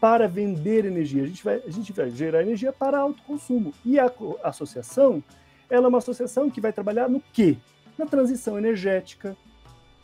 para 0.00 0.26
vender 0.26 0.86
energia. 0.86 1.24
A 1.24 1.26
gente 1.26 1.44
vai, 1.44 1.62
a 1.66 1.70
gente 1.70 1.92
vai 1.92 2.10
gerar 2.10 2.40
energia 2.40 2.72
para 2.72 2.98
autoconsumo. 2.98 3.74
E 3.84 3.98
a, 3.98 4.10
a 4.42 4.48
associação, 4.48 5.22
ela 5.68 5.86
é 5.86 5.88
uma 5.88 5.98
associação 5.98 6.48
que 6.48 6.60
vai 6.60 6.72
trabalhar 6.72 7.08
no 7.08 7.22
quê? 7.32 7.58
Na 7.98 8.06
transição 8.06 8.56
energética, 8.56 9.36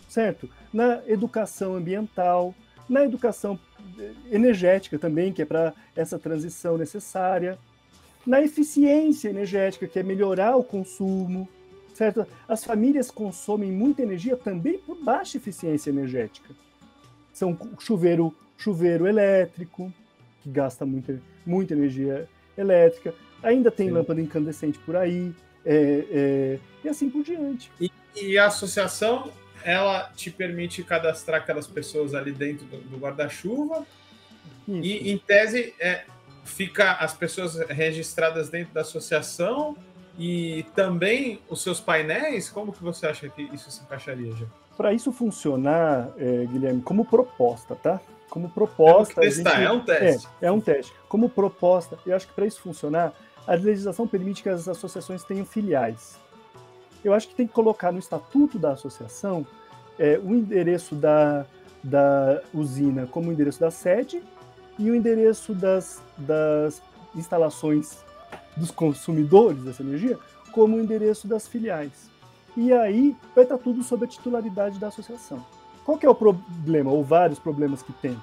certo? 0.07 0.51
Na 0.70 1.01
educação 1.07 1.75
ambiental, 1.75 2.55
na 2.88 3.05
educação 3.05 3.59
eh, 3.98 4.12
energética 4.31 4.98
também, 4.98 5.33
que 5.33 5.42
é 5.42 5.46
para 5.46 5.72
essa 5.96 6.18
transição 6.18 6.77
necessária, 6.77 7.59
na 8.27 8.42
eficiência 8.42 9.29
energética, 9.29 9.87
que 9.87 9.98
é 9.98 10.03
melhorar 10.03 10.57
o 10.57 10.64
consumo, 10.64 11.48
certo? 11.94 12.26
As 12.48 12.64
famílias 12.64 13.11
consomem 13.11 13.70
muita 13.70 14.02
energia 14.02 14.37
também 14.37 14.78
por 14.78 15.02
baixa 15.02 15.37
eficiência 15.37 15.90
energética. 15.90 16.55
São 17.33 17.57
chuveiro 17.78 18.35
chuveiro 18.62 19.09
elétrico, 19.09 19.92
que 20.40 20.48
gasta 20.48 20.87
muita, 20.87 21.20
muita 21.44 21.74
energia 21.74 22.28
elétrica, 22.57 23.12
ainda 23.42 23.70
tem 23.70 23.88
Sim. 23.88 23.94
lâmpada 23.94 24.20
incandescente 24.20 24.78
por 24.78 24.94
aí, 24.94 25.35
é, 25.64 26.05
é, 26.11 26.59
e 26.85 26.88
assim 26.88 27.11
por 27.11 27.24
diante. 27.24 27.70
E, 27.81 27.90
e, 28.14 28.38
a 28.38 28.46
associação, 28.46 29.33
ela 29.64 30.12
te 30.14 30.31
permite 30.31 30.85
cadastrar 30.85 31.40
aquelas 31.40 31.66
pessoas 31.66 32.14
ali 32.14 32.31
dentro 32.31 32.66
do, 32.66 32.78
do 32.78 32.96
guarda-chuva, 32.98 33.85
e 34.68 35.11
em 35.11 35.18
tese 35.18 35.74
é, 35.81 36.05
fica 36.44 36.92
as 36.92 37.12
pessoas 37.14 37.57
registradas 37.68 38.48
dentro 38.48 38.72
da 38.72 38.83
associação 38.83 39.76
e 40.18 40.64
também 40.75 41.40
os 41.48 41.62
seus 41.62 41.81
painéis, 41.81 42.48
como 42.51 42.72
que 42.72 42.83
você 42.83 43.07
acha 43.07 43.29
que 43.29 43.42
isso 43.53 43.70
se 43.70 43.83
encaixaria, 43.83 44.33
já? 44.37 44.46
Para 44.77 44.92
isso 44.92 45.12
funcionar, 45.12 46.11
é, 46.16 46.46
Guilherme, 46.46 46.83
como 46.83 47.05
proposta, 47.05 47.75
tá? 47.75 48.01
como 48.33 48.48
proposta. 48.48 49.20
testar, 49.20 49.57
gente, 49.57 49.66
é 49.66 49.70
um 49.70 49.81
teste. 49.81 50.29
É, 50.40 50.46
é 50.46 50.53
um 50.53 50.59
teste. 50.59 50.92
Como 51.07 51.29
proposta, 51.29 51.98
eu 52.07 52.16
acho 52.16 52.27
que 52.27 52.33
para 52.33 52.46
isso 52.46 52.62
funcionar, 52.62 53.12
a 53.46 53.53
legislação 53.53 54.09
permite 54.09 54.42
que 54.42 54.48
as 54.48 54.66
associações 54.66 55.22
tenham 55.22 55.44
filiais. 55.44 56.16
Eu 57.05 57.12
acho 57.12 57.29
que 57.29 57.35
tem 57.35 57.46
que 57.46 57.53
colocar 57.53 57.92
no 57.92 57.98
estatuto 57.98 58.59
da 58.59 58.72
associação 58.72 59.46
é, 59.98 60.18
o 60.18 60.35
endereço 60.35 60.94
da, 60.94 61.44
da 61.85 62.40
usina 62.55 63.07
como 63.07 63.29
o 63.29 63.33
endereço 63.35 63.61
da 63.61 63.70
sede 63.70 64.22
e 64.79 64.90
o 64.90 64.94
endereço 64.94 65.53
das, 65.53 66.03
das 66.16 66.81
instalações 67.14 67.98
dos 68.57 68.71
consumidores 68.71 69.62
dessa 69.62 69.83
energia 69.83 70.18
como 70.53 70.77
o 70.77 70.81
endereço 70.81 71.27
das 71.27 71.49
filiais. 71.49 72.11
E 72.57 72.73
aí 72.73 73.16
vai 73.35 73.45
estar 73.45 73.59
tudo 73.59 73.83
sob 73.83 74.05
a 74.05 74.09
titularidade 74.09 74.79
da 74.79 74.88
associação. 74.88 75.45
Qual 75.85 75.99
que 75.99 76.07
é 76.07 76.11
o 76.11 76.14
problema, 76.14 76.90
ou 76.90 77.03
vários 77.03 77.38
problemas 77.38 77.83
que 77.83 77.92
tem? 77.95 78.16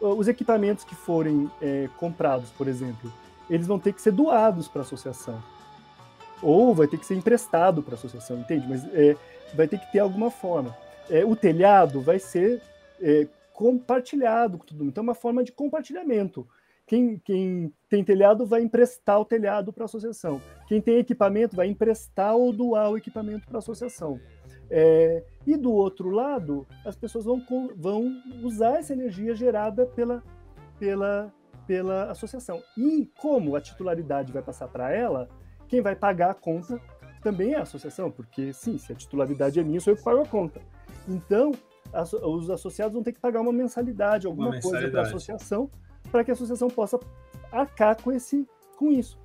Os 0.00 0.28
equipamentos 0.28 0.84
que 0.84 0.94
forem 0.94 1.50
é, 1.60 1.88
comprados, 1.96 2.50
por 2.50 2.68
exemplo, 2.68 3.12
eles 3.48 3.66
vão 3.66 3.78
ter 3.78 3.92
que 3.92 4.02
ser 4.02 4.12
doados 4.12 4.68
para 4.68 4.80
a 4.80 4.84
associação. 4.84 5.42
Ou 6.42 6.74
vai 6.74 6.86
ter 6.86 6.98
que 6.98 7.06
ser 7.06 7.14
emprestado 7.14 7.82
para 7.82 7.94
a 7.94 7.98
associação, 7.98 8.38
entende? 8.38 8.66
Mas 8.68 8.84
é, 8.92 9.16
vai 9.54 9.68
ter 9.68 9.78
que 9.78 9.90
ter 9.92 10.00
alguma 10.00 10.30
forma. 10.30 10.76
É, 11.08 11.24
o 11.24 11.36
telhado 11.36 12.00
vai 12.00 12.18
ser 12.18 12.60
é, 13.00 13.26
compartilhado 13.52 14.58
com 14.58 14.66
todo 14.66 14.78
mundo. 14.78 14.88
Então, 14.88 15.02
é 15.02 15.06
uma 15.06 15.14
forma 15.14 15.42
de 15.42 15.52
compartilhamento. 15.52 16.46
Quem, 16.86 17.18
quem, 17.18 17.72
tem 17.88 18.04
telhado 18.04 18.46
vai 18.46 18.62
emprestar 18.62 19.20
o 19.20 19.24
telhado 19.24 19.72
para 19.72 19.84
a 19.84 19.86
associação. 19.86 20.40
Quem 20.68 20.80
tem 20.80 20.98
equipamento 20.98 21.56
vai 21.56 21.66
emprestar 21.66 22.36
ou 22.36 22.52
doar 22.52 22.90
o 22.90 22.96
equipamento 22.96 23.46
para 23.46 23.56
a 23.56 23.58
associação. 23.58 24.20
É, 24.70 25.24
e 25.46 25.56
do 25.56 25.72
outro 25.72 26.10
lado, 26.10 26.66
as 26.84 26.96
pessoas 26.96 27.24
vão, 27.24 27.42
vão 27.76 28.12
usar 28.42 28.78
essa 28.78 28.92
energia 28.92 29.34
gerada 29.34 29.84
pela, 29.86 30.22
pela, 30.78 31.32
pela 31.66 32.10
associação. 32.10 32.62
E 32.76 33.10
como 33.18 33.56
a 33.56 33.60
titularidade 33.60 34.32
vai 34.32 34.42
passar 34.42 34.68
para 34.68 34.92
ela, 34.92 35.28
quem 35.68 35.80
vai 35.80 35.96
pagar 35.96 36.30
a 36.30 36.34
conta 36.34 36.80
também 37.20 37.54
é 37.54 37.56
a 37.56 37.62
associação, 37.62 38.10
porque 38.10 38.52
sim, 38.52 38.78
se 38.78 38.92
a 38.92 38.94
titularidade 38.94 39.58
é 39.58 39.64
minha, 39.64 39.80
sou 39.80 39.92
eu 39.92 39.96
que 39.96 40.04
pago 40.04 40.20
a 40.20 40.26
conta. 40.26 40.60
Então, 41.08 41.52
os 42.22 42.50
associados 42.50 42.94
vão 42.94 43.02
ter 43.02 43.12
que 43.12 43.20
pagar 43.20 43.40
uma 43.40 43.52
mensalidade, 43.52 44.26
alguma 44.26 44.50
uma 44.50 44.60
coisa 44.60 44.88
para 44.88 45.00
a 45.00 45.02
associação, 45.04 45.70
para 46.16 46.24
que 46.24 46.30
a 46.30 46.34
associação 46.34 46.68
possa 46.68 46.98
arcar 47.52 48.00
com, 48.00 48.10
esse, 48.10 48.46
com 48.76 48.90
isso. 48.90 49.18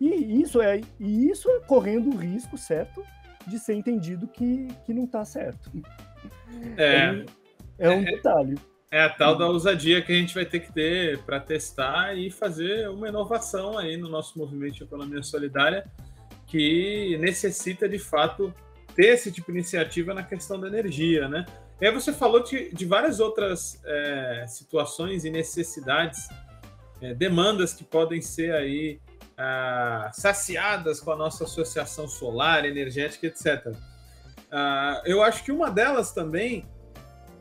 E 0.00 0.40
isso 0.40 0.60
é, 0.60 0.80
e 0.98 1.30
isso 1.30 1.48
é 1.48 1.60
correndo 1.60 2.10
o 2.10 2.16
risco, 2.16 2.58
certo? 2.58 3.02
de 3.46 3.58
ser 3.58 3.74
entendido 3.74 4.26
que, 4.26 4.68
que 4.84 4.94
não 4.94 5.04
está 5.04 5.24
certo. 5.24 5.70
É, 6.76 7.24
é, 7.78 7.90
um 7.90 8.02
é, 8.02 8.04
detalhe. 8.04 8.54
É 8.90 9.02
a 9.02 9.08
tal 9.08 9.36
da 9.36 9.46
ousadia 9.46 10.02
que 10.02 10.12
a 10.12 10.14
gente 10.14 10.34
vai 10.34 10.44
ter 10.44 10.60
que 10.60 10.72
ter 10.72 11.18
para 11.22 11.40
testar 11.40 12.16
e 12.16 12.30
fazer 12.30 12.88
uma 12.88 13.08
inovação 13.08 13.78
aí 13.78 13.96
no 13.96 14.08
nosso 14.08 14.38
movimento 14.38 14.74
de 14.74 14.84
economia 14.84 15.22
solidária 15.22 15.84
que 16.46 17.16
necessita 17.18 17.88
de 17.88 17.98
fato 17.98 18.54
ter 18.94 19.14
esse 19.14 19.32
tipo 19.32 19.50
de 19.50 19.58
iniciativa 19.58 20.12
na 20.12 20.22
questão 20.22 20.60
da 20.60 20.68
energia, 20.68 21.26
né? 21.26 21.46
E 21.82 21.86
aí 21.86 21.92
você 21.92 22.12
falou 22.12 22.44
de, 22.44 22.72
de 22.72 22.86
várias 22.86 23.18
outras 23.18 23.82
é, 23.84 24.44
situações 24.46 25.24
e 25.24 25.30
necessidades, 25.30 26.28
é, 27.00 27.12
demandas 27.12 27.74
que 27.74 27.82
podem 27.82 28.22
ser 28.22 28.54
aí 28.54 29.00
ah, 29.36 30.08
saciadas 30.14 31.00
com 31.00 31.10
a 31.10 31.16
nossa 31.16 31.42
associação 31.42 32.06
solar, 32.06 32.64
energética, 32.64 33.26
etc. 33.26 33.74
Ah, 34.48 35.02
eu 35.04 35.24
acho 35.24 35.42
que 35.42 35.50
uma 35.50 35.72
delas 35.72 36.12
também, 36.12 36.64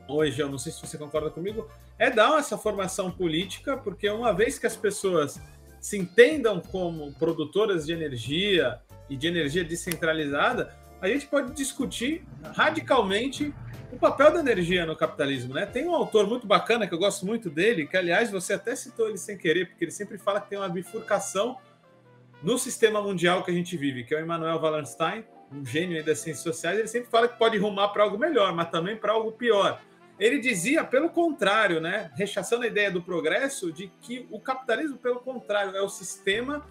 hoje, 0.09 0.41
eu 0.41 0.49
não 0.49 0.57
sei 0.57 0.71
se 0.71 0.81
você 0.81 0.97
concorda 0.97 1.29
comigo, 1.29 1.69
é 1.99 2.09
dar 2.09 2.39
essa 2.39 2.57
formação 2.57 3.11
política, 3.11 3.77
porque 3.77 4.09
uma 4.09 4.33
vez 4.33 4.57
que 4.57 4.65
as 4.65 4.75
pessoas 4.75 5.39
se 5.79 5.99
entendam 5.99 6.59
como 6.59 7.13
produtoras 7.13 7.85
de 7.85 7.93
energia 7.93 8.79
e 9.07 9.15
de 9.15 9.27
energia 9.27 9.63
descentralizada, 9.63 10.80
a 11.01 11.07
gente 11.07 11.25
pode 11.25 11.51
discutir 11.53 12.23
radicalmente 12.55 13.53
o 13.91 13.97
papel 13.97 14.31
da 14.31 14.39
energia 14.39 14.85
no 14.85 14.95
capitalismo, 14.95 15.53
né? 15.53 15.65
Tem 15.65 15.85
um 15.85 15.93
autor 15.93 16.27
muito 16.27 16.47
bacana 16.47 16.87
que 16.87 16.93
eu 16.93 16.99
gosto 16.99 17.25
muito 17.25 17.49
dele, 17.49 17.87
que 17.87 17.97
aliás 17.97 18.31
você 18.31 18.53
até 18.53 18.75
citou 18.75 19.09
ele 19.09 19.17
sem 19.17 19.37
querer, 19.37 19.67
porque 19.67 19.83
ele 19.83 19.91
sempre 19.91 20.17
fala 20.17 20.39
que 20.39 20.49
tem 20.49 20.57
uma 20.57 20.69
bifurcação 20.69 21.57
no 22.41 22.57
sistema 22.57 23.01
mundial 23.01 23.43
que 23.43 23.51
a 23.51 23.53
gente 23.53 23.75
vive, 23.75 24.03
que 24.03 24.15
é 24.15 24.19
o 24.19 24.21
Emmanuel 24.21 24.59
Wallenstein, 24.59 25.25
um 25.51 25.65
gênio 25.65 26.03
das 26.03 26.19
ciências 26.19 26.43
sociais, 26.43 26.79
ele 26.79 26.87
sempre 26.87 27.09
fala 27.09 27.27
que 27.27 27.37
pode 27.37 27.57
rumar 27.57 27.89
para 27.89 28.03
algo 28.03 28.17
melhor, 28.17 28.53
mas 28.55 28.69
também 28.69 28.95
para 28.95 29.11
algo 29.11 29.31
pior. 29.33 29.81
Ele 30.17 30.39
dizia, 30.39 30.83
pelo 30.83 31.09
contrário, 31.09 31.81
né, 31.81 32.11
rechaçando 32.15 32.63
a 32.63 32.67
ideia 32.67 32.89
do 32.89 33.01
progresso, 33.01 33.71
de 33.71 33.91
que 34.01 34.27
o 34.31 34.39
capitalismo, 34.39 34.97
pelo 34.97 35.19
contrário, 35.19 35.75
é 35.75 35.81
o 35.81 35.89
sistema 35.89 36.65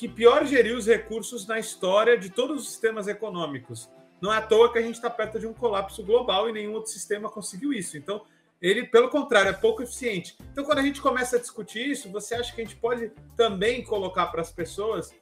que 0.00 0.08
pior 0.08 0.46
geriu 0.46 0.78
os 0.78 0.86
recursos 0.86 1.46
na 1.46 1.58
história 1.58 2.16
de 2.16 2.30
todos 2.30 2.62
os 2.62 2.70
sistemas 2.70 3.06
econômicos. 3.06 3.90
Não 4.18 4.32
é 4.32 4.38
à 4.38 4.40
toa 4.40 4.72
que 4.72 4.78
a 4.78 4.80
gente 4.80 4.94
está 4.94 5.10
perto 5.10 5.38
de 5.38 5.46
um 5.46 5.52
colapso 5.52 6.02
global 6.02 6.48
e 6.48 6.52
nenhum 6.52 6.72
outro 6.72 6.90
sistema 6.90 7.28
conseguiu 7.28 7.70
isso. 7.70 7.98
Então, 7.98 8.22
ele, 8.62 8.86
pelo 8.86 9.10
contrário, 9.10 9.50
é 9.50 9.52
pouco 9.52 9.82
eficiente. 9.82 10.38
Então, 10.52 10.64
quando 10.64 10.78
a 10.78 10.82
gente 10.82 11.02
começa 11.02 11.36
a 11.36 11.38
discutir 11.38 11.86
isso, 11.86 12.10
você 12.10 12.34
acha 12.34 12.50
que 12.54 12.62
a 12.62 12.64
gente 12.64 12.76
pode 12.76 13.12
também 13.36 13.84
colocar 13.84 14.28
para 14.28 14.40
as 14.40 14.50
pessoas 14.50 15.12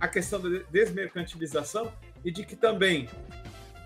a 0.00 0.08
questão 0.08 0.40
da 0.40 0.48
desmercantilização 0.68 1.92
e 2.24 2.32
de 2.32 2.44
que 2.44 2.56
também 2.56 3.08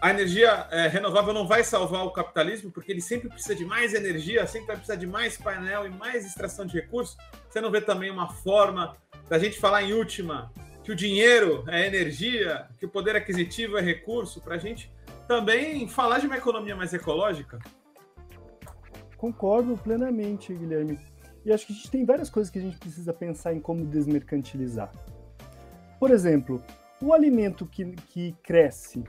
a 0.01 0.09
energia 0.09 0.67
é, 0.71 0.89
renovável 0.89 1.35
não 1.35 1.47
vai 1.47 1.63
salvar 1.63 2.07
o 2.07 2.11
capitalismo, 2.11 2.71
porque 2.71 2.91
ele 2.91 3.03
sempre 3.03 3.29
precisa 3.29 3.55
de 3.55 3.67
mais 3.67 3.93
energia, 3.93 4.47
sempre 4.47 4.69
vai 4.69 4.77
precisar 4.77 4.97
de 4.97 5.07
mais 5.07 5.37
painel 5.37 5.85
e 5.85 5.91
mais 5.91 6.25
extração 6.25 6.65
de 6.65 6.73
recursos. 6.73 7.19
Você 7.51 7.61
não 7.61 7.71
vê 7.71 7.83
também 7.83 8.11
uma 8.11 8.33
forma 8.33 8.97
da 9.29 9.39
gente 9.39 9.59
falar 9.59 9.83
em 9.83 9.93
última 9.93 10.53
que 10.83 10.93
o 10.93 10.97
dinheiro 10.97 11.65
é 11.69 11.87
energia, 11.87 12.67
que 12.79 12.87
o 12.87 12.89
poder 12.89 13.15
aquisitivo 13.15 13.77
é 13.77 13.83
recurso, 13.83 14.41
para 14.41 14.55
a 14.55 14.59
gente 14.59 14.91
também 15.27 15.87
falar 15.87 16.19
de 16.19 16.27
uma 16.27 16.37
economia 16.37 16.75
mais 16.75 16.95
ecológica? 16.95 17.59
Concordo 19.19 19.77
plenamente, 19.77 20.55
Guilherme. 20.55 20.99
E 21.45 21.53
acho 21.53 21.67
que 21.67 21.73
a 21.73 21.77
gente 21.77 21.91
tem 21.91 22.05
várias 22.05 22.31
coisas 22.31 22.51
que 22.51 22.59
a 22.59 22.63
gente 22.63 22.79
precisa 22.79 23.13
pensar 23.13 23.53
em 23.53 23.61
como 23.61 23.85
desmercantilizar. 23.85 24.91
Por 25.99 26.11
exemplo, 26.11 26.63
o 27.03 27.13
alimento 27.13 27.67
que, 27.67 27.85
que 28.11 28.33
cresce 28.43 29.05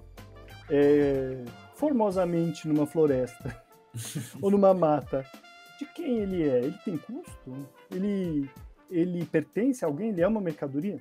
é, 0.69 1.43
formosamente 1.75 2.67
numa 2.67 2.85
floresta 2.85 3.63
ou 4.41 4.51
numa 4.51 4.73
mata, 4.73 5.25
de 5.79 5.85
quem 5.93 6.19
ele 6.19 6.47
é? 6.47 6.59
Ele 6.59 6.77
tem 6.83 6.97
custo? 6.97 7.69
Ele, 7.91 8.49
ele 8.89 9.25
pertence 9.25 9.83
a 9.83 9.87
alguém? 9.87 10.09
Ele 10.09 10.21
é 10.21 10.27
uma 10.27 10.41
mercadoria? 10.41 10.99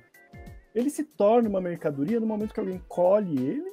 Ele 0.73 0.89
se 0.89 1.03
torna 1.03 1.49
uma 1.49 1.61
mercadoria 1.61 2.19
no 2.19 2.27
momento 2.27 2.53
que 2.53 2.59
alguém 2.59 2.81
colhe 2.87 3.37
ele, 3.43 3.71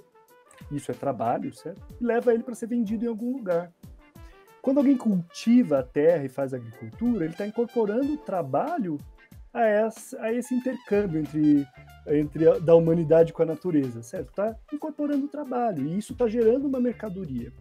isso 0.71 0.91
é 0.91 0.95
trabalho, 0.95 1.55
certo? 1.55 1.81
E 2.01 2.05
leva 2.05 2.33
ele 2.33 2.43
para 2.43 2.55
ser 2.55 2.67
vendido 2.67 3.05
em 3.05 3.09
algum 3.09 3.37
lugar. 3.37 3.73
Quando 4.62 4.79
alguém 4.79 4.97
cultiva 4.97 5.79
a 5.79 5.83
terra 5.83 6.25
e 6.25 6.29
faz 6.29 6.53
agricultura, 6.53 7.25
ele 7.25 7.35
está 7.35 7.47
incorporando 7.47 8.14
o 8.14 8.19
trabalho 8.19 8.99
a, 9.53 9.64
essa, 9.64 10.21
a 10.21 10.33
esse 10.33 10.55
intercâmbio 10.55 11.21
entre 11.21 11.67
entre 12.09 12.49
a, 12.49 12.59
da 12.59 12.75
humanidade 12.75 13.33
com 13.33 13.43
a 13.43 13.47
natureza, 13.47 14.03
certo? 14.03 14.31
Está 14.31 14.57
incorporando 14.73 15.27
o 15.27 15.29
trabalho 15.29 15.87
e 15.87 15.99
isso 15.99 16.12
está 16.12 16.29
gerando 16.29 16.67
uma 16.67 16.81
mercadoria. 16.81 17.53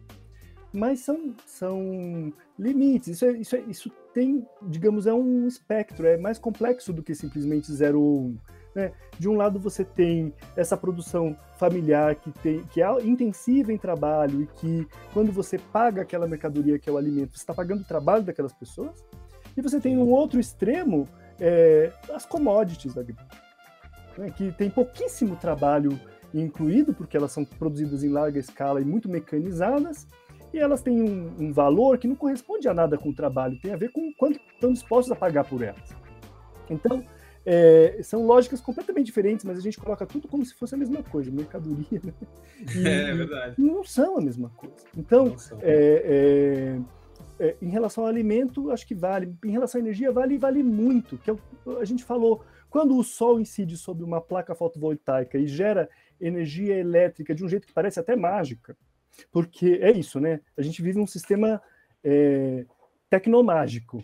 Mas 0.72 1.00
são, 1.00 1.34
são 1.46 2.34
limites, 2.60 3.08
isso, 3.08 3.26
é, 3.26 3.32
isso, 3.32 3.56
é, 3.56 3.60
isso 3.62 3.92
tem, 4.16 4.48
digamos, 4.62 5.06
é 5.06 5.14
um 5.14 5.46
espectro, 5.46 6.08
é 6.08 6.16
mais 6.16 6.40
complexo 6.40 6.94
do 6.94 7.04
que 7.04 7.14
simplesmente 7.14 7.70
0 7.70 8.02
ou 8.02 8.22
1. 8.22 8.24
Um, 8.24 8.38
né? 8.74 8.94
De 9.20 9.28
um 9.28 9.36
lado 9.36 9.60
você 9.60 9.84
tem 9.84 10.34
essa 10.56 10.78
produção 10.78 11.38
familiar 11.58 12.16
que, 12.16 12.32
tem, 12.32 12.64
que 12.64 12.82
é 12.82 13.04
intensiva 13.04 13.74
em 13.74 13.78
trabalho 13.78 14.42
e 14.42 14.48
que 14.48 14.88
quando 15.14 15.34
você 15.34 15.58
paga 15.58 16.02
aquela 16.02 16.28
mercadoria 16.28 16.80
que 16.80 16.90
é 16.90 16.94
o 16.94 16.98
alimento, 16.98 17.36
você 17.36 17.44
está 17.44 17.54
pagando 17.54 17.82
o 17.82 17.86
trabalho 17.86 18.24
daquelas 18.24 18.54
pessoas. 18.54 19.04
E 19.56 19.62
você 19.62 19.82
tem 19.82 19.98
um 19.98 20.10
outro 20.10 20.40
extremo, 20.40 21.10
é, 21.38 21.92
as 22.14 22.26
commodities 22.26 22.94
da 22.94 23.02
agricultura 23.02 23.44
né, 24.18 24.30
que 24.30 24.50
tem 24.54 24.70
pouquíssimo 24.70 25.36
trabalho 25.36 26.00
incluído, 26.34 26.94
porque 26.94 27.18
elas 27.18 27.34
são 27.34 27.44
produzidas 27.44 28.02
em 28.02 28.10
larga 28.10 28.40
escala 28.40 28.82
e 28.82 28.86
muito 28.86 29.10
mecanizadas, 29.10 30.08
e 30.56 30.60
elas 30.60 30.82
têm 30.82 31.02
um, 31.02 31.34
um 31.38 31.52
valor 31.52 31.98
que 31.98 32.08
não 32.08 32.16
corresponde 32.16 32.68
a 32.68 32.74
nada 32.74 32.98
com 32.98 33.10
o 33.10 33.14
trabalho, 33.14 33.60
tem 33.60 33.74
a 33.74 33.78
ver 33.78 33.92
com 33.92 34.14
quanto 34.14 34.40
estão 34.54 34.72
dispostos 34.72 35.12
a 35.12 35.16
pagar 35.16 35.44
por 35.44 35.62
elas. 35.62 35.94
Então, 36.70 37.04
é, 37.46 38.00
são 38.02 38.26
lógicas 38.26 38.62
completamente 38.62 39.06
diferentes, 39.06 39.44
mas 39.44 39.58
a 39.58 39.62
gente 39.62 39.78
coloca 39.78 40.06
tudo 40.06 40.30
como 40.30 40.46
se 40.46 40.56
fosse 40.56 40.74
a 40.74 40.78
mesma 40.78 41.04
coisa, 41.04 41.30
mercadoria, 41.30 42.02
né? 42.04 42.14
E, 42.74 42.88
é, 42.88 43.10
é 43.10 43.14
verdade. 43.14 43.56
Não 43.58 43.84
são 43.84 44.18
a 44.18 44.22
mesma 44.22 44.50
coisa. 44.56 44.76
Então, 44.98 45.36
é, 45.62 46.80
é, 47.40 47.48
é, 47.48 47.56
em 47.62 47.70
relação 47.70 48.06
ao 48.06 48.10
alimento, 48.10 48.72
acho 48.72 48.88
que 48.88 48.96
vale. 48.96 49.36
Em 49.44 49.52
relação 49.52 49.80
à 49.80 49.84
energia, 49.84 50.10
vale 50.10 50.38
vale 50.38 50.64
muito. 50.64 51.18
Que 51.18 51.32
é 51.32 51.36
a 51.82 51.84
gente 51.84 52.04
falou, 52.06 52.46
quando 52.70 52.98
o 52.98 53.04
Sol 53.04 53.42
incide 53.42 53.76
sobre 53.76 54.06
uma 54.06 54.22
placa 54.22 54.56
fotovoltaica 54.56 55.38
e 55.38 55.48
gera 55.48 55.90
energia 56.20 56.78
elétrica 56.78 57.36
de 57.36 57.44
um 57.44 57.50
jeito 57.50 57.68
que 57.68 57.74
parece 57.74 58.00
até 58.00 58.16
mágica, 58.16 58.76
porque 59.32 59.80
é 59.82 59.92
isso, 59.92 60.20
né? 60.20 60.40
A 60.58 60.62
gente 60.62 60.82
vive 60.82 61.00
um 61.00 61.08
sistema 61.08 61.62
é, 62.04 62.66
tecnomágico. 63.10 64.04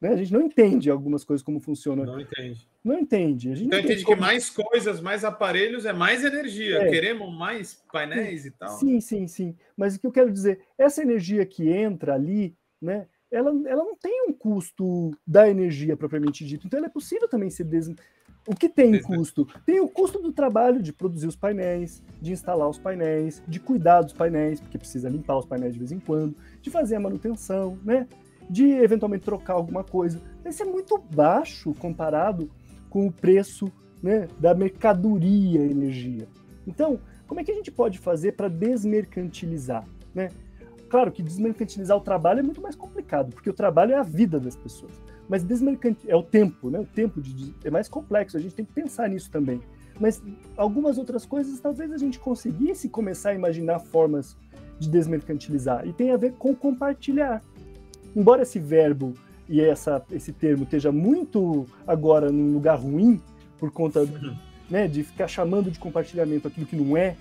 Né? 0.00 0.10
A 0.10 0.16
gente 0.16 0.32
não 0.32 0.42
entende 0.42 0.90
algumas 0.90 1.24
coisas 1.24 1.44
como 1.44 1.60
funcionam. 1.60 2.04
Não 2.04 2.20
entende. 2.20 2.68
Não 2.82 2.98
entende. 2.98 3.52
A 3.52 3.54
gente 3.54 3.66
então 3.68 3.78
entende 3.78 4.04
como... 4.04 4.16
que 4.16 4.20
mais 4.20 4.50
coisas, 4.50 5.00
mais 5.00 5.24
aparelhos 5.24 5.84
é 5.84 5.92
mais 5.92 6.24
energia. 6.24 6.78
É. 6.78 6.90
Queremos 6.90 7.32
mais 7.32 7.82
painéis 7.92 8.42
sim, 8.42 8.48
e 8.48 8.50
tal. 8.50 8.78
Sim, 8.78 9.00
sim, 9.00 9.28
sim. 9.28 9.56
Mas 9.76 9.94
o 9.94 10.00
que 10.00 10.06
eu 10.06 10.12
quero 10.12 10.32
dizer, 10.32 10.60
essa 10.76 11.02
energia 11.02 11.46
que 11.46 11.68
entra 11.68 12.14
ali, 12.14 12.56
né? 12.80 13.06
ela, 13.32 13.50
ela 13.66 13.82
não 13.82 13.96
tem 13.96 14.26
um 14.28 14.32
custo 14.32 15.10
da 15.26 15.48
energia 15.48 15.96
propriamente 15.96 16.44
dito. 16.44 16.66
Então, 16.66 16.76
ela 16.76 16.86
é 16.86 16.90
possível 16.90 17.26
também 17.28 17.48
ser 17.48 17.64
des... 17.64 17.90
O 18.46 18.56
que 18.56 18.68
tem 18.68 19.00
custo? 19.00 19.46
Tem 19.64 19.80
o 19.80 19.88
custo 19.88 20.20
do 20.20 20.32
trabalho 20.32 20.82
de 20.82 20.92
produzir 20.92 21.28
os 21.28 21.36
painéis, 21.36 22.02
de 22.20 22.32
instalar 22.32 22.68
os 22.68 22.78
painéis, 22.78 23.40
de 23.46 23.60
cuidar 23.60 24.02
dos 24.02 24.12
painéis, 24.12 24.60
porque 24.60 24.78
precisa 24.78 25.08
limpar 25.08 25.38
os 25.38 25.46
painéis 25.46 25.74
de 25.74 25.78
vez 25.78 25.92
em 25.92 26.00
quando, 26.00 26.34
de 26.60 26.68
fazer 26.68 26.96
a 26.96 27.00
manutenção, 27.00 27.78
né? 27.84 28.08
De 28.50 28.68
eventualmente 28.68 29.24
trocar 29.24 29.54
alguma 29.54 29.84
coisa. 29.84 30.20
Esse 30.44 30.62
é 30.62 30.64
muito 30.64 30.98
baixo 31.14 31.72
comparado 31.74 32.50
com 32.90 33.06
o 33.06 33.12
preço 33.12 33.70
né, 34.02 34.26
da 34.38 34.52
mercadoria 34.54 35.60
energia. 35.60 36.26
Então, 36.66 36.98
como 37.26 37.40
é 37.40 37.44
que 37.44 37.52
a 37.52 37.54
gente 37.54 37.70
pode 37.70 37.98
fazer 37.98 38.32
para 38.32 38.48
desmercantilizar? 38.48 39.86
Né? 40.12 40.30
Claro 40.90 41.10
que 41.10 41.22
desmercantilizar 41.22 41.96
o 41.96 42.00
trabalho 42.00 42.40
é 42.40 42.42
muito 42.42 42.60
mais 42.60 42.74
complicado, 42.74 43.32
porque 43.32 43.48
o 43.48 43.54
trabalho 43.54 43.92
é 43.92 43.96
a 43.96 44.02
vida 44.02 44.38
das 44.38 44.56
pessoas. 44.56 44.92
Mas 45.28 45.42
desmercantilizar 45.42 46.14
é 46.14 46.16
o 46.16 46.22
tempo, 46.22 46.70
né? 46.70 46.78
O 46.80 46.84
tempo 46.84 47.20
de, 47.20 47.54
é 47.64 47.70
mais 47.70 47.88
complexo, 47.88 48.36
a 48.36 48.40
gente 48.40 48.54
tem 48.54 48.64
que 48.64 48.72
pensar 48.72 49.08
nisso 49.08 49.30
também. 49.30 49.60
Mas 50.00 50.22
algumas 50.56 50.98
outras 50.98 51.24
coisas, 51.24 51.60
talvez 51.60 51.92
a 51.92 51.98
gente 51.98 52.18
conseguisse 52.18 52.88
começar 52.88 53.30
a 53.30 53.34
imaginar 53.34 53.78
formas 53.78 54.36
de 54.78 54.88
desmercantilizar. 54.88 55.86
E 55.86 55.92
tem 55.92 56.10
a 56.10 56.16
ver 56.16 56.32
com 56.32 56.54
compartilhar. 56.54 57.42
Embora 58.14 58.42
esse 58.42 58.58
verbo 58.58 59.14
e 59.48 59.60
essa, 59.60 60.04
esse 60.10 60.32
termo 60.32 60.64
esteja 60.64 60.90
muito 60.90 61.66
agora 61.86 62.30
num 62.30 62.52
lugar 62.52 62.78
ruim, 62.78 63.20
por 63.58 63.70
conta 63.70 64.06
né, 64.68 64.88
de 64.88 65.04
ficar 65.04 65.28
chamando 65.28 65.70
de 65.70 65.78
compartilhamento 65.78 66.48
aquilo 66.48 66.66
que 66.66 66.76
não 66.76 66.96
é, 66.96 67.16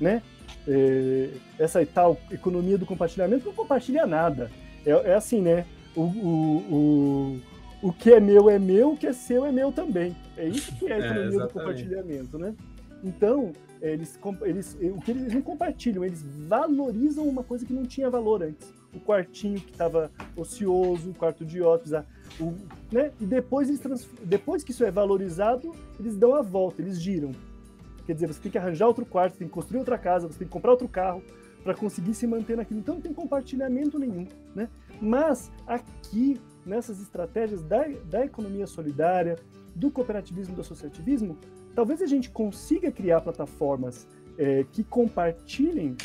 né? 0.00 0.22
é, 0.66 1.30
essa 1.58 1.84
tal 1.86 2.18
economia 2.30 2.78
do 2.78 2.86
compartilhamento 2.86 3.46
não 3.46 3.54
compartilha 3.54 4.06
nada. 4.06 4.50
É, 4.84 4.90
é 4.90 5.14
assim, 5.14 5.40
né? 5.40 5.66
O, 5.96 6.02
o, 6.02 7.40
o, 7.82 7.88
o 7.88 7.92
que 7.92 8.12
é 8.12 8.20
meu 8.20 8.50
é 8.50 8.58
meu, 8.58 8.92
o 8.92 8.96
que 8.96 9.06
é 9.06 9.12
seu 9.12 9.44
é 9.44 9.52
meu 9.52 9.70
também. 9.70 10.16
É 10.36 10.46
isso 10.46 10.74
que 10.76 10.86
é 10.86 10.94
a 10.94 10.96
é, 10.98 11.06
economia 11.06 11.42
é, 11.42 11.46
do 11.46 11.52
compartilhamento, 11.52 12.38
né? 12.38 12.54
Então, 13.02 13.52
eles, 13.80 14.18
eles, 14.42 14.78
o 14.80 15.00
que 15.00 15.10
eles 15.10 15.34
não 15.34 15.42
compartilham, 15.42 16.04
eles 16.04 16.22
valorizam 16.48 17.28
uma 17.28 17.44
coisa 17.44 17.66
que 17.66 17.72
não 17.72 17.84
tinha 17.84 18.08
valor 18.08 18.42
antes. 18.42 18.72
O 18.94 19.00
quartinho 19.00 19.60
que 19.60 19.72
estava 19.72 20.10
ocioso, 20.36 21.10
o 21.10 21.14
quarto 21.14 21.44
de 21.44 21.60
hóspedes, 21.60 22.04
né? 22.90 23.12
E 23.20 23.26
depois, 23.26 23.68
eles 23.68 24.08
depois 24.22 24.64
que 24.64 24.70
isso 24.70 24.84
é 24.84 24.90
valorizado, 24.90 25.74
eles 26.00 26.16
dão 26.16 26.34
a 26.34 26.42
volta, 26.42 26.80
eles 26.80 27.00
giram. 27.00 27.32
Quer 28.06 28.14
dizer, 28.14 28.26
você 28.26 28.40
tem 28.40 28.52
que 28.52 28.58
arranjar 28.58 28.86
outro 28.86 29.04
quarto, 29.04 29.32
você 29.32 29.40
tem 29.40 29.48
que 29.48 29.54
construir 29.54 29.78
outra 29.78 29.98
casa, 29.98 30.26
você 30.26 30.38
tem 30.38 30.46
que 30.46 30.52
comprar 30.52 30.70
outro 30.70 30.88
carro 30.88 31.22
para 31.64 31.74
conseguir 31.74 32.14
se 32.14 32.26
manter 32.26 32.56
naquilo. 32.56 32.78
Então 32.80 32.96
não 32.96 33.02
tem 33.02 33.12
compartilhamento 33.12 33.98
nenhum, 33.98 34.28
né? 34.54 34.68
Mas 35.00 35.50
aqui, 35.66 36.40
nessas 36.64 37.00
estratégias 37.00 37.62
da, 37.62 37.88
da 38.08 38.24
economia 38.24 38.66
solidária, 38.66 39.36
do 39.74 39.90
cooperativismo, 39.90 40.54
do 40.54 40.60
associativismo, 40.60 41.36
talvez 41.74 42.00
a 42.00 42.06
gente 42.06 42.30
consiga 42.30 42.92
criar 42.92 43.22
plataformas 43.22 44.06
é, 44.38 44.64
que 44.70 44.84
compartilhem 44.84 45.96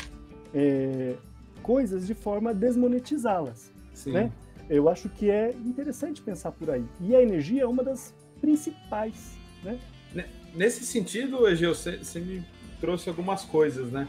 é, 0.52 1.14
coisas 1.62 2.06
de 2.06 2.14
forma 2.14 2.50
a 2.50 2.52
desmonetizá-las, 2.52 3.70
né? 4.06 4.32
Eu 4.68 4.88
acho 4.88 5.08
que 5.08 5.28
é 5.28 5.50
interessante 5.66 6.22
pensar 6.22 6.52
por 6.52 6.70
aí. 6.70 6.84
E 7.00 7.14
a 7.14 7.20
energia 7.20 7.62
é 7.62 7.66
uma 7.66 7.82
das 7.82 8.14
principais. 8.40 9.36
Né? 9.64 9.80
Nesse 10.54 10.86
sentido, 10.86 11.48
Egeu, 11.48 11.74
você 11.74 12.20
me 12.20 12.44
trouxe 12.80 13.08
algumas 13.08 13.44
coisas, 13.44 13.90
né? 13.90 14.08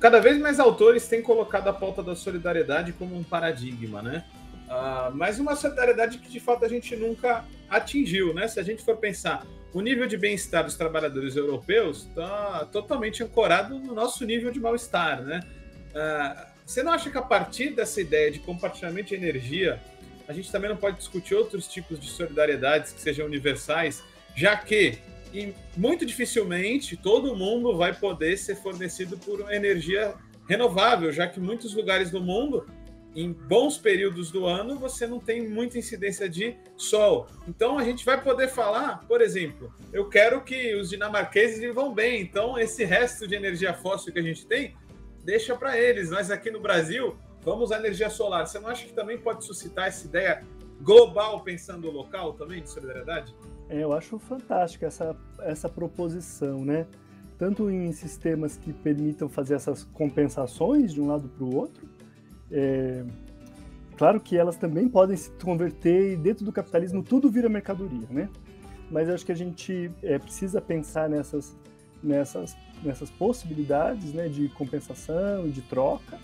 Cada 0.00 0.20
vez 0.20 0.38
mais 0.38 0.60
autores 0.60 1.08
têm 1.08 1.20
colocado 1.20 1.68
a 1.68 1.72
pauta 1.72 2.02
da 2.02 2.14
solidariedade 2.14 2.92
como 2.92 3.16
um 3.16 3.24
paradigma, 3.24 4.00
né? 4.00 4.24
Uh, 4.66 5.14
mas 5.14 5.38
uma 5.38 5.56
solidariedade 5.56 6.18
que 6.18 6.30
de 6.30 6.40
fato 6.40 6.64
a 6.64 6.68
gente 6.68 6.94
nunca 6.96 7.44
atingiu, 7.68 8.32
né? 8.32 8.48
Se 8.48 8.58
a 8.60 8.62
gente 8.62 8.84
for 8.84 8.96
pensar, 8.96 9.44
o 9.72 9.80
nível 9.80 10.06
de 10.06 10.16
bem-estar 10.16 10.64
dos 10.64 10.76
trabalhadores 10.76 11.36
europeus 11.36 12.06
está 12.06 12.64
totalmente 12.70 13.22
ancorado 13.22 13.78
no 13.78 13.94
nosso 13.94 14.24
nível 14.24 14.50
de 14.50 14.60
mal-estar, 14.60 15.22
né? 15.22 15.40
Uh, 15.90 16.54
você 16.64 16.82
não 16.82 16.92
acha 16.92 17.10
que 17.10 17.18
a 17.18 17.22
partir 17.22 17.70
dessa 17.70 18.00
ideia 18.00 18.30
de 18.30 18.38
compartilhamento 18.38 19.08
de 19.08 19.16
energia, 19.16 19.80
a 20.26 20.32
gente 20.32 20.50
também 20.50 20.70
não 20.70 20.76
pode 20.76 20.96
discutir 20.96 21.34
outros 21.34 21.68
tipos 21.68 22.00
de 22.00 22.08
solidariedades 22.08 22.92
que 22.92 23.00
sejam 23.00 23.26
universais, 23.26 24.02
já 24.34 24.56
que 24.56 24.98
e 25.34 25.52
muito 25.76 26.06
dificilmente 26.06 26.96
todo 26.96 27.34
mundo 27.34 27.76
vai 27.76 27.92
poder 27.92 28.38
ser 28.38 28.54
fornecido 28.54 29.18
por 29.18 29.52
energia 29.52 30.14
renovável, 30.48 31.10
já 31.12 31.26
que 31.26 31.40
muitos 31.40 31.74
lugares 31.74 32.10
do 32.10 32.20
mundo, 32.20 32.64
em 33.16 33.32
bons 33.32 33.76
períodos 33.76 34.30
do 34.30 34.46
ano, 34.46 34.78
você 34.78 35.06
não 35.06 35.18
tem 35.18 35.48
muita 35.48 35.78
incidência 35.78 36.28
de 36.28 36.56
sol. 36.76 37.26
Então 37.48 37.78
a 37.78 37.84
gente 37.84 38.04
vai 38.04 38.22
poder 38.22 38.48
falar, 38.48 39.04
por 39.08 39.20
exemplo, 39.20 39.74
eu 39.92 40.08
quero 40.08 40.42
que 40.42 40.74
os 40.76 40.90
dinamarqueses 40.90 41.58
vivam 41.58 41.92
bem, 41.92 42.20
então 42.20 42.58
esse 42.58 42.84
resto 42.84 43.26
de 43.26 43.34
energia 43.34 43.74
fóssil 43.74 44.12
que 44.12 44.18
a 44.18 44.22
gente 44.22 44.46
tem, 44.46 44.76
deixa 45.24 45.56
para 45.56 45.78
eles. 45.78 46.10
Mas 46.10 46.30
aqui 46.30 46.50
no 46.50 46.60
Brasil, 46.60 47.16
vamos 47.42 47.72
à 47.72 47.78
energia 47.78 48.10
solar. 48.10 48.46
Você 48.46 48.58
não 48.58 48.68
acha 48.68 48.86
que 48.86 48.92
também 48.92 49.18
pode 49.18 49.44
suscitar 49.44 49.88
essa 49.88 50.06
ideia 50.06 50.42
global 50.80 51.40
pensando 51.40 51.90
local 51.90 52.34
também 52.34 52.62
de 52.62 52.70
solidariedade? 52.70 53.34
É, 53.68 53.82
eu 53.82 53.92
acho 53.92 54.18
fantástica 54.18 54.86
essa, 54.86 55.16
essa 55.40 55.68
proposição, 55.68 56.64
né? 56.64 56.86
Tanto 57.38 57.70
em 57.70 57.92
sistemas 57.92 58.56
que 58.56 58.72
permitam 58.72 59.28
fazer 59.28 59.54
essas 59.54 59.84
compensações 59.84 60.92
de 60.92 61.00
um 61.00 61.06
lado 61.06 61.28
para 61.28 61.44
o 61.44 61.54
outro. 61.54 61.88
É, 62.50 63.04
claro 63.96 64.20
que 64.20 64.36
elas 64.36 64.56
também 64.56 64.88
podem 64.88 65.16
se 65.16 65.30
converter 65.42 66.12
e 66.12 66.16
dentro 66.16 66.44
do 66.44 66.52
capitalismo 66.52 67.02
tudo 67.02 67.30
vira 67.30 67.48
mercadoria, 67.48 68.06
né? 68.10 68.28
Mas 68.90 69.08
eu 69.08 69.14
acho 69.14 69.24
que 69.24 69.32
a 69.32 69.36
gente 69.36 69.90
é, 70.02 70.18
precisa 70.18 70.60
pensar 70.60 71.08
nessas, 71.08 71.56
nessas, 72.02 72.56
nessas 72.82 73.10
possibilidades 73.10 74.12
né, 74.12 74.28
de 74.28 74.48
compensação, 74.50 75.48
de 75.48 75.62
troca, 75.62 76.18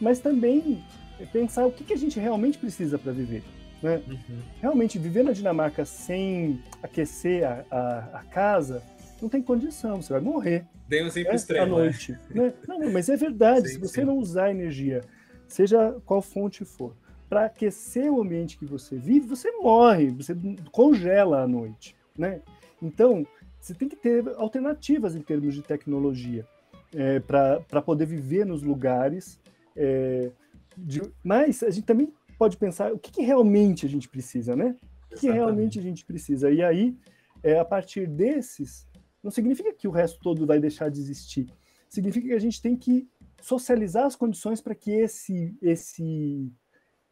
mas 0.00 0.18
também 0.18 0.84
pensar 1.32 1.64
o 1.66 1.72
que, 1.72 1.84
que 1.84 1.92
a 1.92 1.96
gente 1.96 2.18
realmente 2.18 2.58
precisa 2.58 2.98
para 2.98 3.12
viver. 3.12 3.42
Né? 3.84 4.02
Uhum. 4.08 4.38
Realmente, 4.62 4.98
viver 4.98 5.22
na 5.22 5.32
Dinamarca 5.32 5.84
sem 5.84 6.58
aquecer 6.82 7.46
a, 7.46 7.66
a, 7.70 7.98
a, 8.20 8.24
casa, 8.24 8.82
não 9.20 9.28
tem 9.28 9.42
condição, 9.42 10.00
você 10.00 10.14
vai 10.14 10.22
morrer. 10.22 10.64
Tem 10.88 11.04
um 11.04 11.10
sempre 11.10 11.28
né? 11.28 11.36
extremo. 11.36 11.62
À 11.62 11.66
né? 11.66 11.84
noite. 11.84 12.18
Né? 12.30 12.54
Não, 12.66 12.90
mas 12.90 13.10
é 13.10 13.16
verdade, 13.16 13.68
sim, 13.68 13.74
se 13.74 13.80
você 13.80 14.00
sim. 14.00 14.06
não 14.06 14.16
usar 14.16 14.50
energia, 14.50 15.02
seja 15.46 15.94
qual 16.06 16.22
fonte 16.22 16.64
for, 16.64 16.96
para 17.28 17.44
aquecer 17.44 18.10
o 18.10 18.22
ambiente 18.22 18.56
que 18.56 18.64
você 18.64 18.96
vive, 18.96 19.26
você 19.26 19.52
morre, 19.52 20.08
você 20.08 20.34
congela 20.72 21.42
à 21.42 21.46
noite. 21.46 21.94
Né? 22.16 22.40
Então, 22.80 23.26
você 23.60 23.74
tem 23.74 23.86
que 23.86 23.96
ter 23.96 24.26
alternativas 24.36 25.14
em 25.14 25.20
termos 25.20 25.54
de 25.54 25.60
tecnologia 25.60 26.46
é, 26.94 27.20
para 27.20 27.82
poder 27.82 28.06
viver 28.06 28.46
nos 28.46 28.62
lugares. 28.62 29.38
É, 29.76 30.30
de... 30.74 31.02
Mas 31.22 31.62
a 31.62 31.68
gente 31.68 31.84
também 31.84 32.10
pode 32.44 32.58
pensar 32.58 32.92
o 32.92 32.98
que, 32.98 33.10
que 33.10 33.22
realmente 33.22 33.86
a 33.86 33.88
gente 33.88 34.06
precisa, 34.06 34.54
né? 34.54 34.76
O 35.10 35.16
que 35.16 35.30
realmente 35.30 35.78
a 35.78 35.82
gente 35.82 36.04
precisa. 36.04 36.50
E 36.50 36.62
aí, 36.62 36.94
é, 37.42 37.58
a 37.58 37.64
partir 37.64 38.06
desses, 38.06 38.86
não 39.22 39.30
significa 39.30 39.72
que 39.72 39.88
o 39.88 39.90
resto 39.90 40.20
todo 40.20 40.46
vai 40.46 40.60
deixar 40.60 40.90
de 40.90 41.00
existir. 41.00 41.46
Significa 41.88 42.26
que 42.28 42.34
a 42.34 42.38
gente 42.38 42.60
tem 42.60 42.76
que 42.76 43.08
socializar 43.40 44.04
as 44.04 44.14
condições 44.14 44.60
para 44.60 44.74
que 44.74 44.90
esse, 44.90 45.56
esse, 45.62 46.52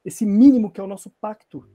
esse 0.05 0.27
mínimo 0.27 0.71
que 0.71 0.79
é 0.83 0.85
o 0.85 0.87
nosso 0.87 1.09
pacto 1.09 1.67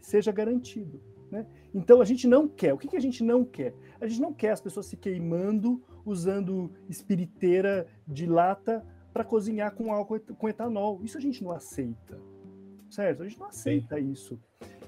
seja 0.00 0.32
garantido. 0.32 1.02
Né? 1.30 1.46
Então 1.74 2.00
a 2.00 2.06
gente 2.06 2.26
não 2.26 2.48
quer. 2.48 2.72
O 2.72 2.78
que, 2.78 2.88
que 2.88 2.96
a 2.96 3.00
gente 3.00 3.22
não 3.22 3.44
quer? 3.44 3.74
A 4.00 4.06
gente 4.06 4.22
não 4.22 4.32
quer 4.32 4.52
as 4.52 4.60
pessoas 4.62 4.86
se 4.86 4.96
queimando 4.96 5.82
usando 6.02 6.72
espiriteira 6.88 7.86
de 8.08 8.24
lata 8.24 8.82
para 9.12 9.22
cozinhar 9.22 9.74
com 9.74 9.92
álcool 9.92 10.18
com 10.38 10.48
etanol. 10.48 11.04
Isso 11.04 11.18
a 11.18 11.20
gente 11.20 11.44
não 11.44 11.52
aceita 11.52 12.31
certo? 12.92 13.22
A 13.22 13.28
gente 13.28 13.38
não 13.38 13.46
aceita 13.46 13.96
Sim. 13.96 14.10
isso. 14.10 14.38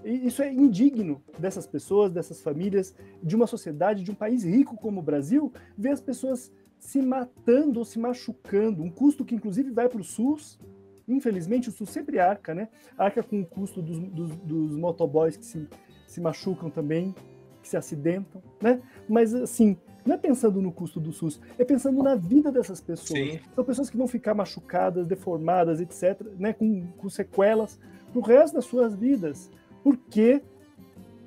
E 0.05 0.27
isso 0.27 0.43
é 0.43 0.53
indigno 0.53 1.23
dessas 1.39 1.67
pessoas, 1.67 2.13
dessas 2.13 2.41
famílias, 2.41 2.95
de 3.23 3.35
uma 3.35 3.47
sociedade, 3.47 4.05
de 4.05 4.11
um 4.11 4.15
país 4.15 4.45
rico 4.45 4.77
como 4.77 5.01
o 5.01 5.03
Brasil, 5.03 5.53
ver 5.77 5.91
as 5.91 6.01
pessoas 6.01 6.53
se 6.79 7.01
matando 7.01 7.79
ou 7.79 7.85
se 7.85 7.99
machucando, 7.99 8.83
um 8.83 8.91
custo 8.91 9.25
que 9.25 9.35
inclusive 9.35 9.71
vai 9.71 9.89
para 9.89 10.01
o 10.01 10.05
SUS. 10.05 10.61
Infelizmente, 11.09 11.71
o 11.71 11.73
SUS 11.73 11.89
sempre 11.89 12.19
arca, 12.19 12.55
né? 12.55 12.69
Arca 12.97 13.23
com 13.23 13.41
o 13.41 13.47
custo 13.47 13.81
dos, 13.81 13.99
dos, 13.99 14.37
dos 14.37 14.77
motoboys 14.77 15.37
que 15.37 15.47
se, 15.47 15.67
se 16.07 16.21
machucam 16.21 16.69
também, 16.69 17.15
que 17.63 17.69
se 17.69 17.77
acidentam, 17.77 18.43
né? 18.61 18.83
Mas, 19.09 19.35
assim, 19.35 19.79
não 20.05 20.15
é 20.15 20.19
pensando 20.19 20.61
no 20.61 20.71
custo 20.71 21.01
do 21.01 21.13
SUS, 21.13 21.41
é 21.59 21.65
pensando 21.65 22.03
na 22.03 22.15
vida 22.15 22.53
dessas 22.53 22.81
pessoas. 22.81 23.19
Sim. 23.19 23.41
São 23.55 23.65
pessoas 23.65 23.91
que 23.91 23.97
vão 23.97 24.07
ficar 24.07 24.35
machucadas, 24.35 25.07
deformadas, 25.07 25.81
etc., 25.81 26.21
né, 26.39 26.53
com, 26.53 26.87
com 26.97 27.09
sequelas 27.09 27.79
para 28.13 28.19
o 28.19 28.23
resto 28.23 28.55
das 28.55 28.65
suas 28.65 28.95
vidas, 28.95 29.51
porque 29.83 30.43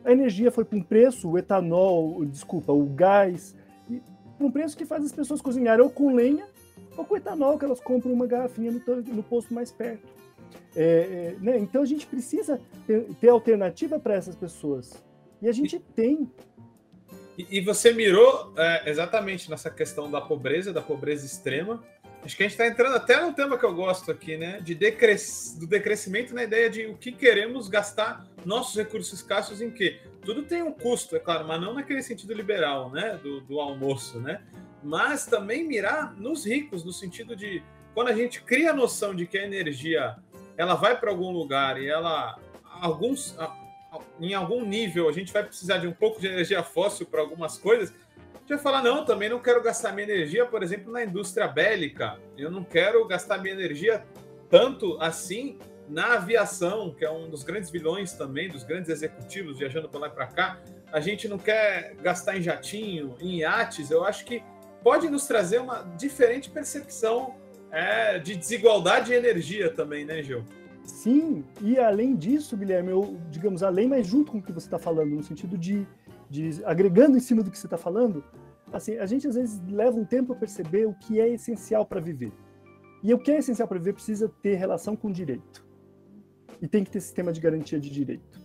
a 0.05 0.11
energia 0.11 0.51
foi 0.51 0.63
para 0.63 0.77
um 0.77 0.81
preço, 0.81 1.29
o 1.29 1.37
etanol, 1.37 2.23
desculpa, 2.25 2.71
o 2.71 2.85
gás, 2.85 3.55
para 4.37 4.47
um 4.47 4.51
preço 4.51 4.77
que 4.77 4.85
faz 4.85 5.03
as 5.03 5.11
pessoas 5.11 5.41
cozinharem 5.41 5.83
ou 5.83 5.89
com 5.89 6.13
lenha 6.13 6.45
ou 6.95 7.03
com 7.03 7.17
etanol, 7.17 7.57
que 7.57 7.65
elas 7.65 7.79
compram 7.79 8.13
uma 8.13 8.25
garrafinha 8.25 8.71
no, 8.71 8.81
no 9.01 9.23
posto 9.23 9.53
mais 9.53 9.71
perto. 9.71 10.07
É, 10.75 10.83
é, 10.83 11.35
né? 11.41 11.57
Então 11.57 11.81
a 11.81 11.85
gente 11.85 12.05
precisa 12.05 12.59
ter, 12.85 13.03
ter 13.15 13.29
alternativa 13.29 13.99
para 13.99 14.13
essas 14.13 14.35
pessoas. 14.35 14.93
E 15.41 15.47
a 15.47 15.51
gente 15.51 15.75
e, 15.75 15.79
tem. 15.79 16.31
E, 17.37 17.57
e 17.57 17.61
você 17.61 17.93
mirou 17.93 18.53
é, 18.57 18.89
exatamente 18.89 19.49
nessa 19.49 19.69
questão 19.69 20.09
da 20.09 20.19
pobreza, 20.19 20.73
da 20.73 20.81
pobreza 20.81 21.25
extrema. 21.25 21.83
Acho 22.23 22.35
que 22.35 22.43
a 22.43 22.47
gente 22.47 22.53
está 22.53 22.67
entrando 22.67 22.95
até 22.95 23.21
no 23.21 23.31
tema 23.31 23.57
que 23.57 23.63
eu 23.63 23.73
gosto 23.73 24.11
aqui, 24.11 24.35
né? 24.35 24.59
De 24.59 24.73
decres... 24.73 25.55
do 25.57 25.67
decrescimento 25.67 26.33
na 26.33 26.43
ideia 26.43 26.69
de 26.69 26.87
o 26.87 26.97
que 26.97 27.11
queremos 27.11 27.69
gastar 27.69 28.25
nossos 28.43 28.75
recursos 28.75 29.13
escassos 29.13 29.61
em 29.61 29.69
quê? 29.69 30.01
Tudo 30.25 30.43
tem 30.43 30.63
um 30.63 30.71
custo, 30.71 31.15
é 31.15 31.19
claro, 31.19 31.47
mas 31.47 31.61
não 31.61 31.73
naquele 31.73 32.01
sentido 32.01 32.33
liberal, 32.33 32.89
né? 32.91 33.19
Do, 33.21 33.41
do 33.41 33.59
almoço, 33.59 34.19
né? 34.19 34.41
Mas 34.83 35.25
também 35.25 35.65
mirar 35.65 36.15
nos 36.15 36.45
ricos, 36.45 36.83
no 36.83 36.91
sentido 36.91 37.35
de 37.35 37.63
quando 37.93 38.09
a 38.09 38.13
gente 38.13 38.41
cria 38.41 38.71
a 38.71 38.75
noção 38.75 39.15
de 39.15 39.25
que 39.25 39.37
a 39.37 39.45
energia 39.45 40.17
ela 40.57 40.75
vai 40.75 40.99
para 40.99 41.11
algum 41.11 41.31
lugar 41.31 41.81
e 41.81 41.87
ela 41.87 42.37
alguns 42.81 43.35
em 44.19 44.33
algum 44.33 44.65
nível 44.65 45.07
a 45.09 45.11
gente 45.11 45.31
vai 45.31 45.43
precisar 45.43 45.77
de 45.77 45.87
um 45.87 45.93
pouco 45.93 46.19
de 46.19 46.27
energia 46.27 46.63
fóssil 46.63 47.05
para 47.05 47.21
algumas 47.21 47.57
coisas, 47.57 47.93
gente 48.47 48.55
vai 48.55 48.59
falar, 48.59 48.81
não, 48.81 49.03
também 49.03 49.27
não 49.27 49.39
quero 49.39 49.61
gastar 49.61 49.91
minha 49.91 50.07
energia, 50.07 50.45
por 50.45 50.63
exemplo, 50.63 50.89
na 50.89 51.03
indústria 51.03 51.49
bélica. 51.49 52.17
Eu 52.37 52.49
não 52.49 52.63
quero 52.63 53.05
gastar 53.05 53.39
minha 53.39 53.53
energia 53.53 54.05
tanto 54.49 54.97
assim 55.01 55.59
na 55.89 56.13
aviação, 56.13 56.93
que 56.93 57.03
é 57.03 57.11
um 57.11 57.29
dos 57.29 57.43
grandes 57.43 57.69
vilões 57.69 58.13
também, 58.13 58.47
dos 58.47 58.63
grandes 58.63 58.89
executivos 58.89 59.59
viajando 59.59 59.89
para 59.89 59.99
lá 59.99 60.07
e 60.07 60.11
para 60.11 60.27
cá. 60.27 60.61
A 60.93 61.01
gente 61.01 61.27
não 61.27 61.37
quer 61.37 61.95
gastar 61.95 62.37
em 62.37 62.41
jatinho, 62.41 63.15
em 63.19 63.39
iates. 63.39 63.91
Eu 63.91 64.05
acho 64.05 64.23
que 64.23 64.41
pode 64.81 65.09
nos 65.09 65.27
trazer 65.27 65.59
uma 65.59 65.81
diferente 65.97 66.49
percepção 66.49 67.35
é, 67.69 68.17
de 68.17 68.33
desigualdade 68.33 69.07
de 69.07 69.13
energia 69.13 69.69
também, 69.69 70.05
né, 70.05 70.23
Gil? 70.23 70.45
Sim, 70.87 71.43
e 71.61 71.77
além 71.77 72.15
disso, 72.15 72.57
Guilherme, 72.57 72.89
eu, 72.89 73.19
digamos, 73.29 73.61
além, 73.61 73.87
mas 73.87 74.07
junto 74.07 74.31
com 74.31 74.39
o 74.39 74.41
que 74.41 74.51
você 74.51 74.65
está 74.65 74.79
falando, 74.79 75.11
no 75.11 75.21
sentido 75.21 75.55
de 75.55 75.85
de 76.29 76.63
agregando 76.65 77.17
em 77.17 77.19
cima 77.19 77.41
do 77.41 77.49
que 77.49 77.57
você 77.57 77.67
está 77.67 77.77
falando, 77.77 78.23
assim, 78.71 78.97
a 78.97 79.05
gente 79.05 79.27
às 79.27 79.35
vezes 79.35 79.61
leva 79.69 79.97
um 79.97 80.05
tempo 80.05 80.33
a 80.33 80.35
perceber 80.35 80.85
o 80.85 80.93
que 80.93 81.19
é 81.19 81.29
essencial 81.29 81.85
para 81.85 81.99
viver. 81.99 82.31
E 83.03 83.13
o 83.13 83.19
que 83.19 83.31
é 83.31 83.37
essencial 83.37 83.67
para 83.67 83.77
viver 83.77 83.93
precisa 83.93 84.29
ter 84.41 84.55
relação 84.55 84.95
com 84.95 85.11
direito. 85.11 85.65
E 86.61 86.67
tem 86.67 86.83
que 86.83 86.89
ter 86.89 86.99
sistema 86.99 87.31
de 87.31 87.39
garantia 87.39 87.79
de 87.79 87.89
direito. 87.89 88.41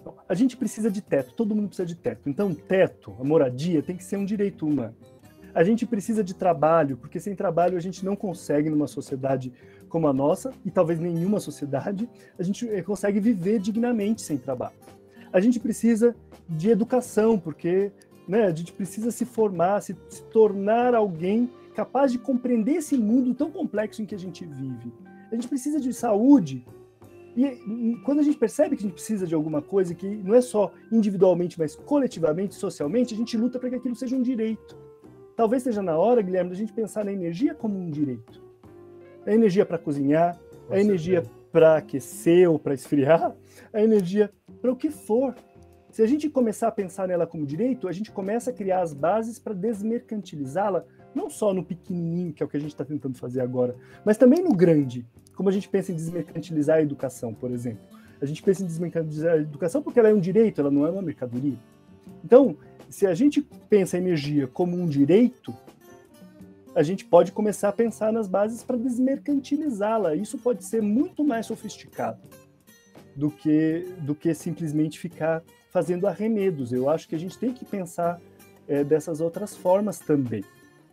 Então, 0.00 0.14
a 0.28 0.34
gente 0.34 0.56
precisa 0.56 0.90
de 0.90 1.00
teto, 1.00 1.34
todo 1.34 1.54
mundo 1.54 1.68
precisa 1.68 1.86
de 1.86 1.96
teto. 1.96 2.28
Então, 2.28 2.54
teto, 2.54 3.16
a 3.18 3.24
moradia, 3.24 3.82
tem 3.82 3.96
que 3.96 4.04
ser 4.04 4.16
um 4.16 4.24
direito 4.24 4.66
humano. 4.66 4.94
A 5.54 5.64
gente 5.64 5.86
precisa 5.86 6.22
de 6.22 6.34
trabalho, 6.34 6.96
porque 6.96 7.18
sem 7.18 7.34
trabalho 7.34 7.76
a 7.76 7.80
gente 7.80 8.04
não 8.04 8.14
consegue, 8.14 8.68
numa 8.68 8.86
sociedade 8.86 9.52
como 9.94 10.08
a 10.08 10.12
nossa, 10.12 10.52
e 10.66 10.70
talvez 10.70 10.98
nenhuma 10.98 11.38
sociedade, 11.38 12.08
a 12.36 12.42
gente 12.42 12.68
eh, 12.68 12.82
consegue 12.82 13.20
viver 13.20 13.60
dignamente 13.60 14.22
sem 14.22 14.36
trabalho 14.36 14.74
a 15.34 15.40
gente 15.40 15.58
precisa 15.58 16.14
de 16.48 16.70
educação, 16.70 17.36
porque 17.36 17.90
né, 18.28 18.44
a 18.44 18.54
gente 18.54 18.72
precisa 18.72 19.10
se 19.10 19.24
formar, 19.24 19.80
se, 19.80 19.96
se 20.08 20.22
tornar 20.26 20.94
alguém 20.94 21.50
capaz 21.74 22.12
de 22.12 22.18
compreender 22.20 22.76
esse 22.76 22.96
mundo 22.96 23.34
tão 23.34 23.50
complexo 23.50 24.00
em 24.00 24.06
que 24.06 24.14
a 24.14 24.18
gente 24.18 24.44
vive. 24.46 24.92
A 25.32 25.34
gente 25.34 25.48
precisa 25.48 25.80
de 25.80 25.92
saúde, 25.92 26.64
E 27.36 27.96
quando 28.04 28.20
a 28.20 28.22
gente 28.22 28.38
percebe 28.38 28.76
que 28.76 28.84
a 28.84 28.86
gente 28.86 28.94
precisa 28.94 29.26
de 29.26 29.34
alguma 29.34 29.60
coisa, 29.60 29.92
que 29.92 30.06
não 30.06 30.36
é 30.36 30.40
só 30.40 30.72
individualmente, 30.92 31.58
mas 31.58 31.74
coletivamente, 31.74 32.54
socialmente, 32.54 33.12
a 33.12 33.16
gente 33.16 33.36
luta 33.36 33.58
para 33.58 33.70
que 33.70 33.74
aquilo 33.74 33.96
seja 33.96 34.14
um 34.14 34.22
direito. 34.22 34.78
Talvez 35.34 35.64
seja 35.64 35.82
na 35.82 35.98
hora, 35.98 36.22
Guilherme, 36.22 36.50
da 36.50 36.56
gente 36.56 36.72
pensar 36.72 37.04
na 37.04 37.12
energia 37.12 37.52
como 37.52 37.76
um 37.76 37.90
direito. 37.90 38.40
A 39.26 39.32
energia 39.32 39.64
para 39.64 39.78
cozinhar, 39.78 40.38
a 40.70 40.78
energia 40.78 41.24
para 41.50 41.76
aquecer 41.76 42.50
ou 42.50 42.58
para 42.58 42.74
esfriar, 42.74 43.34
a 43.72 43.80
energia 43.80 44.30
para 44.60 44.72
o 44.72 44.76
que 44.76 44.90
for. 44.90 45.34
Se 45.90 46.02
a 46.02 46.06
gente 46.06 46.28
começar 46.28 46.68
a 46.68 46.72
pensar 46.72 47.06
nela 47.06 47.26
como 47.26 47.46
direito, 47.46 47.86
a 47.86 47.92
gente 47.92 48.10
começa 48.10 48.50
a 48.50 48.52
criar 48.52 48.82
as 48.82 48.92
bases 48.92 49.38
para 49.38 49.54
desmercantilizá-la, 49.54 50.84
não 51.14 51.30
só 51.30 51.54
no 51.54 51.64
pequenininho, 51.64 52.32
que 52.32 52.42
é 52.42 52.46
o 52.46 52.48
que 52.48 52.56
a 52.56 52.60
gente 52.60 52.72
está 52.72 52.84
tentando 52.84 53.16
fazer 53.16 53.40
agora, 53.40 53.76
mas 54.04 54.16
também 54.16 54.42
no 54.42 54.52
grande, 54.52 55.06
como 55.36 55.48
a 55.48 55.52
gente 55.52 55.68
pensa 55.68 55.92
em 55.92 55.94
desmercantilizar 55.94 56.78
a 56.78 56.82
educação, 56.82 57.32
por 57.32 57.52
exemplo. 57.52 57.84
A 58.20 58.26
gente 58.26 58.42
pensa 58.42 58.62
em 58.62 58.66
desmercantilizar 58.66 59.34
a 59.34 59.38
educação 59.38 59.82
porque 59.82 60.00
ela 60.00 60.08
é 60.08 60.14
um 60.14 60.20
direito, 60.20 60.60
ela 60.60 60.70
não 60.70 60.86
é 60.86 60.90
uma 60.90 61.02
mercadoria. 61.02 61.58
Então, 62.24 62.56
se 62.88 63.06
a 63.06 63.14
gente 63.14 63.40
pensa 63.68 63.96
a 63.96 64.00
energia 64.00 64.48
como 64.48 64.76
um 64.76 64.86
direito, 64.86 65.54
a 66.74 66.82
gente 66.82 67.04
pode 67.04 67.32
começar 67.32 67.68
a 67.68 67.72
pensar 67.72 68.12
nas 68.12 68.26
bases 68.26 68.62
para 68.62 68.76
desmercantilizá-la. 68.76 70.14
Isso 70.14 70.36
pode 70.38 70.64
ser 70.64 70.82
muito 70.82 71.24
mais 71.24 71.46
sofisticado 71.46 72.20
do 73.14 73.30
que, 73.30 73.86
do 74.00 74.14
que 74.14 74.34
simplesmente 74.34 74.98
ficar 74.98 75.42
fazendo 75.70 76.06
arremedos. 76.06 76.72
Eu 76.72 76.90
acho 76.90 77.08
que 77.08 77.14
a 77.14 77.18
gente 77.18 77.38
tem 77.38 77.52
que 77.52 77.64
pensar 77.64 78.20
é, 78.66 78.82
dessas 78.82 79.20
outras 79.20 79.56
formas 79.56 79.98
também. 79.98 80.44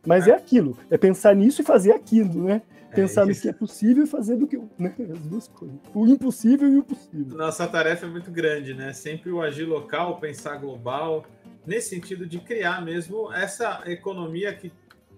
Mas 0.05 0.27
é 0.27 0.33
aquilo, 0.33 0.77
é 0.89 0.97
pensar 0.97 1.35
nisso 1.35 1.61
e 1.61 1.65
fazer 1.65 1.91
aquilo, 1.91 2.45
né? 2.45 2.61
É, 2.89 2.95
pensar 2.95 3.25
no 3.25 3.33
que 3.33 3.47
é 3.47 3.53
possível 3.53 4.03
e 4.03 4.07
fazer 4.07 4.35
do 4.35 4.47
que. 4.47 4.57
Né? 4.77 4.93
As 5.11 5.19
duas 5.19 5.47
coisas. 5.47 5.77
O 5.93 6.07
impossível 6.07 6.67
e 6.67 6.77
o 6.79 6.83
possível. 6.83 7.37
Nossa 7.37 7.67
tarefa 7.67 8.07
é 8.07 8.09
muito 8.09 8.31
grande, 8.31 8.73
né? 8.73 8.93
Sempre 8.93 9.31
o 9.31 9.41
agir 9.41 9.65
local, 9.65 10.19
pensar 10.19 10.57
global, 10.57 11.23
nesse 11.65 11.89
sentido 11.89 12.25
de 12.25 12.39
criar 12.39 12.83
mesmo 12.83 13.31
essa 13.31 13.83
economia 13.85 14.53
que 14.53 14.71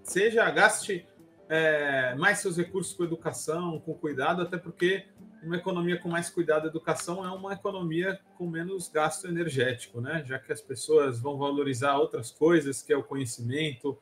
seja 0.04 0.49
gaste 0.51 1.06
é, 1.49 2.16
mais 2.16 2.39
seus 2.39 2.58
recursos 2.58 2.93
com 2.93 3.04
educação, 3.04 3.80
com 3.80 3.93
cuidado, 3.93 4.41
até 4.41 4.58
porque 4.58 5.06
uma 5.41 5.58
economia 5.58 5.99
com 5.99 6.10
mais 6.10 6.30
cuidado 6.30 6.64
da 6.64 6.70
educação 6.70 7.26
é 7.26 7.30
uma 7.30 7.54
economia 7.54 8.20
com 8.38 8.47
menos 8.47 8.89
gasto 8.89 9.28
energético, 9.28 9.99
né? 9.99 10.24
Já 10.26 10.39
que 10.39 10.51
as 10.51 10.62
pessoas 10.62 11.20
vão 11.20 11.38
valorizar 11.38 11.97
outras 11.97 12.32
coisas, 12.32 12.82
que 12.82 12.93
é 12.93 12.97
o 12.97 13.04
conhecimento, 13.04 13.97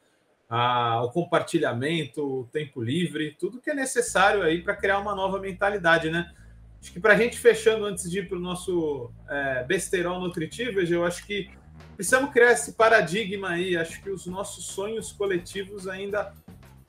a, 0.48 1.04
o 1.04 1.12
compartilhamento, 1.12 2.42
o 2.42 2.44
tempo 2.48 2.82
livre, 2.82 3.36
tudo 3.40 3.60
que 3.60 3.72
é 3.72 3.74
necessário 3.74 4.44
aí 4.44 4.62
para 4.62 4.76
criar 4.76 5.00
uma 5.00 5.16
nova 5.16 5.40
mentalidade, 5.40 6.10
né? 6.10 6.32
Acho 6.80 6.94
que 6.94 7.00
para 7.00 7.14
a 7.14 7.18
gente 7.18 7.38
fechando 7.38 7.86
antes 7.86 8.10
de 8.10 8.20
ir 8.20 8.28
para 8.28 8.38
o 8.38 8.42
nosso 8.42 9.12
é, 9.30 9.66
nutritivo, 10.20 10.80
eu 10.80 11.06
acho 11.06 11.26
que 11.26 11.50
precisamos 11.96 12.32
criar 12.32 12.52
esse 12.52 12.74
paradigma 12.74 13.50
aí. 13.50 13.76
Acho 13.78 14.02
que 14.02 14.10
os 14.10 14.26
nossos 14.26 14.66
sonhos 14.66 15.12
coletivos 15.12 15.88
ainda. 15.88 16.34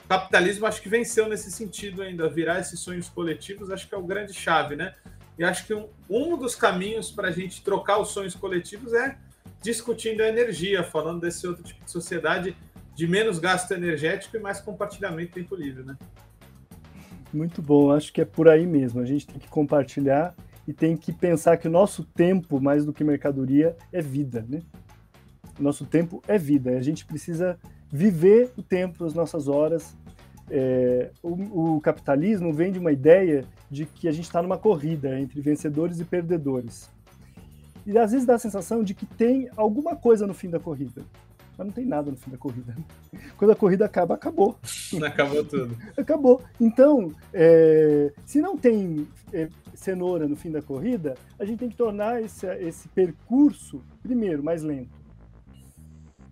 O 0.05 0.07
capitalismo 0.07 0.65
acho 0.65 0.81
que 0.81 0.89
venceu 0.89 1.29
nesse 1.29 1.51
sentido 1.51 2.01
ainda. 2.01 2.29
Virar 2.29 2.59
esses 2.59 2.79
sonhos 2.79 3.09
coletivos 3.09 3.71
acho 3.71 3.87
que 3.87 3.95
é 3.95 3.97
o 3.97 4.03
grande 4.03 4.33
chave, 4.33 4.75
né? 4.75 4.93
E 5.37 5.43
acho 5.43 5.65
que 5.65 5.73
um, 5.73 5.87
um 6.09 6.37
dos 6.37 6.55
caminhos 6.55 7.11
para 7.11 7.29
a 7.29 7.31
gente 7.31 7.63
trocar 7.63 7.99
os 7.99 8.09
sonhos 8.09 8.35
coletivos 8.35 8.93
é 8.93 9.17
discutindo 9.61 10.21
a 10.21 10.27
energia, 10.27 10.83
falando 10.83 11.21
desse 11.21 11.47
outro 11.47 11.63
tipo 11.63 11.83
de 11.83 11.89
sociedade 11.89 12.55
de 12.93 13.07
menos 13.07 13.39
gasto 13.39 13.71
energético 13.71 14.37
e 14.37 14.39
mais 14.39 14.59
compartilhamento 14.59 15.33
tempo 15.33 15.55
livre, 15.55 15.83
né? 15.83 15.97
Muito 17.33 17.61
bom, 17.61 17.91
acho 17.91 18.13
que 18.13 18.21
é 18.21 18.25
por 18.25 18.47
aí 18.47 18.67
mesmo. 18.67 19.01
A 19.01 19.05
gente 19.05 19.25
tem 19.25 19.39
que 19.39 19.47
compartilhar 19.47 20.35
e 20.67 20.73
tem 20.73 20.95
que 20.95 21.11
pensar 21.11 21.57
que 21.57 21.67
o 21.67 21.71
nosso 21.71 22.03
tempo, 22.03 22.61
mais 22.61 22.85
do 22.85 22.93
que 22.93 23.03
mercadoria, 23.03 23.75
é 23.91 24.01
vida, 24.01 24.45
né? 24.47 24.61
Nosso 25.59 25.85
tempo 25.85 26.21
é 26.27 26.37
vida. 26.37 26.71
A 26.71 26.81
gente 26.81 27.05
precisa 27.05 27.59
viver 27.91 28.51
o 28.57 28.63
tempo, 28.63 29.05
as 29.05 29.13
nossas 29.13 29.47
horas. 29.47 29.95
É, 30.49 31.11
o, 31.21 31.75
o, 31.75 31.81
capitalismo 31.81 32.51
vem 32.51 32.71
de 32.71 32.79
uma 32.79 32.91
ideia 32.91 33.45
de 33.69 33.85
que 33.85 34.07
a 34.07 34.11
gente 34.11 34.25
está 34.25 34.41
numa 34.41 34.57
corrida 34.57 35.19
entre 35.19 35.39
vencedores 35.41 35.99
e 35.99 36.05
perdedores. 36.05 36.89
E 37.85 37.97
às 37.97 38.11
vezes 38.11 38.25
dá 38.25 38.35
a 38.35 38.39
sensação 38.39 38.83
de 38.83 38.93
que 38.93 39.05
tem 39.05 39.49
alguma 39.55 39.95
coisa 39.95 40.25
no 40.25 40.33
fim 40.33 40.49
da 40.49 40.59
corrida. 40.59 41.03
Mas 41.55 41.67
não 41.67 41.73
tem 41.73 41.85
nada 41.85 42.09
no 42.09 42.17
fim 42.17 42.31
da 42.31 42.37
corrida. 42.37 42.75
Quando 43.37 43.51
a 43.51 43.55
corrida 43.55 43.85
acaba, 43.85 44.15
acabou. 44.15 44.57
Acabou 45.05 45.43
tudo. 45.45 45.77
acabou. 45.95 46.41
Então, 46.59 47.11
é, 47.31 48.11
se 48.25 48.41
não 48.41 48.57
tem 48.57 49.07
é, 49.31 49.47
cenoura 49.75 50.27
no 50.27 50.35
fim 50.35 50.49
da 50.49 50.61
corrida, 50.61 51.13
a 51.37 51.45
gente 51.45 51.59
tem 51.59 51.69
que 51.69 51.75
tornar 51.75 52.21
esse, 52.21 52.47
esse 52.57 52.87
percurso, 52.89 53.83
primeiro, 54.01 54.43
mais 54.43 54.63
lento 54.63 55.02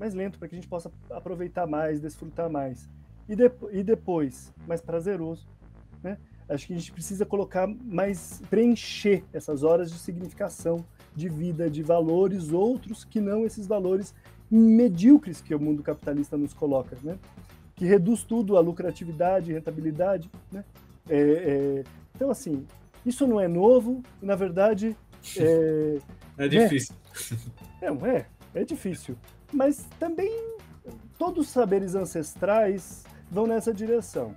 mais 0.02 0.16
lento 0.16 0.40
para 0.40 0.48
que 0.48 0.56
a 0.56 0.58
gente 0.58 0.68
possa 0.68 0.92
aproveitar 1.12 1.68
mais, 1.68 2.02
desfrutar 2.02 2.50
mais. 2.50 2.90
E, 3.30 3.36
de, 3.36 3.52
e 3.72 3.84
depois, 3.84 4.52
mais 4.68 4.82
prazeroso. 4.82 5.48
Né? 6.02 6.18
Acho 6.50 6.66
que 6.66 6.74
a 6.74 6.76
gente 6.76 6.92
precisa 6.92 7.24
colocar 7.24 7.68
mais, 7.68 8.42
preencher 8.50 9.24
essas 9.32 9.62
horas 9.62 9.92
de 9.92 10.00
significação, 10.00 10.84
de 11.16 11.30
vida, 11.30 11.70
de 11.70 11.84
valores 11.84 12.52
outros 12.52 13.04
que 13.04 13.22
não 13.22 13.46
esses 13.46 13.68
valores 13.68 14.16
medíocres 14.50 15.40
que 15.40 15.54
o 15.54 15.60
mundo 15.60 15.84
capitalista 15.84 16.36
nos 16.36 16.52
coloca, 16.52 16.98
né? 17.04 17.20
que 17.76 17.86
reduz 17.86 18.24
tudo 18.24 18.58
a 18.58 18.60
lucratividade, 18.60 19.54
rentabilidade. 19.54 20.32
Né? 20.52 20.66
É, 21.08 21.20
é, 21.20 21.84
então, 22.16 22.32
assim, 22.32 22.66
isso 23.06 23.28
não 23.28 23.40
é 23.40 23.48
novo, 23.48 24.02
na 24.20 24.36
verdade. 24.36 24.98
É, 25.38 26.46
é 26.46 26.48
difícil. 26.48 26.96
Né? 27.30 27.38
É, 27.84 28.18
é, 28.18 28.26
é 28.56 28.66
difícil 28.66 29.16
mas 29.54 29.86
também 30.00 30.32
todos 31.18 31.48
os 31.48 31.52
saberes 31.52 31.96
ancestrais 31.96 33.04
vão 33.30 33.46
nessa 33.46 33.74
direção. 33.74 34.36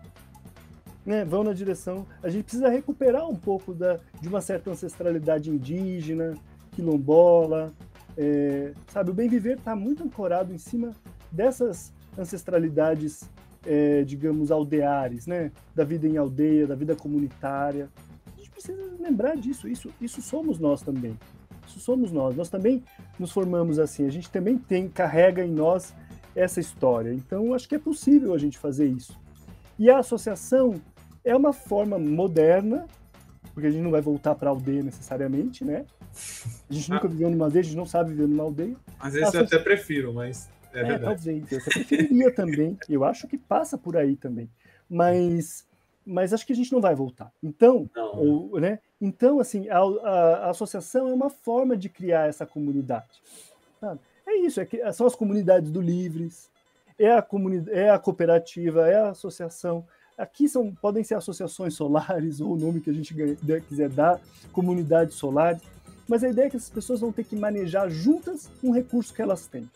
Né? 1.04 1.24
Vão 1.24 1.44
na 1.44 1.52
direção. 1.52 2.06
A 2.22 2.28
gente 2.28 2.44
precisa 2.44 2.68
recuperar 2.68 3.28
um 3.28 3.36
pouco 3.36 3.74
da, 3.74 3.98
de 4.20 4.28
uma 4.28 4.40
certa 4.40 4.70
ancestralidade 4.70 5.50
indígena, 5.50 6.34
quilombola. 6.72 7.72
É, 8.16 8.72
sabe, 8.88 9.10
o 9.10 9.14
bem 9.14 9.28
viver 9.28 9.58
está 9.58 9.74
muito 9.74 10.04
ancorado 10.04 10.52
em 10.52 10.58
cima 10.58 10.92
dessas 11.30 11.92
ancestralidades, 12.16 13.28
é, 13.66 14.02
digamos, 14.04 14.50
aldeares, 14.50 15.26
né? 15.26 15.50
Da 15.74 15.84
vida 15.84 16.06
em 16.06 16.16
aldeia, 16.16 16.66
da 16.66 16.74
vida 16.74 16.94
comunitária. 16.94 17.88
A 18.26 18.36
gente 18.36 18.50
precisa 18.50 18.94
lembrar 19.00 19.36
disso. 19.36 19.68
Isso, 19.68 19.90
isso 20.00 20.22
somos 20.22 20.58
nós 20.58 20.80
também 20.80 21.18
isso 21.66 21.80
somos 21.80 22.12
nós. 22.12 22.36
Nós 22.36 22.48
também 22.48 22.82
nos 23.18 23.30
formamos 23.30 23.78
assim, 23.78 24.06
a 24.06 24.10
gente 24.10 24.30
também 24.30 24.58
tem, 24.58 24.88
carrega 24.88 25.44
em 25.44 25.50
nós 25.50 25.94
essa 26.34 26.60
história. 26.60 27.12
Então, 27.12 27.54
acho 27.54 27.68
que 27.68 27.74
é 27.74 27.78
possível 27.78 28.34
a 28.34 28.38
gente 28.38 28.58
fazer 28.58 28.86
isso. 28.86 29.18
E 29.78 29.90
a 29.90 29.98
associação 29.98 30.80
é 31.24 31.34
uma 31.34 31.52
forma 31.52 31.98
moderna, 31.98 32.86
porque 33.52 33.68
a 33.68 33.70
gente 33.70 33.82
não 33.82 33.90
vai 33.90 34.00
voltar 34.00 34.34
para 34.34 34.48
a 34.48 34.52
aldeia 34.52 34.82
necessariamente, 34.82 35.64
né? 35.64 35.84
A 36.70 36.72
gente 36.72 36.90
nunca 36.90 37.06
ah. 37.06 37.10
viveu 37.10 37.30
numa 37.30 37.46
aldeia, 37.46 37.60
a 37.60 37.64
gente 37.64 37.76
não 37.76 37.86
sabe 37.86 38.10
viver 38.10 38.28
numa 38.28 38.44
aldeia. 38.44 38.76
Às 38.98 39.14
vezes 39.14 39.28
associa... 39.28 39.40
eu 39.40 39.46
até 39.46 39.58
prefiro, 39.58 40.12
mas 40.12 40.48
é, 40.72 40.80
é 40.80 40.84
verdade. 40.84 41.24
Talvez, 41.24 41.52
eu 41.52 41.58
até 41.58 41.70
preferiria 41.70 42.34
também. 42.34 42.78
Eu 42.88 43.04
acho 43.04 43.26
que 43.26 43.38
passa 43.38 43.76
por 43.78 43.96
aí 43.96 44.16
também. 44.16 44.48
Mas 44.88 45.66
mas 46.06 46.32
acho 46.34 46.46
que 46.46 46.52
a 46.52 46.56
gente 46.56 46.72
não 46.72 46.80
vai 46.80 46.94
voltar. 46.94 47.32
Então, 47.42 47.88
ou, 47.96 48.60
né? 48.60 48.78
Então, 49.05 49.38
assim, 49.38 49.68
a, 49.68 49.80
a, 49.80 50.46
a, 50.46 50.50
associação 50.50 51.09
é 51.09 51.12
uma 51.12 51.28
forma 51.28 51.76
de 51.76 51.90
criar 51.90 52.26
essa 52.26 52.46
comunidade. 52.46 53.20
É 54.26 54.34
isso, 54.36 54.62
é 54.62 54.64
que, 54.64 54.80
são 54.94 55.07
as 55.07 55.14
comunidades 55.14 55.70
do 55.70 55.78
Livres, 55.78 56.48
é 56.98 57.12
a, 57.12 57.20
comunidade, 57.20 57.78
é 57.78 57.90
a 57.90 57.98
cooperativa, 57.98 58.88
é 58.88 58.94
a 58.94 59.11
associação. 59.11 59.84
Aqui 60.16 60.48
são, 60.48 60.74
podem 60.80 61.05
ser 61.05 61.16
associações 61.16 61.74
solares, 61.74 62.40
ou 62.40 62.55
o 62.55 62.57
nome 62.57 62.80
que 62.80 62.88
a 62.88 62.94
gente 62.94 63.14
quiser 63.68 63.90
dar, 63.90 64.18
comunidades 64.55 65.16
solares, 65.16 65.61
mas 66.09 66.24
a 66.24 66.30
ideia 66.30 66.46
é 66.46 66.50
que 66.50 66.57
essas 66.57 66.70
pessoas 66.70 67.00
vão 67.00 67.12
ter 67.12 67.24
que 67.24 67.36
manejar 67.36 67.90
juntas 67.90 68.48
um 68.62 68.70
recurso 68.70 69.12
que 69.12 69.20
elas 69.20 69.46
têm. 69.46 69.68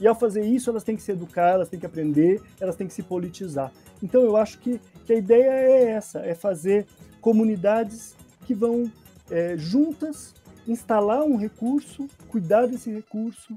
E 0.00 0.08
ao 0.08 0.14
fazer 0.16 0.44
isso, 0.44 0.70
elas 0.70 0.82
têm 0.82 0.96
que 0.96 1.02
se 1.02 1.12
educar, 1.12 1.50
elas 1.50 1.68
têm 1.68 1.78
que 1.78 1.86
aprender, 1.86 2.42
elas 2.60 2.74
têm 2.74 2.88
que 2.88 2.94
se 2.94 3.04
politizar. 3.04 3.70
Então 4.02 4.22
eu 4.22 4.36
acho 4.36 4.58
que, 4.58 4.80
que 5.04 5.12
a 5.12 5.16
ideia 5.16 5.50
é 5.50 5.84
essa, 5.90 6.18
é 6.18 6.34
fazer 6.34 6.84
comunidades 7.20 8.16
que 8.46 8.54
vão 8.54 8.90
é, 9.30 9.56
juntas 9.56 10.34
instalar 10.66 11.22
um 11.22 11.36
recurso, 11.36 12.08
cuidar 12.28 12.66
desse 12.66 12.90
recurso, 12.90 13.56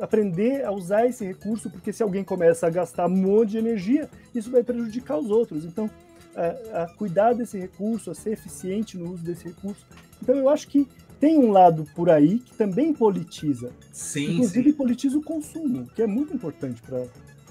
aprender 0.00 0.64
a 0.64 0.72
usar 0.72 1.06
esse 1.06 1.24
recurso, 1.24 1.70
porque 1.70 1.92
se 1.92 2.02
alguém 2.02 2.24
começa 2.24 2.66
a 2.66 2.70
gastar 2.70 3.06
um 3.06 3.16
monte 3.16 3.50
de 3.50 3.58
energia, 3.58 4.08
isso 4.34 4.50
vai 4.50 4.62
prejudicar 4.62 5.18
os 5.18 5.30
outros. 5.30 5.64
Então, 5.64 5.90
a, 6.34 6.82
a 6.82 6.88
cuidar 6.94 7.34
desse 7.34 7.58
recurso, 7.58 8.10
a 8.10 8.14
ser 8.14 8.32
eficiente 8.32 8.96
no 8.96 9.12
uso 9.12 9.22
desse 9.22 9.44
recurso. 9.44 9.86
Então, 10.22 10.34
eu 10.34 10.48
acho 10.48 10.68
que 10.68 10.88
tem 11.20 11.38
um 11.38 11.52
lado 11.52 11.86
por 11.94 12.10
aí 12.10 12.38
que 12.38 12.54
também 12.54 12.92
politiza. 12.92 13.70
Sim, 13.92 14.34
Inclusive, 14.34 14.70
sim. 14.70 14.76
politiza 14.76 15.18
o 15.18 15.22
consumo, 15.22 15.86
que 15.94 16.02
é 16.02 16.06
muito 16.06 16.34
importante 16.34 16.82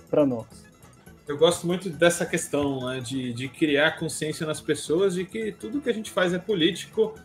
para 0.09 0.25
nós. 0.25 0.70
Eu 1.31 1.37
gosto 1.37 1.65
muito 1.65 1.89
dessa 1.89 2.25
questão 2.25 2.87
né, 2.87 2.99
de, 2.99 3.33
de 3.33 3.47
criar 3.47 3.97
consciência 3.97 4.45
nas 4.45 4.61
pessoas 4.61 5.15
de 5.15 5.25
que 5.25 5.51
tudo 5.51 5.81
que 5.81 5.89
a 5.89 5.93
gente 5.93 6.11
faz 6.11 6.33
é 6.33 6.39
político 6.39 7.15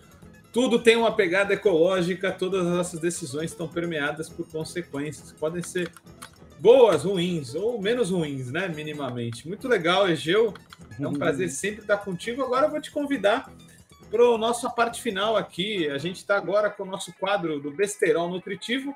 tudo 0.57 0.79
tem 0.79 0.97
uma 0.97 1.15
pegada 1.15 1.53
ecológica, 1.53 2.33
todas 2.33 2.67
as 2.67 2.73
nossas 2.73 2.99
decisões 2.99 3.51
estão 3.51 3.69
permeadas 3.69 4.31
por 4.31 4.49
consequências. 4.49 5.31
Podem 5.31 5.63
ser 5.63 5.93
boas, 6.59 7.05
ruins 7.05 7.55
ou 7.55 7.79
menos 7.79 8.09
ruins, 8.09 8.51
né? 8.51 8.67
Minimamente. 8.67 9.47
Muito 9.47 9.69
legal, 9.69 10.09
Egeu. 10.09 10.55
É 10.99 11.07
um 11.07 11.11
uhum. 11.11 11.19
prazer 11.19 11.51
sempre 11.51 11.83
estar 11.83 11.99
contigo. 11.99 12.43
Agora 12.43 12.65
eu 12.65 12.71
vou 12.71 12.81
te 12.81 12.91
convidar 12.91 13.53
para 14.11 14.23
a 14.23 14.39
nossa 14.39 14.71
parte 14.71 15.03
final 15.03 15.37
aqui. 15.37 15.91
A 15.91 15.99
gente 15.99 16.17
está 16.17 16.39
agora 16.39 16.71
com 16.71 16.85
o 16.85 16.87
nosso 16.87 17.13
quadro 17.21 17.61
do 17.61 17.71
Besterol 17.71 18.31
Nutritivo. 18.31 18.95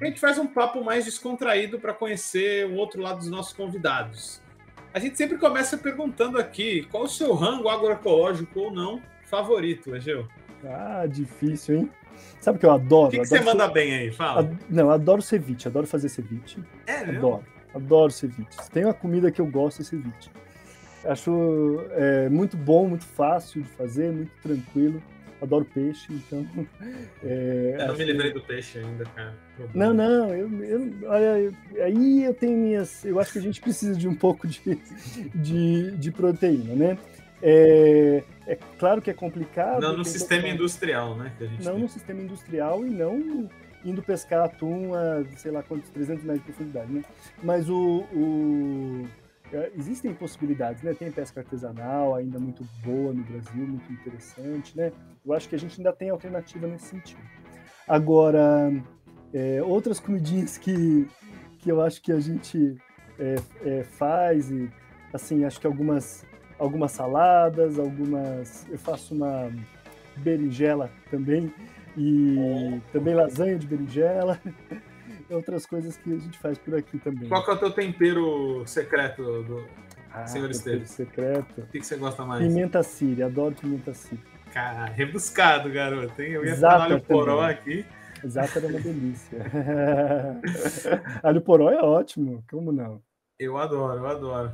A 0.00 0.04
gente 0.04 0.20
faz 0.20 0.38
um 0.38 0.46
papo 0.46 0.82
mais 0.82 1.04
descontraído 1.04 1.78
para 1.78 1.92
conhecer 1.92 2.66
o 2.66 2.74
outro 2.74 3.00
lado 3.00 3.18
dos 3.18 3.30
nossos 3.30 3.52
convidados. 3.52 4.40
A 4.92 4.98
gente 4.98 5.16
sempre 5.16 5.38
começa 5.38 5.78
perguntando 5.78 6.38
aqui 6.38 6.86
qual 6.90 7.04
o 7.04 7.08
seu 7.08 7.32
rango 7.34 7.68
agroecológico 7.68 8.58
ou 8.58 8.72
não 8.72 9.00
favorito, 9.24 9.94
Egeu? 9.94 10.26
Ah, 10.64 11.06
difícil, 11.06 11.76
hein? 11.76 11.90
Sabe 12.40 12.56
o 12.56 12.60
que 12.60 12.66
eu 12.66 12.72
adoro? 12.72 13.08
O 13.08 13.10
que, 13.10 13.20
que 13.20 13.26
você 13.26 13.40
manda 13.40 13.68
bem 13.68 13.94
aí? 13.94 14.10
Fala. 14.10 14.40
Ad... 14.40 14.58
Não, 14.68 14.90
adoro 14.90 15.22
ceviche, 15.22 15.68
adoro 15.68 15.86
fazer 15.86 16.08
ceviche. 16.08 16.58
É, 16.86 16.98
Adoro, 16.98 17.44
adoro 17.74 18.10
ceviche. 18.10 18.48
Tem 18.72 18.84
uma 18.84 18.94
comida 18.94 19.30
que 19.30 19.40
eu 19.40 19.46
gosto, 19.46 19.82
é 19.82 19.84
ceviche. 19.84 20.30
Acho 21.04 21.86
é, 21.92 22.28
muito 22.28 22.56
bom, 22.56 22.88
muito 22.88 23.06
fácil 23.06 23.62
de 23.62 23.68
fazer, 23.70 24.12
muito 24.12 24.32
tranquilo. 24.42 25.02
Adoro 25.40 25.64
peixe, 25.64 26.12
então. 26.12 26.46
É, 27.22 27.76
eu 27.78 27.88
não 27.88 27.96
me 27.96 28.04
lembrei 28.04 28.32
do 28.32 28.40
peixe 28.40 28.78
ainda, 28.78 29.04
cara. 29.04 29.34
Não, 29.74 29.92
não, 29.92 30.34
eu, 30.34 30.64
eu, 30.64 30.92
olha, 31.06 31.52
aí 31.84 32.24
eu 32.24 32.32
tenho 32.32 32.56
minhas. 32.56 33.04
Eu 33.04 33.20
acho 33.20 33.32
que 33.32 33.38
a 33.38 33.42
gente 33.42 33.60
precisa 33.60 33.94
de 33.94 34.08
um 34.08 34.14
pouco 34.14 34.48
de, 34.48 34.78
de, 35.34 35.90
de 35.98 36.10
proteína, 36.10 36.74
né? 36.74 36.98
É, 37.42 38.22
é 38.46 38.58
claro 38.78 39.02
que 39.02 39.10
é 39.10 39.14
complicado. 39.14 39.80
Não 39.80 39.98
no 39.98 40.04
sistema 40.04 40.48
industrial, 40.48 41.14
né? 41.14 41.32
não 41.62 41.72
tem. 41.72 41.80
no 41.80 41.88
sistema 41.88 42.22
industrial 42.22 42.86
e 42.86 42.90
não 42.90 43.48
indo 43.84 44.02
pescar 44.02 44.44
atum 44.44 44.94
a, 44.94 45.24
sei 45.36 45.50
lá 45.50 45.62
quantos, 45.62 45.88
300 45.90 46.24
metros 46.24 46.44
de 46.44 46.52
profundidade, 46.52 46.92
né? 46.92 47.02
Mas 47.42 47.68
o, 47.68 48.04
o 48.12 49.06
existem 49.76 50.14
possibilidades, 50.14 50.82
né? 50.82 50.94
Tem 50.94 51.10
pesca 51.10 51.40
artesanal 51.40 52.14
ainda 52.14 52.38
muito 52.38 52.64
boa 52.84 53.12
no 53.12 53.22
Brasil, 53.22 53.66
muito 53.66 53.92
interessante, 53.92 54.76
né? 54.76 54.92
Eu 55.24 55.32
acho 55.32 55.48
que 55.48 55.54
a 55.54 55.58
gente 55.58 55.80
ainda 55.80 55.92
tem 55.92 56.10
alternativa 56.10 56.66
nesse 56.66 56.86
sentido. 56.86 57.20
Agora, 57.88 58.72
é, 59.32 59.62
outras 59.62 59.98
comidinhas 59.98 60.56
que, 60.56 61.08
que 61.58 61.70
eu 61.70 61.80
acho 61.80 62.00
que 62.00 62.12
a 62.12 62.20
gente 62.20 62.76
é, 63.18 63.36
é, 63.64 63.82
faz 63.82 64.50
e 64.50 64.70
assim, 65.12 65.44
acho 65.44 65.60
que 65.60 65.66
algumas 65.66 66.24
algumas 66.60 66.92
saladas, 66.92 67.78
algumas. 67.78 68.66
Eu 68.70 68.78
faço 68.78 69.14
uma 69.14 69.50
berinjela 70.18 70.90
também, 71.10 71.52
e 71.96 72.80
também 72.92 73.14
lasanha 73.14 73.58
de 73.58 73.66
berinjela. 73.66 74.38
Outras 75.30 75.64
coisas 75.64 75.96
que 75.96 76.12
a 76.12 76.18
gente 76.18 76.38
faz 76.38 76.58
por 76.58 76.74
aqui 76.74 76.98
também. 76.98 77.28
Qual 77.28 77.44
que 77.44 77.50
é 77.50 77.54
o 77.54 77.58
teu 77.58 77.70
tempero 77.70 78.64
secreto 78.66 79.22
do 79.44 79.64
ah, 80.12 80.26
senhor 80.26 80.50
Esteves? 80.50 80.90
secreto. 80.90 81.60
O 81.60 81.66
que, 81.66 81.78
que 81.78 81.86
você 81.86 81.96
gosta 81.96 82.24
mais? 82.24 82.46
Pimenta 82.46 82.82
síria, 82.82 83.26
adoro 83.26 83.54
pimenta 83.54 83.94
síria. 83.94 84.24
Cara, 84.52 84.86
rebuscado, 84.86 85.70
garoto. 85.70 86.20
Hein? 86.20 86.32
Eu 86.32 86.44
ia 86.44 86.50
Exata 86.50 86.72
falar 86.72 86.84
alho 86.86 87.00
poró 87.02 87.40
aqui. 87.42 87.86
Exato, 88.22 88.58
era 88.58 88.66
uma 88.66 88.80
delícia. 88.80 89.38
alho 91.22 91.40
poró 91.40 91.70
é 91.70 91.80
ótimo, 91.80 92.44
como 92.50 92.72
não? 92.72 93.00
Eu 93.38 93.56
adoro, 93.56 94.00
eu 94.00 94.06
adoro. 94.06 94.52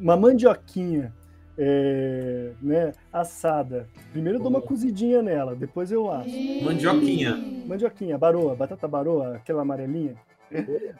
Uma 0.00 0.16
mandioquinha 0.16 1.14
é, 1.58 2.52
né, 2.62 2.92
assada. 3.12 3.88
Primeiro 4.12 4.38
eu 4.38 4.42
dou 4.42 4.50
uma 4.50 4.62
cozidinha 4.62 5.20
nela, 5.20 5.56
depois 5.56 5.90
eu 5.90 6.10
asso. 6.10 6.30
Mandioquinha. 6.62 7.36
Mandioquinha, 7.66 8.16
baroa, 8.16 8.54
batata 8.54 8.86
baroa, 8.86 9.36
aquela 9.36 9.62
amarelinha. 9.62 10.14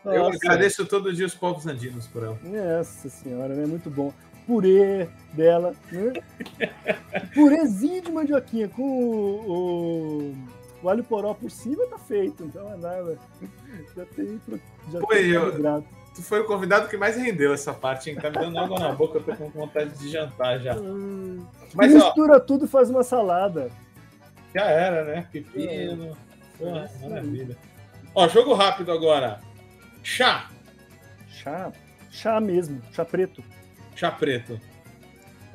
Eu 0.04 0.24
Nossa. 0.24 0.36
agradeço 0.36 0.84
todo 0.84 1.12
dia 1.12 1.24
os 1.24 1.34
povos 1.34 1.66
andinos 1.66 2.06
por 2.09 2.22
ela. 2.22 2.38
Nossa 2.42 3.09
senhora, 3.09 3.54
né? 3.54 3.66
Muito 3.66 3.88
bom. 3.88 4.12
Purê 4.46 5.09
dela, 5.32 5.74
né? 5.92 6.12
Purezinho 7.34 8.02
de 8.02 8.11
mandioquinha 8.11 8.68
com 8.68 8.82
o, 8.82 9.50
o, 9.50 10.34
o, 10.82 10.88
alho 10.88 11.04
poró 11.04 11.34
por 11.34 11.50
cima 11.50 11.86
tá 11.86 11.98
feito. 11.98 12.44
Então 12.44 12.70
é 12.72 12.76
nada. 12.76 13.18
Já 13.96 14.04
tem, 14.06 14.40
já 14.90 15.00
Pô, 15.00 15.06
tem 15.06 15.26
eu, 15.26 15.52
Tu 16.18 16.22
foi 16.24 16.40
o 16.40 16.44
convidado 16.46 16.88
que 16.88 16.96
mais 16.96 17.16
rendeu 17.16 17.54
essa 17.54 17.72
parte, 17.72 18.10
hein? 18.10 18.16
Tá 18.16 18.28
me 18.28 18.38
dando 18.38 18.58
água 18.58 18.76
na 18.80 18.90
boca, 18.90 19.18
eu 19.18 19.22
tô 19.22 19.36
com 19.36 19.50
vontade 19.50 19.96
de 20.00 20.10
jantar 20.10 20.58
já. 20.58 20.74
Hum. 20.74 21.46
Mas, 21.72 21.94
Mistura 21.94 22.38
ó, 22.38 22.40
tudo 22.40 22.64
e 22.64 22.68
faz 22.68 22.90
uma 22.90 23.04
salada. 23.04 23.70
Já 24.52 24.64
era, 24.64 25.04
né? 25.04 25.28
Pepino. 25.30 26.16
É. 26.60 27.08
maravilha. 27.08 27.56
Ó, 28.16 28.26
jogo 28.26 28.52
rápido 28.52 28.90
agora. 28.90 29.38
Chá. 30.02 30.50
Chá? 31.28 31.70
Chá 32.10 32.40
mesmo, 32.40 32.82
chá 32.90 33.04
preto. 33.04 33.40
Chá 33.94 34.10
preto. 34.10 34.60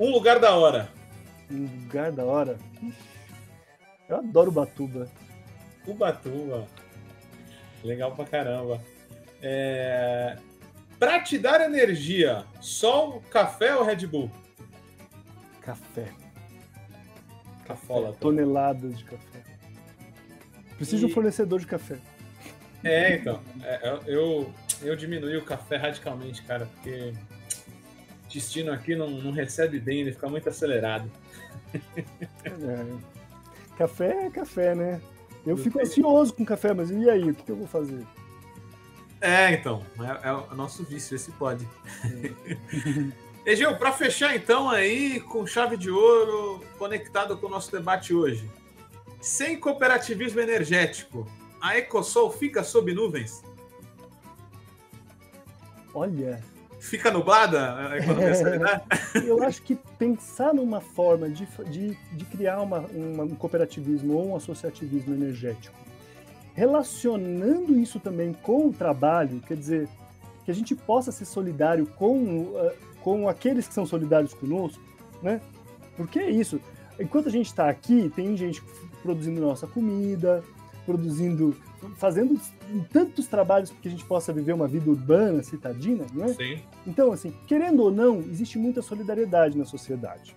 Um 0.00 0.10
lugar 0.10 0.38
da 0.38 0.54
hora. 0.54 0.88
Um 1.50 1.64
lugar 1.82 2.10
da 2.10 2.24
hora? 2.24 2.56
Eu 4.08 4.16
adoro 4.16 4.50
Batuba. 4.50 5.10
Ubatuba. 5.86 6.66
Legal 7.84 8.12
pra 8.12 8.24
caramba. 8.24 8.80
É... 9.42 10.38
Para 11.04 11.20
te 11.20 11.36
dar 11.36 11.60
energia, 11.60 12.46
sol, 12.62 13.22
café 13.30 13.76
ou 13.76 13.84
Red 13.84 14.06
Bull? 14.06 14.30
Café. 15.60 16.08
Cafola. 17.66 18.06
Café. 18.06 18.18
Toneladas 18.20 18.96
de 18.96 19.04
café. 19.04 19.42
Preciso 20.78 20.96
e... 20.96 21.00
de 21.00 21.12
um 21.12 21.14
fornecedor 21.14 21.60
de 21.60 21.66
café. 21.66 21.98
É, 22.82 23.16
então. 23.16 23.38
É, 23.62 23.86
é, 23.86 24.00
eu, 24.06 24.50
eu 24.80 24.96
diminui 24.96 25.36
o 25.36 25.44
café 25.44 25.76
radicalmente, 25.76 26.42
cara, 26.42 26.66
porque 26.72 27.12
o 28.24 28.32
destino 28.32 28.72
aqui 28.72 28.96
não, 28.96 29.10
não 29.10 29.30
recebe 29.30 29.78
bem, 29.78 30.00
ele 30.00 30.12
fica 30.12 30.30
muito 30.30 30.48
acelerado. 30.48 31.10
É. 32.46 33.76
Café 33.76 34.24
é 34.24 34.30
café, 34.30 34.74
né? 34.74 35.02
Eu 35.46 35.58
fico 35.58 35.78
ansioso 35.78 36.32
com 36.32 36.46
café, 36.46 36.72
mas 36.72 36.90
e 36.90 37.10
aí? 37.10 37.28
O 37.28 37.34
que 37.34 37.52
eu 37.52 37.56
vou 37.56 37.66
fazer? 37.66 38.02
É, 39.24 39.52
então. 39.54 39.82
É, 40.22 40.28
é 40.28 40.32
o 40.32 40.54
nosso 40.54 40.84
vício, 40.84 41.14
esse 41.14 41.32
pode. 41.32 41.66
É. 42.04 43.10
Egil, 43.50 43.74
para 43.76 43.90
fechar 43.90 44.36
então 44.36 44.68
aí, 44.68 45.18
com 45.18 45.46
chave 45.46 45.78
de 45.78 45.90
ouro, 45.90 46.62
conectado 46.78 47.34
com 47.38 47.46
o 47.46 47.50
nosso 47.50 47.72
debate 47.72 48.14
hoje. 48.14 48.50
Sem 49.20 49.58
cooperativismo 49.58 50.40
energético, 50.40 51.26
a 51.58 51.78
Ecosol 51.78 52.30
fica 52.30 52.62
sob 52.62 52.92
nuvens? 52.92 53.42
Olha. 55.94 56.42
Fica 56.78 57.10
nublada 57.10 57.92
a 57.92 57.98
economia 57.98 58.34
solidária? 58.34 58.84
Eu 59.24 59.42
acho 59.42 59.62
que 59.62 59.74
pensar 59.98 60.52
numa 60.52 60.82
forma 60.82 61.30
de, 61.30 61.46
de, 61.70 61.94
de 62.12 62.24
criar 62.26 62.60
uma, 62.60 62.80
uma, 62.80 63.24
um 63.24 63.34
cooperativismo 63.34 64.12
ou 64.12 64.32
um 64.32 64.36
associativismo 64.36 65.14
energético 65.14 65.83
relacionando 66.54 67.78
isso 67.78 67.98
também 67.98 68.32
com 68.32 68.68
o 68.68 68.72
trabalho, 68.72 69.40
quer 69.40 69.56
dizer, 69.56 69.88
que 70.44 70.50
a 70.50 70.54
gente 70.54 70.74
possa 70.74 71.10
ser 71.10 71.24
solidário 71.24 71.86
com, 71.86 72.42
uh, 72.42 72.72
com 73.02 73.28
aqueles 73.28 73.66
que 73.66 73.74
são 73.74 73.84
solidários 73.84 74.32
conosco, 74.32 74.82
né? 75.22 75.40
Porque 75.96 76.18
é 76.18 76.30
isso. 76.30 76.60
Enquanto 76.98 77.28
a 77.28 77.30
gente 77.30 77.46
está 77.46 77.68
aqui, 77.68 78.10
tem 78.14 78.36
gente 78.36 78.62
produzindo 79.02 79.40
nossa 79.40 79.66
comida, 79.66 80.42
produzindo, 80.86 81.56
fazendo 81.96 82.40
tantos 82.92 83.26
trabalhos 83.26 83.70
para 83.70 83.80
que 83.80 83.88
a 83.88 83.90
gente 83.90 84.04
possa 84.04 84.32
viver 84.32 84.52
uma 84.52 84.68
vida 84.68 84.88
urbana, 84.88 85.42
citadina, 85.42 86.04
né? 86.12 86.28
Sim. 86.28 86.62
Então, 86.86 87.12
assim, 87.12 87.34
querendo 87.46 87.82
ou 87.82 87.90
não, 87.90 88.20
existe 88.20 88.58
muita 88.58 88.80
solidariedade 88.80 89.58
na 89.58 89.64
sociedade. 89.64 90.36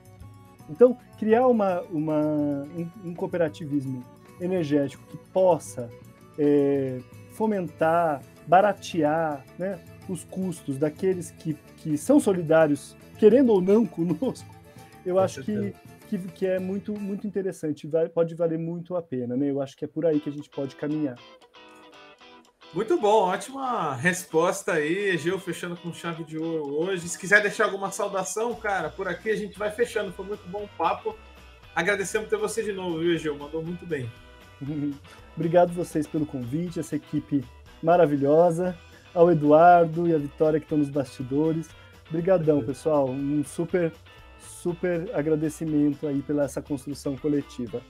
Então, 0.70 0.97
criar 1.20 1.47
uma, 1.47 1.82
uma, 1.91 2.22
um, 2.22 2.89
um 3.05 3.13
cooperativismo 3.13 4.03
energético 4.39 5.03
que 5.07 5.18
possa 5.32 5.89
é, 6.38 7.00
fomentar, 7.32 8.22
baratear 8.48 9.46
né, 9.58 9.80
os 10.10 10.24
custos 10.24 10.78
daqueles 10.78 11.32
que, 11.32 11.54
que 11.78 11.98
são 11.98 12.20
solidários, 12.20 12.96
querendo 13.18 13.52
ou 13.52 13.62
não 13.62 13.86
conosco, 13.88 14.48
eu 15.06 15.16
Com 15.16 15.22
acho 15.22 15.44
que, 15.44 15.74
que, 16.10 16.18
que, 16.18 16.46
é 16.46 16.60
muito, 16.60 16.94
muito 17.00 17.28
interessante, 17.28 17.90
pode 18.14 18.36
valer 18.36 18.60
muito 18.60 18.96
a 18.96 19.02
pena. 19.02 19.36
Né? 19.38 19.50
Eu 19.50 19.62
acho 19.62 19.76
que 19.76 19.86
é 19.86 19.88
por 19.88 20.06
aí 20.06 20.20
que 20.20 20.30
a 20.30 20.34
gente 20.34 20.50
pode 20.50 20.76
caminhar. 20.76 21.18
Muito 22.74 23.00
bom, 23.00 23.30
ótima 23.30 23.96
resposta 23.96 24.74
aí, 24.74 25.12
Egeu, 25.12 25.40
fechando 25.40 25.78
com 25.78 25.94
chave 25.94 26.26
de 26.26 26.38
ouro 26.38 26.76
hoje. 26.76 27.08
Se 27.08 27.18
quiser 27.18 27.42
deixar 27.42 27.66
alguma 27.66 27.92
saudação, 27.92 28.54
cara, 28.56 28.90
por 28.90 29.08
aqui 29.08 29.30
a 29.30 29.36
gente 29.36 29.58
vai 29.58 29.72
fechando. 29.72 30.12
Foi 30.12 30.26
muito 30.26 30.48
bom 30.50 30.66
o 30.66 30.78
papo. 30.78 31.16
Agradecemos 31.74 32.30
ter 32.30 32.38
você 32.38 32.62
de 32.62 32.74
novo, 32.74 33.00
viu, 33.00 33.14
Egeu? 33.14 33.38
Mandou 33.38 33.64
muito 33.64 33.86
bem. 33.86 34.12
Obrigado 35.38 35.72
vocês 35.72 36.08
pelo 36.08 36.26
convite, 36.26 36.80
essa 36.80 36.96
equipe 36.96 37.46
maravilhosa, 37.82 38.76
ao 39.14 39.32
Eduardo 39.32 40.08
e 40.08 40.14
a 40.14 40.18
Vitória 40.18 40.60
que 40.60 40.66
estão 40.66 40.80
nos 40.80 40.90
bastidores. 40.90 41.70
Obrigadão, 42.10 42.64
pessoal. 42.64 43.08
Um 43.08 43.44
super, 43.44 43.94
super 44.40 45.08
agradecimento 45.14 46.08
aí 46.08 46.24
pela 46.24 46.46
essa 46.46 46.60
construção 46.60 47.16
coletiva. 47.16 47.84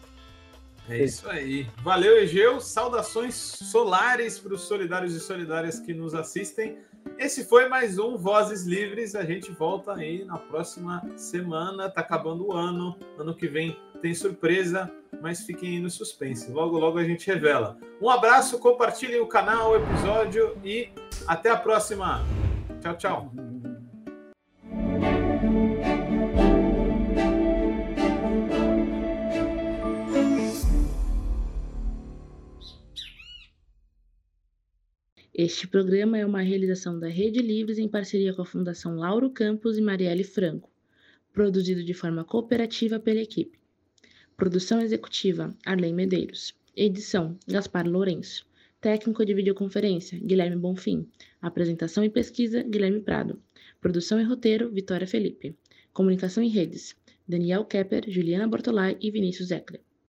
É 0.90 1.06
isso 1.06 1.30
aí. 1.30 1.68
Valeu, 1.82 2.18
Egeu. 2.18 2.60
Saudações 2.60 3.36
solares 3.36 4.38
para 4.40 4.54
os 4.54 4.64
solidários 4.64 5.14
e 5.16 5.20
solidárias 5.22 5.80
que 5.80 5.94
nos 5.94 6.14
assistem. 6.14 6.78
Esse 7.18 7.46
foi 7.46 7.70
mais 7.70 7.98
um 7.98 8.18
Vozes 8.18 8.66
Livres. 8.66 9.16
A 9.16 9.24
gente 9.24 9.52
volta 9.52 9.94
aí 9.94 10.26
na 10.26 10.38
próxima 10.38 11.02
semana. 11.16 11.90
Tá 11.90 12.02
acabando 12.02 12.48
o 12.48 12.54
ano. 12.54 12.98
Ano 13.18 13.34
que 13.34 13.48
vem 13.48 13.78
tem 13.98 14.14
surpresa, 14.14 14.92
mas 15.22 15.42
fiquem 15.42 15.70
aí 15.70 15.80
no 15.80 15.90
suspense. 15.90 16.52
Logo, 16.52 16.78
logo 16.78 16.98
a 16.98 17.04
gente 17.04 17.28
revela. 17.28 17.78
Um 18.02 18.10
abraço, 18.10 18.60
compartilhem 18.60 19.20
o 19.20 19.28
canal, 19.28 19.72
o 19.72 19.76
episódio 19.76 20.58
e 20.64 20.90
até 21.28 21.50
a 21.50 21.58
próxima. 21.58 22.24
Tchau, 22.82 22.98
tchau. 22.98 23.34
Este 35.34 35.68
programa 35.68 36.18
é 36.18 36.26
uma 36.26 36.42
realização 36.42 37.00
da 37.00 37.08
Rede 37.08 37.40
Livres 37.44 37.78
em 37.78 37.88
parceria 37.88 38.34
com 38.34 38.42
a 38.42 38.46
Fundação 38.46 38.96
Lauro 38.96 39.30
Campos 39.30 39.78
e 39.78 39.82
Marielle 39.82 40.24
Franco, 40.24 40.68
produzido 41.32 41.84
de 41.84 41.94
forma 41.94 42.24
cooperativa 42.24 43.00
pela 43.00 43.22
equipe. 43.22 43.57
Produção 44.38 44.80
executiva: 44.80 45.58
Arlen 45.66 45.96
Medeiros. 45.96 46.54
Edição: 46.76 47.40
Gaspar 47.48 47.88
Lourenço. 47.90 48.46
Técnico 48.80 49.26
de 49.26 49.34
videoconferência: 49.34 50.20
Guilherme 50.20 50.56
Bonfim. 50.56 51.08
Apresentação 51.42 52.04
e 52.04 52.10
pesquisa: 52.12 52.62
Guilherme 52.62 53.02
Prado. 53.02 53.42
Produção 53.82 54.22
e 54.22 54.24
roteiro: 54.24 54.70
Vitória 54.70 55.08
Felipe. 55.08 55.58
Comunicação 55.92 56.44
em 56.44 56.50
redes: 56.50 56.96
Daniel 57.28 57.66
Kepper, 57.66 58.04
Juliana 58.08 58.48
Bortolai 58.48 58.96
e 59.02 59.10
Vinícius 59.10 59.50
Eckler. 59.50 59.82